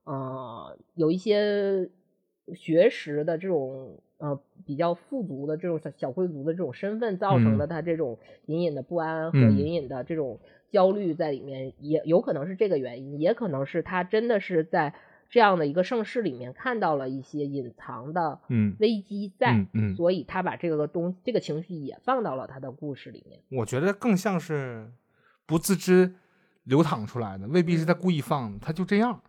[0.06, 1.89] 呃有一些
[2.56, 9.51] 学识的这种呃比较富足的这种小小贵族的这种身份造成的他这种隐隐的不安和嗯。
[9.51, 10.39] 隐隐的这种
[10.69, 14.93] 焦虑在里面，也有可能是这个原因，也可能是他真的是在
[15.30, 23.39] 这样的一个盛世里面看到了一些隐藏的嗯危机在，嗯嗯所以他把这个东这个情绪也放到了他的故事里面。
[23.49, 24.91] 我觉得更像是
[25.45, 26.15] 不自知
[26.64, 29.22] 流淌出来的，未必是他故意放的，他就这样，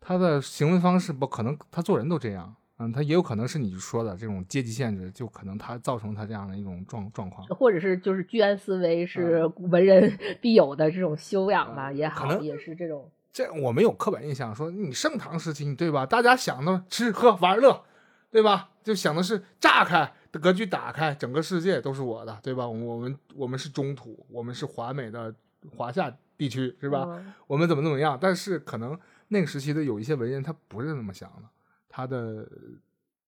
[0.00, 7.46] 他的行为方式不可能，他做人都这样，嗯，他也有可能是你说的这种阶级限制，就可能他造成他这样的一种状状况。
[7.48, 16.04] 或者是就是居安思危是文人必有的这种修养吧，也好，也是这种这我们有刻板印象，说你盛唐时期，对吧？
[16.04, 17.82] 大家想的吃喝玩乐，
[18.30, 18.70] 对吧？
[18.84, 22.68] 就想的是炸开格局打开，整个世界都是我的，对吧？
[22.68, 25.34] 我们我们我们是中土，我们是华美的
[25.76, 27.04] 华夏地区，是吧？
[27.08, 28.18] 嗯我们怎么怎么样？
[28.20, 28.98] 但是可能
[29.28, 31.48] 那个时期的有一些文人他不是那么想的，
[31.88, 32.46] 他的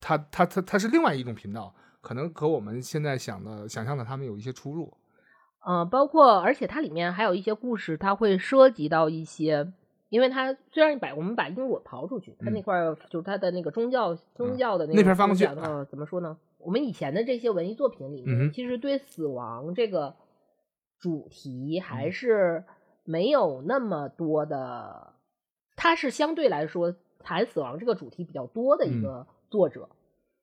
[0.00, 4.92] 他他他他是另外一种频道，可能和我们现在想的想象的他们有一些出入。
[5.66, 9.72] 嗯，包括而且它里面还有一些故事，它会涉及到一些，
[10.08, 12.62] 因为它虽然把我们把因果刨出去，它那嗯。
[12.62, 16.38] 块儿就是它的那个宗教宗教的那那个怎么说呢？
[16.58, 20.14] 我们以前的这些文艺作品里面，嗯其实对死亡这个
[20.98, 22.12] 主题还嗯。
[22.12, 22.64] 是
[23.04, 25.12] 没有那么多的，
[25.76, 29.02] 它是相对来说谈死亡这个主题比较多的一嗯。
[29.02, 29.90] 个作者，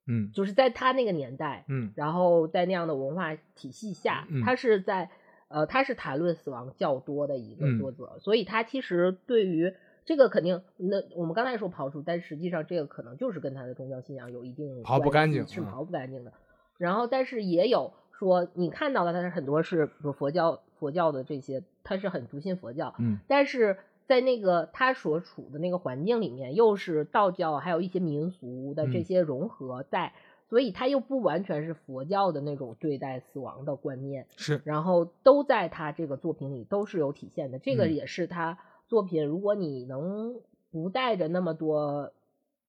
[0.07, 0.31] 嗯。
[0.31, 1.91] 就是在他那个年代，嗯。
[1.95, 4.43] 然后在那样的文化体系下，嗯。
[4.43, 5.09] 他是在
[5.51, 7.77] 呃，他是谈论死亡较多的一个嗯。
[7.77, 9.73] 作者，所以他其实对于
[10.05, 16.33] 这个肯定，那我们刚才说刨除，但实际上这个可能就是跟他的宗教信仰有一定刨不关干净是刨不干净的。
[16.77, 23.19] 然后，但是也有说你看到的，他是很多是比如佛教佛教的这些，他是很笃信佛教，嗯。
[23.27, 29.03] 但是在那个他所处的那个环境里面，又是道教还有一些民俗的这嗯。
[29.03, 30.13] 些融合在，
[30.51, 37.57] 所以他又不完全是佛教的那种对待死亡的观念，是然后都在他这个作品里都是有体现的。
[37.57, 38.57] 这个嗯也是他
[38.89, 40.35] 作品，如果你能
[40.69, 42.11] 不带着那么多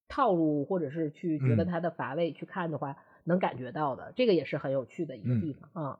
[0.07, 2.95] 套路，或者是去觉得嗯他的乏味去看的话，
[3.25, 4.13] 能感觉到的。
[4.15, 5.99] 这个也是很有趣的一个嗯地方啊。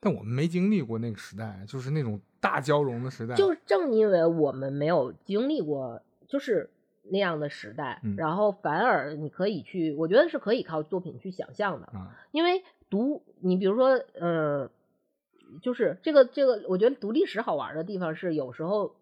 [0.00, 3.34] 但我们没经历过那个时代，就是那种大交融的时代。
[3.34, 6.70] 就是正因为我们没有经历过，就是
[7.04, 14.70] 那样的时代，嗯然后反而你可以去，我觉得是可以靠作品去想象的，啊，因为读你比如说，呃，
[15.62, 18.94] 就是这个这个，我觉得读历史好玩的地方是有时候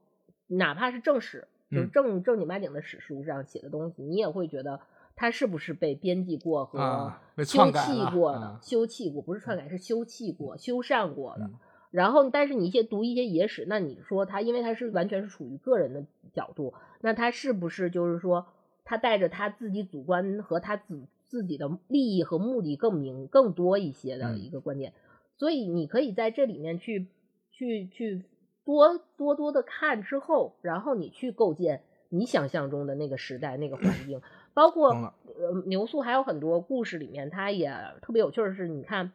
[0.47, 4.81] 哪怕是正史，就正、正经八经的史书上写的东西，你也会觉得。
[5.15, 8.39] 它是不是被编辑过和修篡改了葺过的？
[8.39, 11.45] 啊修葺过不是篡改，是修葺过、修缮过的。
[11.45, 11.55] 嗯
[11.93, 18.47] 然后，但是你一些读一些野史，那你说他，因为他是完全是处于个人的角度，那他是不是就是说，
[18.83, 24.39] 他带着他自己主观和他自自己的利益和目的更明更多一些的嗯。
[24.41, 24.93] 一个观点？
[25.37, 27.09] 所以你可以在这里面去
[27.51, 28.25] 去去
[28.65, 34.23] 多多多的看之后，然后你去构建你想象中的那个时代那个环境，
[34.55, 37.71] 包括呃牛素还有很多故事里面，他也
[38.01, 39.13] 特别有趣儿是，你看，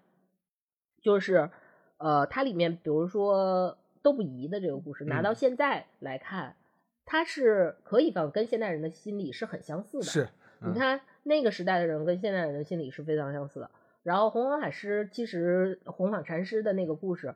[1.02, 1.50] 就是
[1.98, 6.56] 呃，它里面比如说窦不疑的这个故事，拿到嗯现在来看，
[7.06, 10.04] 它是可以放跟现代人的心理是很相似的。
[10.04, 10.30] 是，
[10.62, 13.70] 嗯你看那个时代的人跟现代人的心理是非常相似的。
[14.04, 17.36] 然后红黄海师其实弘法禅师的那个故事，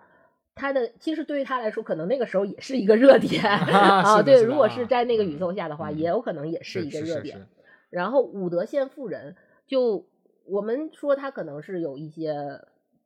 [0.55, 7.45] 他的其实对于他来说，可能那个时候也是一个热点啊 对，如果是啊在那个嗯宇宙下的话，嗯也有可能也是一个热点。
[7.89, 9.35] 然后武德县妇人，
[9.67, 10.05] 就
[10.45, 12.61] 我们说他可能是有一些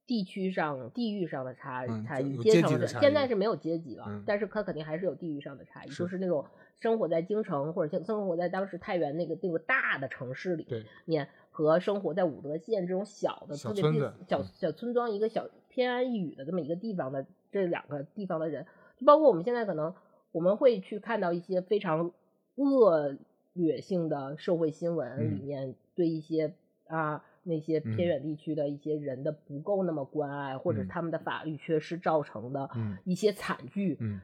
[0.08, 6.46] 地区上、地域上的差嗯差异，阶层现在是没有阶级了，嗯但是它肯定还是有地域上的差异，就是那种
[6.80, 10.68] 生活在京城或者生生活在当时太原那个那个大的城市里，
[11.06, 18.66] 面，和生活在武德县这种小的小特别小嗯小村庄一个小偏安一隅的这么一个地方的这两个地方的人，
[18.98, 19.94] 就包括我们现在可能
[20.32, 22.12] 我们会去看到一些非常
[22.56, 23.18] 恶
[23.54, 25.42] 劣性的社会新闻里嗯。
[25.42, 26.54] 面对一些
[26.88, 28.08] 啊那些偏嗯。
[28.08, 30.90] 远地区的一些人的不够那么关爱，或者是嗯。
[30.90, 32.98] 他们的法律缺失造成的嗯。
[33.06, 33.98] 一些惨剧。
[34.02, 34.20] 嗯。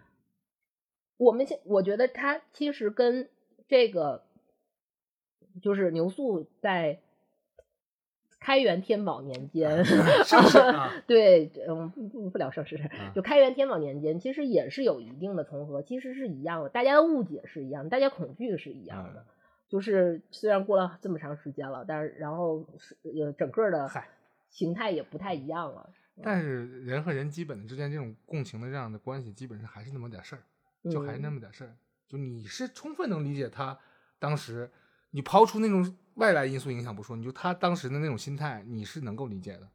[1.18, 3.30] 我们现我觉得他其实跟
[3.68, 4.24] 这个
[5.62, 7.00] 就是牛素在
[8.40, 9.70] 开元天宝年间，
[10.74, 19.20] 啊，对，嗯，不不不聊盛世啊，就开元天宝年间，其实也是有一定的重合，其实是一样的，大家的误解是一样的，大家恐惧是一样的。
[19.22, 19.26] 嗯
[19.72, 23.90] 就是虽然过了这么长时间了，但是然后是呃整个的
[24.50, 25.90] 形态也不太一样了。
[26.22, 30.44] 但是人和人基本的之间这种共情的这样的关系，基本上还是那么点事儿，
[30.92, 31.74] 就还是那嗯么点事儿。
[32.06, 33.80] 就你是充分能理解他
[34.20, 34.70] 当时，
[35.12, 39.70] 你抛出那种外来因素影响不说，你就他当时的那种心态，你是能够理解的，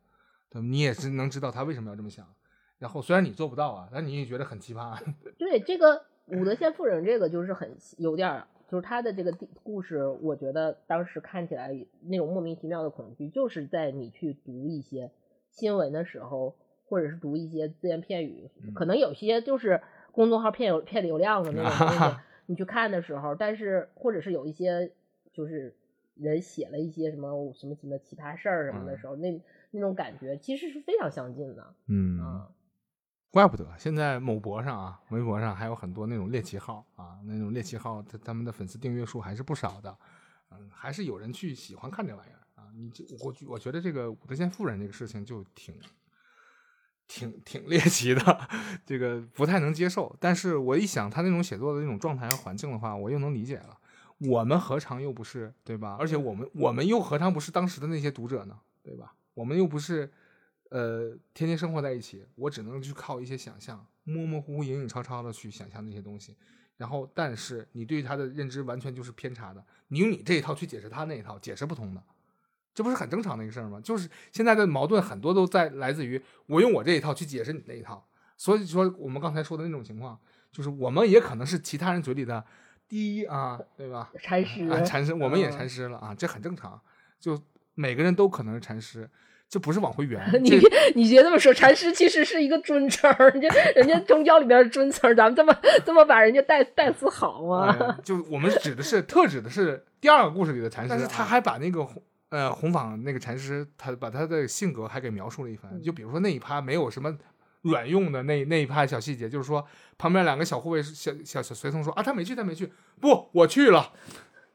[0.51, 0.61] 对？
[0.61, 2.31] 你也是能知道他为什么要这么想。
[2.79, 5.03] 然后虽然你做不到啊，但你也觉得很奇葩。
[5.39, 9.33] 对这个武德县妇人这个就是很有点儿，就是他的这个
[9.63, 11.73] 故事，我觉得当时看起来
[12.03, 15.11] 那种莫名其妙的恐惧，就是在你去读一些
[15.51, 16.57] 新闻的时候，
[16.87, 19.81] 或者是读一些自言片语，嗯可能有些就是
[20.13, 22.17] 公众号骗有骗流量的那种东西，
[22.47, 24.93] 你去看的时候，但是或者是有一些
[25.33, 25.77] 就是
[26.15, 29.41] 人写了一些什么什么什么奇葩事儿什么的时候，那
[29.71, 32.51] 那种感觉其实是非常相近的，嗯啊，
[33.31, 39.97] 怪不得现在某博上啊，微博上还有很多那种猎奇号啊，那种猎奇号，他他们的粉丝订阅数还是不少的，
[40.51, 42.69] 嗯，还是有人去喜欢看这玩意儿啊。
[42.75, 45.75] 你这我我觉得这个武则天妇人这个事情就挺
[47.07, 48.49] 挺挺猎奇的，
[48.87, 50.17] 这个不太能接受。
[50.19, 53.79] 但是我一想他那种写作的那种状态和环境的话，我又能理解了。
[54.19, 55.97] 我们何尝又不是对吧？
[56.01, 58.59] 而且我们我们又何尝不是当时的那些读者呢？
[58.83, 59.15] 对吧？
[59.35, 60.11] 我们又不是
[60.71, 66.37] 呃天天生活在一起，我只能去靠一些想象，模模糊糊、影影绰绰的去想象那些东西。
[66.77, 72.03] 然后，但是你对他的认知完全就是偏差的，你用你这一套去解释他那一套，解释不通的，
[72.75, 73.81] 这不是很正常的一个事儿吗？
[73.81, 78.07] 就是现在的矛盾很多都在来自于我用我这一套去解释你那一套，
[78.37, 80.21] 所以说我们刚才说的那种情况，
[80.53, 82.45] 就是我们也可能是其他人嘴里的
[82.87, 84.13] 第一啊，对吧？
[84.21, 86.79] 禅师，啊，禅师，我们也嗯禅师了啊，这很正常。
[87.19, 87.43] 就
[87.75, 89.11] 每个人都可能是禅师，
[89.49, 90.21] 这不是往回圆。
[90.43, 97.77] 你这你别这么说，禅师其实是一个尊称儿，人家人家 宗教里边的尊称，咱们这么这么把人家带带死好吗？
[97.79, 101.87] 哎就我们指的是特指的是第二个故事里的禅师，但是啊他还把那个
[102.31, 105.83] 呃红坊那个禅师，他把他的性格还给描述了一嗯番。
[105.83, 107.17] 就比如说那一趴没有什么
[107.63, 109.65] 软用的那那一趴小细节，就是说
[109.97, 113.93] 旁边两个小护卫小小小随从说啊他没去他没去，不我去了，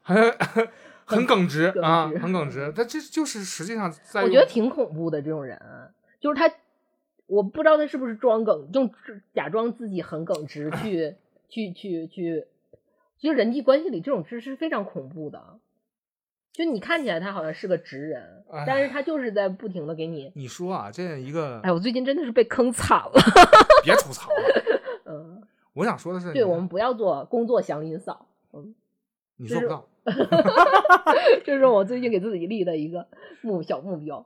[1.05, 2.71] 很很耿直啊，很耿直。
[2.75, 5.59] 他这就是实际上在我觉得挺恐怖的这种人，
[6.19, 6.53] 就是他，
[7.27, 8.89] 我不知道他是不是装耿，用
[9.33, 11.15] 假装自己很耿直去
[11.49, 12.47] 去去去，
[13.19, 15.59] 其实人际关系里这种事是非常恐怖的。
[16.53, 23.11] 就你看起来他好像是个直人，哎但是他就是在不停的给你，你说啊，这样一个哎，我最近真的是被坑惨了。
[23.83, 24.63] 别吐槽了。
[25.07, 25.41] 嗯，
[25.73, 28.75] 我想说的是，对我们不要做工作祥林嫂，嗯，
[29.37, 29.87] 你做不到，
[31.43, 33.07] 这是我最近给自己立的一个
[33.41, 34.25] 目小目标。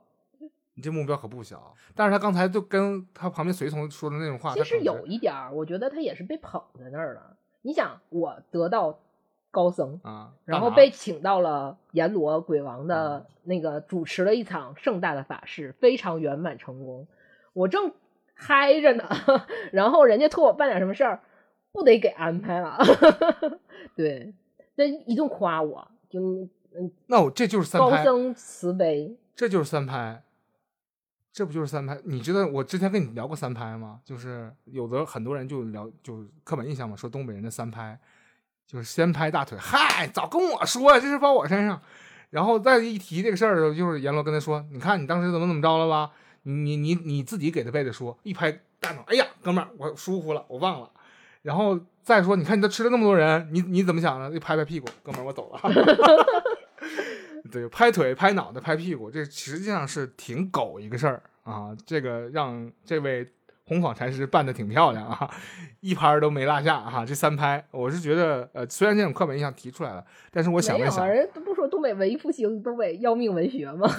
[0.74, 1.74] 你这目标可不小。
[1.94, 7.36] 但是他刚才就跟他旁边随从说的那种话，其实有一点儿，我觉得他也是被捧在那儿了。
[7.62, 8.98] 你想，我得到
[9.50, 17.08] 高僧，啊，然后被请到了阎罗鬼王嗯的那个主持了一场盛大的法事，非常圆满成功。
[17.54, 17.92] 我正
[18.34, 19.08] 嗨着呢，
[19.72, 21.22] 然后人家托我办点什么事儿，
[21.72, 22.78] 不得给安排了。
[23.96, 24.34] 对，
[24.76, 29.16] 那一顿夸我，就嗯，那我这就是三拍，高僧慈悲。
[29.34, 30.22] 这就是三拍，
[31.32, 32.00] 这不就是三拍？
[32.04, 34.00] 你知道我之前跟你聊过三拍吗？
[34.04, 37.98] 就是有的很多人就聊，就刻板印象嘛，说东北人的三拍
[38.66, 41.80] 就是先拍大腿，嗨，早跟我说呀，这事包我身上。
[42.30, 46.10] 然后再一提这个事儿的时候，就是阎罗跟他说：“你看你当时怎么怎么着了吧？
[46.42, 48.50] 你你你你自己给他背的书，一拍
[48.80, 50.90] 大脑，哎呀，哥们儿，我疏忽了，我忘了。”
[51.42, 54.30] 然后再说，你看你都吃了那么多人，你你怎么想的？
[54.30, 55.60] 就拍拍屁股，哥们儿，我走了。
[57.50, 61.76] 对，拍腿、拍脑袋、拍屁股，这实际上是挺狗一个事儿啊。
[61.84, 63.26] 这个让这位
[63.64, 65.28] 红坊禅师办的挺漂亮啊，
[65.80, 73.90] 一拍儿都没落下哈、这三拍，我是觉得，呃，虽然这种刻板印象提出来了，但是我想了想，人都不说东北文艺复兴、东北要命文学吗？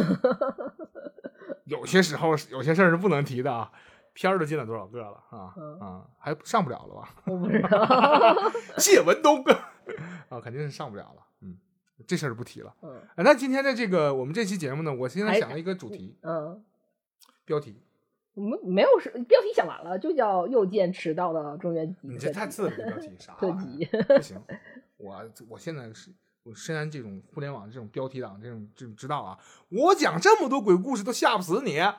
[1.66, 3.70] 有些时候有些事儿是不能提的啊。
[4.18, 7.14] 片儿都进了多少个了啊嗯啊，还上不了了吧？
[7.28, 8.36] 我不知道。
[8.80, 9.44] 谢文东
[10.30, 11.22] 啊，肯定是上不了了。
[11.42, 11.56] 嗯，
[12.08, 12.74] 这事儿不提了。
[12.82, 16.64] 嗯啊那今天的这个我们这期节目呢，我现在还想了一个主题嗯，
[17.46, 17.80] 标题，
[18.34, 24.02] 没没有是标题想完了，就叫又见迟到的中原级你这太次了，标题 啥特玩意儿？
[24.02, 24.14] 辑。
[24.16, 24.42] 不行，
[24.98, 26.10] 我我现在是
[26.42, 29.38] 我深谙这种互联网这种标题党这种这种之道啊，
[29.70, 31.96] 我讲这么多鬼故事都吓不死你，然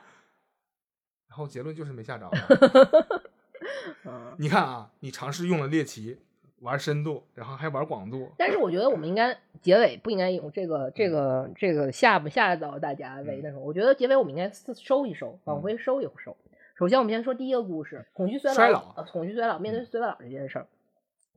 [1.39, 2.29] 后结论就是没吓着。
[4.05, 6.19] 嗯你看啊，你尝试用了猎奇，
[6.61, 8.31] 玩深度，然后还玩广度。
[8.37, 13.61] 但是我觉得我们应该结尾不应该用这个这个这个吓不吓到大家为那什么？
[13.61, 16.37] 我觉得结尾我们应该收一收，往回收一收。
[16.77, 18.81] 首先，我们先说第一个故事：恐惧衰老。
[19.11, 20.67] 恐惧衰老，面对衰老这件事儿，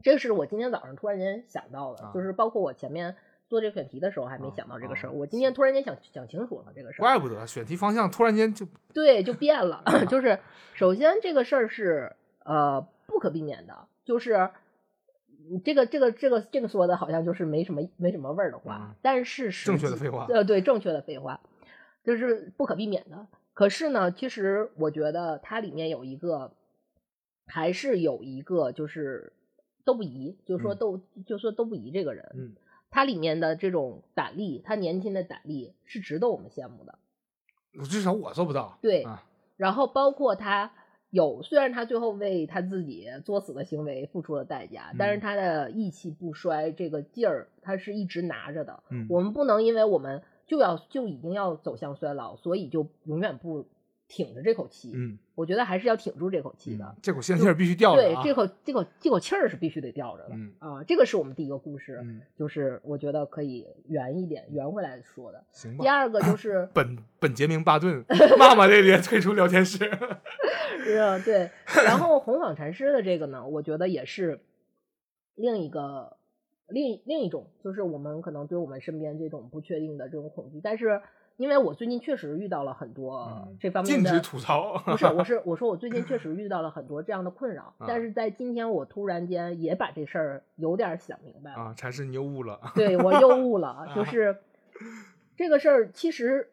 [0.03, 3.15] 这个是我今天早上突然间想到的，就是包括我前面
[3.51, 7.03] 做这个选题的时候还没想到这个事儿，我今天突然间想想清楚了这个事儿。
[7.03, 10.39] 怪不得选题方向突然间就 对就变了， 就是
[10.73, 12.15] 首先这个事儿是
[12.45, 14.49] 呃不可避免的，就是。
[15.65, 21.41] 这个这个这个这个说的好像就是没什么没什么味儿的话，但是正确的废话，呃，对，正确的废话，
[22.05, 23.27] 就是不可避免的。
[23.53, 26.53] 可是呢，其实我觉得它里面有一个，
[27.47, 29.33] 还是有一个，就是
[29.83, 32.55] 都不疑，就说都就说都不疑这个人，嗯，
[32.91, 36.99] 他里面的这种胆力，他年轻的胆力是值得我们羡慕的。
[37.89, 38.77] 至少我做不到。
[38.81, 39.07] 对，
[39.57, 40.71] 然后包括他。
[41.13, 48.81] 有，虽然他最后为他自己作死的行为付出了代价，但是他的意气不衰，这个劲儿他是一直拿着的。
[48.89, 53.65] 嗯，我们不能因为我们就要就已经要走向衰老，所以就永远不。
[54.13, 58.01] 挺着这口气，嗯，我觉得还是要挺住这口气的，这口仙气儿必须吊着。
[58.01, 60.35] 对，这口这口这口气儿是必须得吊着的。
[60.59, 62.05] 啊，这个是我们第一个故事，
[62.35, 65.41] 就是我觉得可以圆一点，圆回来说的。
[65.53, 65.81] 行吧。
[65.81, 68.03] 第二个就是 本本杰明巴顿
[68.37, 69.77] 骂骂咧咧退出聊天室。
[70.83, 71.49] 是啊，对。
[71.85, 74.41] 然后红纺禅师的这个呢，我觉得也是
[75.35, 76.17] 另一个
[76.67, 81.01] 另另一种，就是我们可能对我们身边这种不确定的这种恐惧，但是。
[81.41, 84.77] 因为我最近确实遇到了很多这方面的，禁止吐槽。
[84.85, 91.57] 不是，我是我说我最近确实遇到了很多这样的困扰，但是在今天我突然间也把这事儿有点想明白了。
[91.57, 92.59] 啊，禅师你又悟了。
[92.75, 94.37] 对我又悟了， 就是
[95.35, 96.51] 这个事儿其实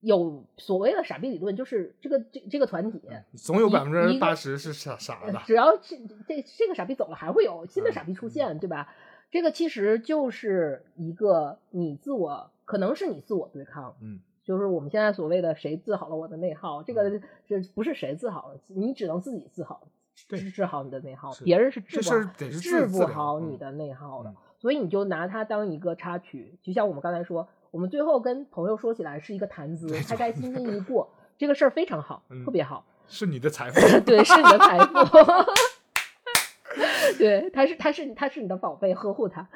[0.00, 3.00] 有所谓的傻逼理论，就是这个这这个团体
[3.36, 5.96] 总有百分之八十是傻傻的，只要这
[6.26, 8.92] 这这个傻逼走了，还会有新的傻逼出现，对吧？
[9.30, 12.50] 这个其实就是一个你自我。
[12.70, 19.88] 可能是你自我对抗，嗯，就是我们现在所谓的谁治好了我的内耗，这个这不是谁治好了，你只能自己治好，
[20.28, 34.94] 治治好你的内耗，别人是治不治不好你的内耗的，所以你就拿它当一个插曲，就像我们刚才说，我们最后跟朋友说起来是一个谈资，开开心心一过，这个事儿非常好，特别好，是你的财富， 对，是你的财富，
[37.18, 39.48] 对，他是他是他是你的宝贝，呵护他。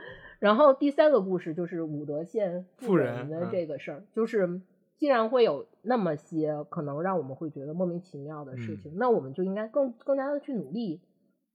[0.44, 4.60] 然后第三个故事就是武德县富人的这个事儿，就是
[4.98, 11.00] 既然会有那么些可能让我们会觉得莫名其妙的事情，那我们就应该更更加的去努力，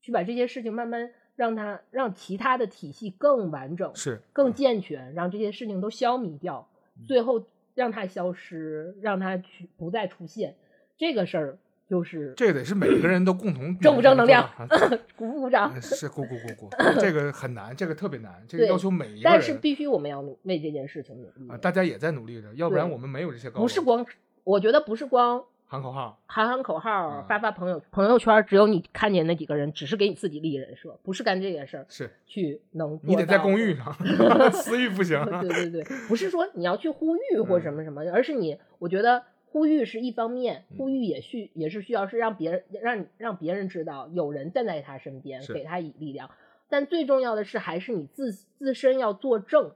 [0.00, 6.68] 去把这些事情慢慢让它让其他的体系更完整，是更健全，让这些事情都消弭掉，
[7.06, 10.56] 最后让它消失，让它去不再出现
[10.98, 11.58] 这个事儿。
[11.90, 14.48] 就是这个得是每个人都共同正不正能量，
[15.18, 15.82] 鼓不鼓掌？
[15.82, 19.22] 是鼓鼓鼓鼓，这个很难，这个特别难，这个要求每一个人。
[19.24, 21.56] 但是必须我们要努为这件事情努力啊！
[21.56, 23.60] 大家也在努力着，要不然我们没有这些高。
[23.60, 24.06] 不是光，
[24.44, 31.84] 我觉得不是光喊口号，喊喊口号，发发朋友朋友圈，只有你看见那几个人，只是给你自己立人设，不是干这件事儿。
[31.88, 33.92] 是去能，你得在公寓上，
[34.54, 35.20] 私域不行。
[35.40, 39.24] 对对对，不是说你要去呼吁或什么什么，而是你，我觉得。
[39.52, 46.30] 呼吁是一方面，呼吁也需也是需要是让别人让让别人知道有人站在他身边，给他以力量。
[46.68, 49.72] 但最重要的是，还是你自自身要作证，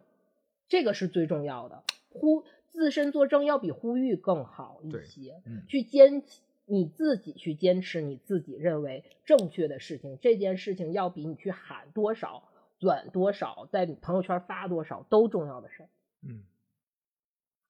[0.68, 1.82] 这个是最重要的。
[2.10, 6.22] 呼自身作证要比呼吁更好一些，去坚
[6.66, 12.44] 你自己去坚持你自己认为正确的事情，这件事情要比你去喊多少、
[12.78, 15.88] 转多少、在朋友圈发多少都重要的事儿。
[16.22, 16.44] 嗯。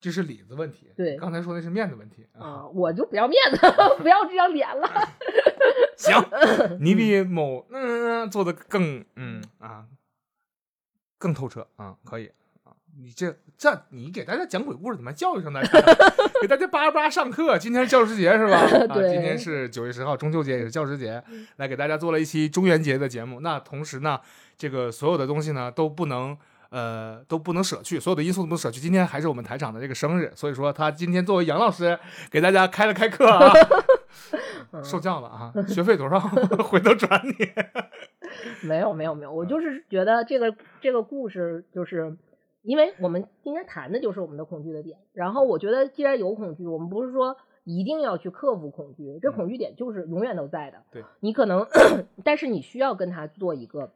[0.04, 3.58] 这是里子问题，对，刚才说的是面子问题啊，我就不要面子，
[4.02, 4.86] 不要这张脸了。
[5.96, 6.22] 行，
[6.78, 9.86] 你比某嗯做的更嗯啊
[11.16, 12.30] 更透彻啊，可以
[12.64, 15.80] 啊，你这这你给大家讲鬼故事怎么教育上大家？
[16.42, 18.58] 给大家叭叭上课，今天是教师节是吧？
[18.58, 21.24] 啊，今天是九月十号，中秋节也是教师节，
[21.56, 23.40] 来给大家做了一期中元节的节目。
[23.40, 24.20] 那同时呢，
[24.58, 26.36] 这个所有的东西呢都不能。
[26.70, 28.80] 呃，都不能舍去，所有的因素都不能舍去。
[28.80, 31.98] 今天还是我们台长的这个生日，所以说他今天作为杨老师
[32.30, 33.52] 给大家开了开课啊，
[34.82, 36.18] 受教了啊，学费多少？
[36.64, 37.32] 回头转你。
[38.66, 42.16] 没有没有没有，我就是觉得这个这个故事，就是
[42.62, 44.98] 因为我们今天谈的就是我们的恐惧的点。
[45.12, 50.82] 然后我觉得，既然有恐惧，我们不是说一定要去克服恐惧，这恐惧点就是永远都在的。
[50.90, 51.66] 对，你可能，
[52.24, 53.92] 但是你需要跟他做一个，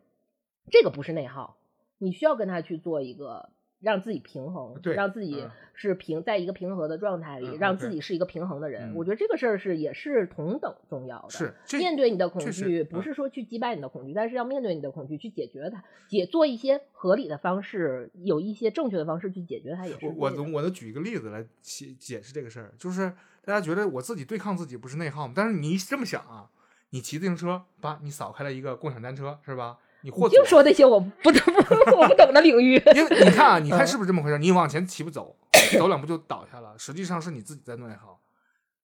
[0.70, 1.56] 这个不是内耗。
[1.98, 3.50] 你需要跟他去做一个
[3.80, 8.90] 让自己平衡，对让自己嗯是平在一个平和的状态里，嗯让自己是一个平衡的人。
[8.90, 11.30] 嗯我觉得这个事儿是也是同等重要的。
[11.30, 23.12] 是面对你的恐惧，嗯不是说去击败你的恐惧，但是要面对你的恐惧，去解决它，解做一些合理的方式，有一些正确的方式去解决它，也是我我我能举一个例子来解解释这个事儿，就是
[23.44, 25.32] 大家觉得我自己对抗自己不是内耗吗？
[25.36, 26.50] 但是你这么想啊，
[26.90, 29.78] 你骑自行车，叭，你扫开了一个共享单车，是吧？
[30.02, 31.54] 你就说那些我不懂
[31.98, 32.80] 我不懂的领域。
[32.94, 34.38] 因为你看啊，你 看嗯是不是这么回事？
[34.38, 35.36] 你往前骑不走，
[35.76, 38.20] 走两步就倒下了，实际上是你自己在内耗。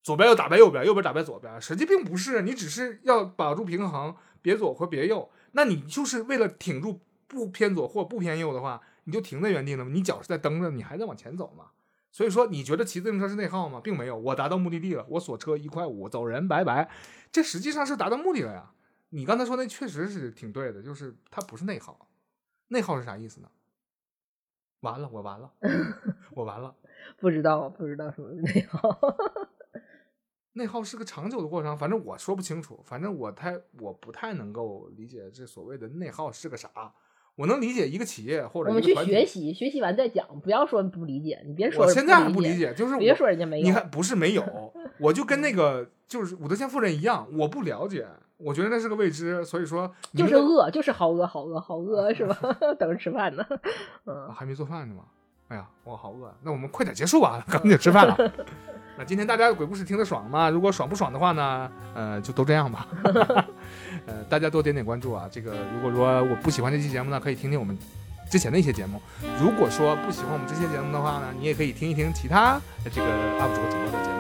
[0.02, 5.30] 左边又打败右边，右边打败左边，实际并不是，你只是要保住平衡，别左或别右。
[5.52, 9.90] 那你就是为了挺住不偏左或不偏右的话，你就停在原地了吗？
[9.94, 11.66] 你脚是在蹬着，你还在往前走嘛。
[12.12, 13.80] 所以说，你觉得骑自行车是内耗吗？
[13.82, 16.90] 并没有，我达到目的地了，我锁车一块五，走人，拜拜。
[17.32, 18.70] 这实际上是达到目的了呀。
[19.14, 22.08] 你刚才说那确实是挺对的，就是它不是内耗。
[22.68, 23.48] 内耗是啥意思呢？
[24.80, 25.52] 完了，我完了，
[26.34, 26.74] 我完了。
[27.16, 28.98] 不知道，不知道什么内耗。
[30.54, 36.68] 内耗是个长久的过程，反正我说不清楚，反正我太我不太能够理解这所谓的内耗是个啥。
[37.36, 43.66] 我能理解一个企业或者我们去学习，学习完再讲，不要说不理解，你别说我现在还不不理，解，就是别说人家没有。
[43.66, 52.36] 你看，不是没有，我就跟那个就是武德县夫人一样，我不了解，我觉得那是个未知，所以说就是饿，就是好饿，好饿，好饿，是吧？
[52.78, 53.44] 等着吃饭呢。
[54.06, 55.02] 嗯，啊还没做饭呢吗？
[55.48, 58.16] 哎呀，我好饿，那我们快点结束吧，赶紧吃饭了。
[58.96, 60.48] 那今天大家的鬼故事听得爽吗？
[60.48, 62.88] 如果爽不爽的话呢，呃，就都这样吧。
[64.06, 65.28] 呃，大家多点点关注啊。
[65.30, 67.76] 这个如果说我不喜欢这期节目呢，可以听听我们
[68.30, 69.00] 之前的一些节目。
[69.40, 74.13] 如果说不喜欢我们这些节目的话呢，你也可以听一听其他这个 UP 主和主播的节目。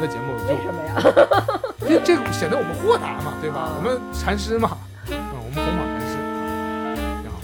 [0.00, 0.94] 的节目就为什么呀？
[1.88, 3.60] 因为这个显得我们豁达嘛，对吧？
[3.60, 4.76] 啊我们禅师嘛，
[5.08, 6.16] 嗯，我们弘法禅师
[6.84, 7.36] 啊，挺好。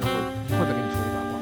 [0.00, 0.12] 然后
[0.48, 1.32] 一会儿再跟你说个八卦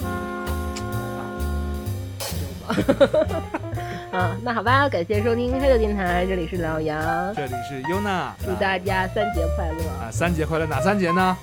[3.35, 4.16] 啊。
[4.16, 11.36] 啊，那好吧，感谢收听黑豆电台，这里是老杨，这里是优娜，祝大家三节快乐，啊三节快乐，哪三节呢？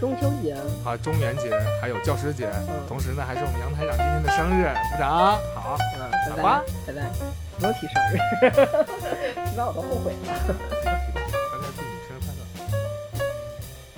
[0.00, 0.54] 中秋节，
[0.84, 1.50] 啊，中元节，
[1.80, 2.86] 还有教师节，嗯。
[2.88, 5.38] 同时呢，还是我们杨台长今天的生日，鼓掌。
[5.54, 7.08] 好，嗯，拜拜，拜拜，
[7.58, 8.14] 不用提生日，
[9.50, 10.16] 提完我都后悔了。
[10.86, 12.40] 大家祝你生日快乐，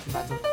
[0.04, 0.47] 祝大家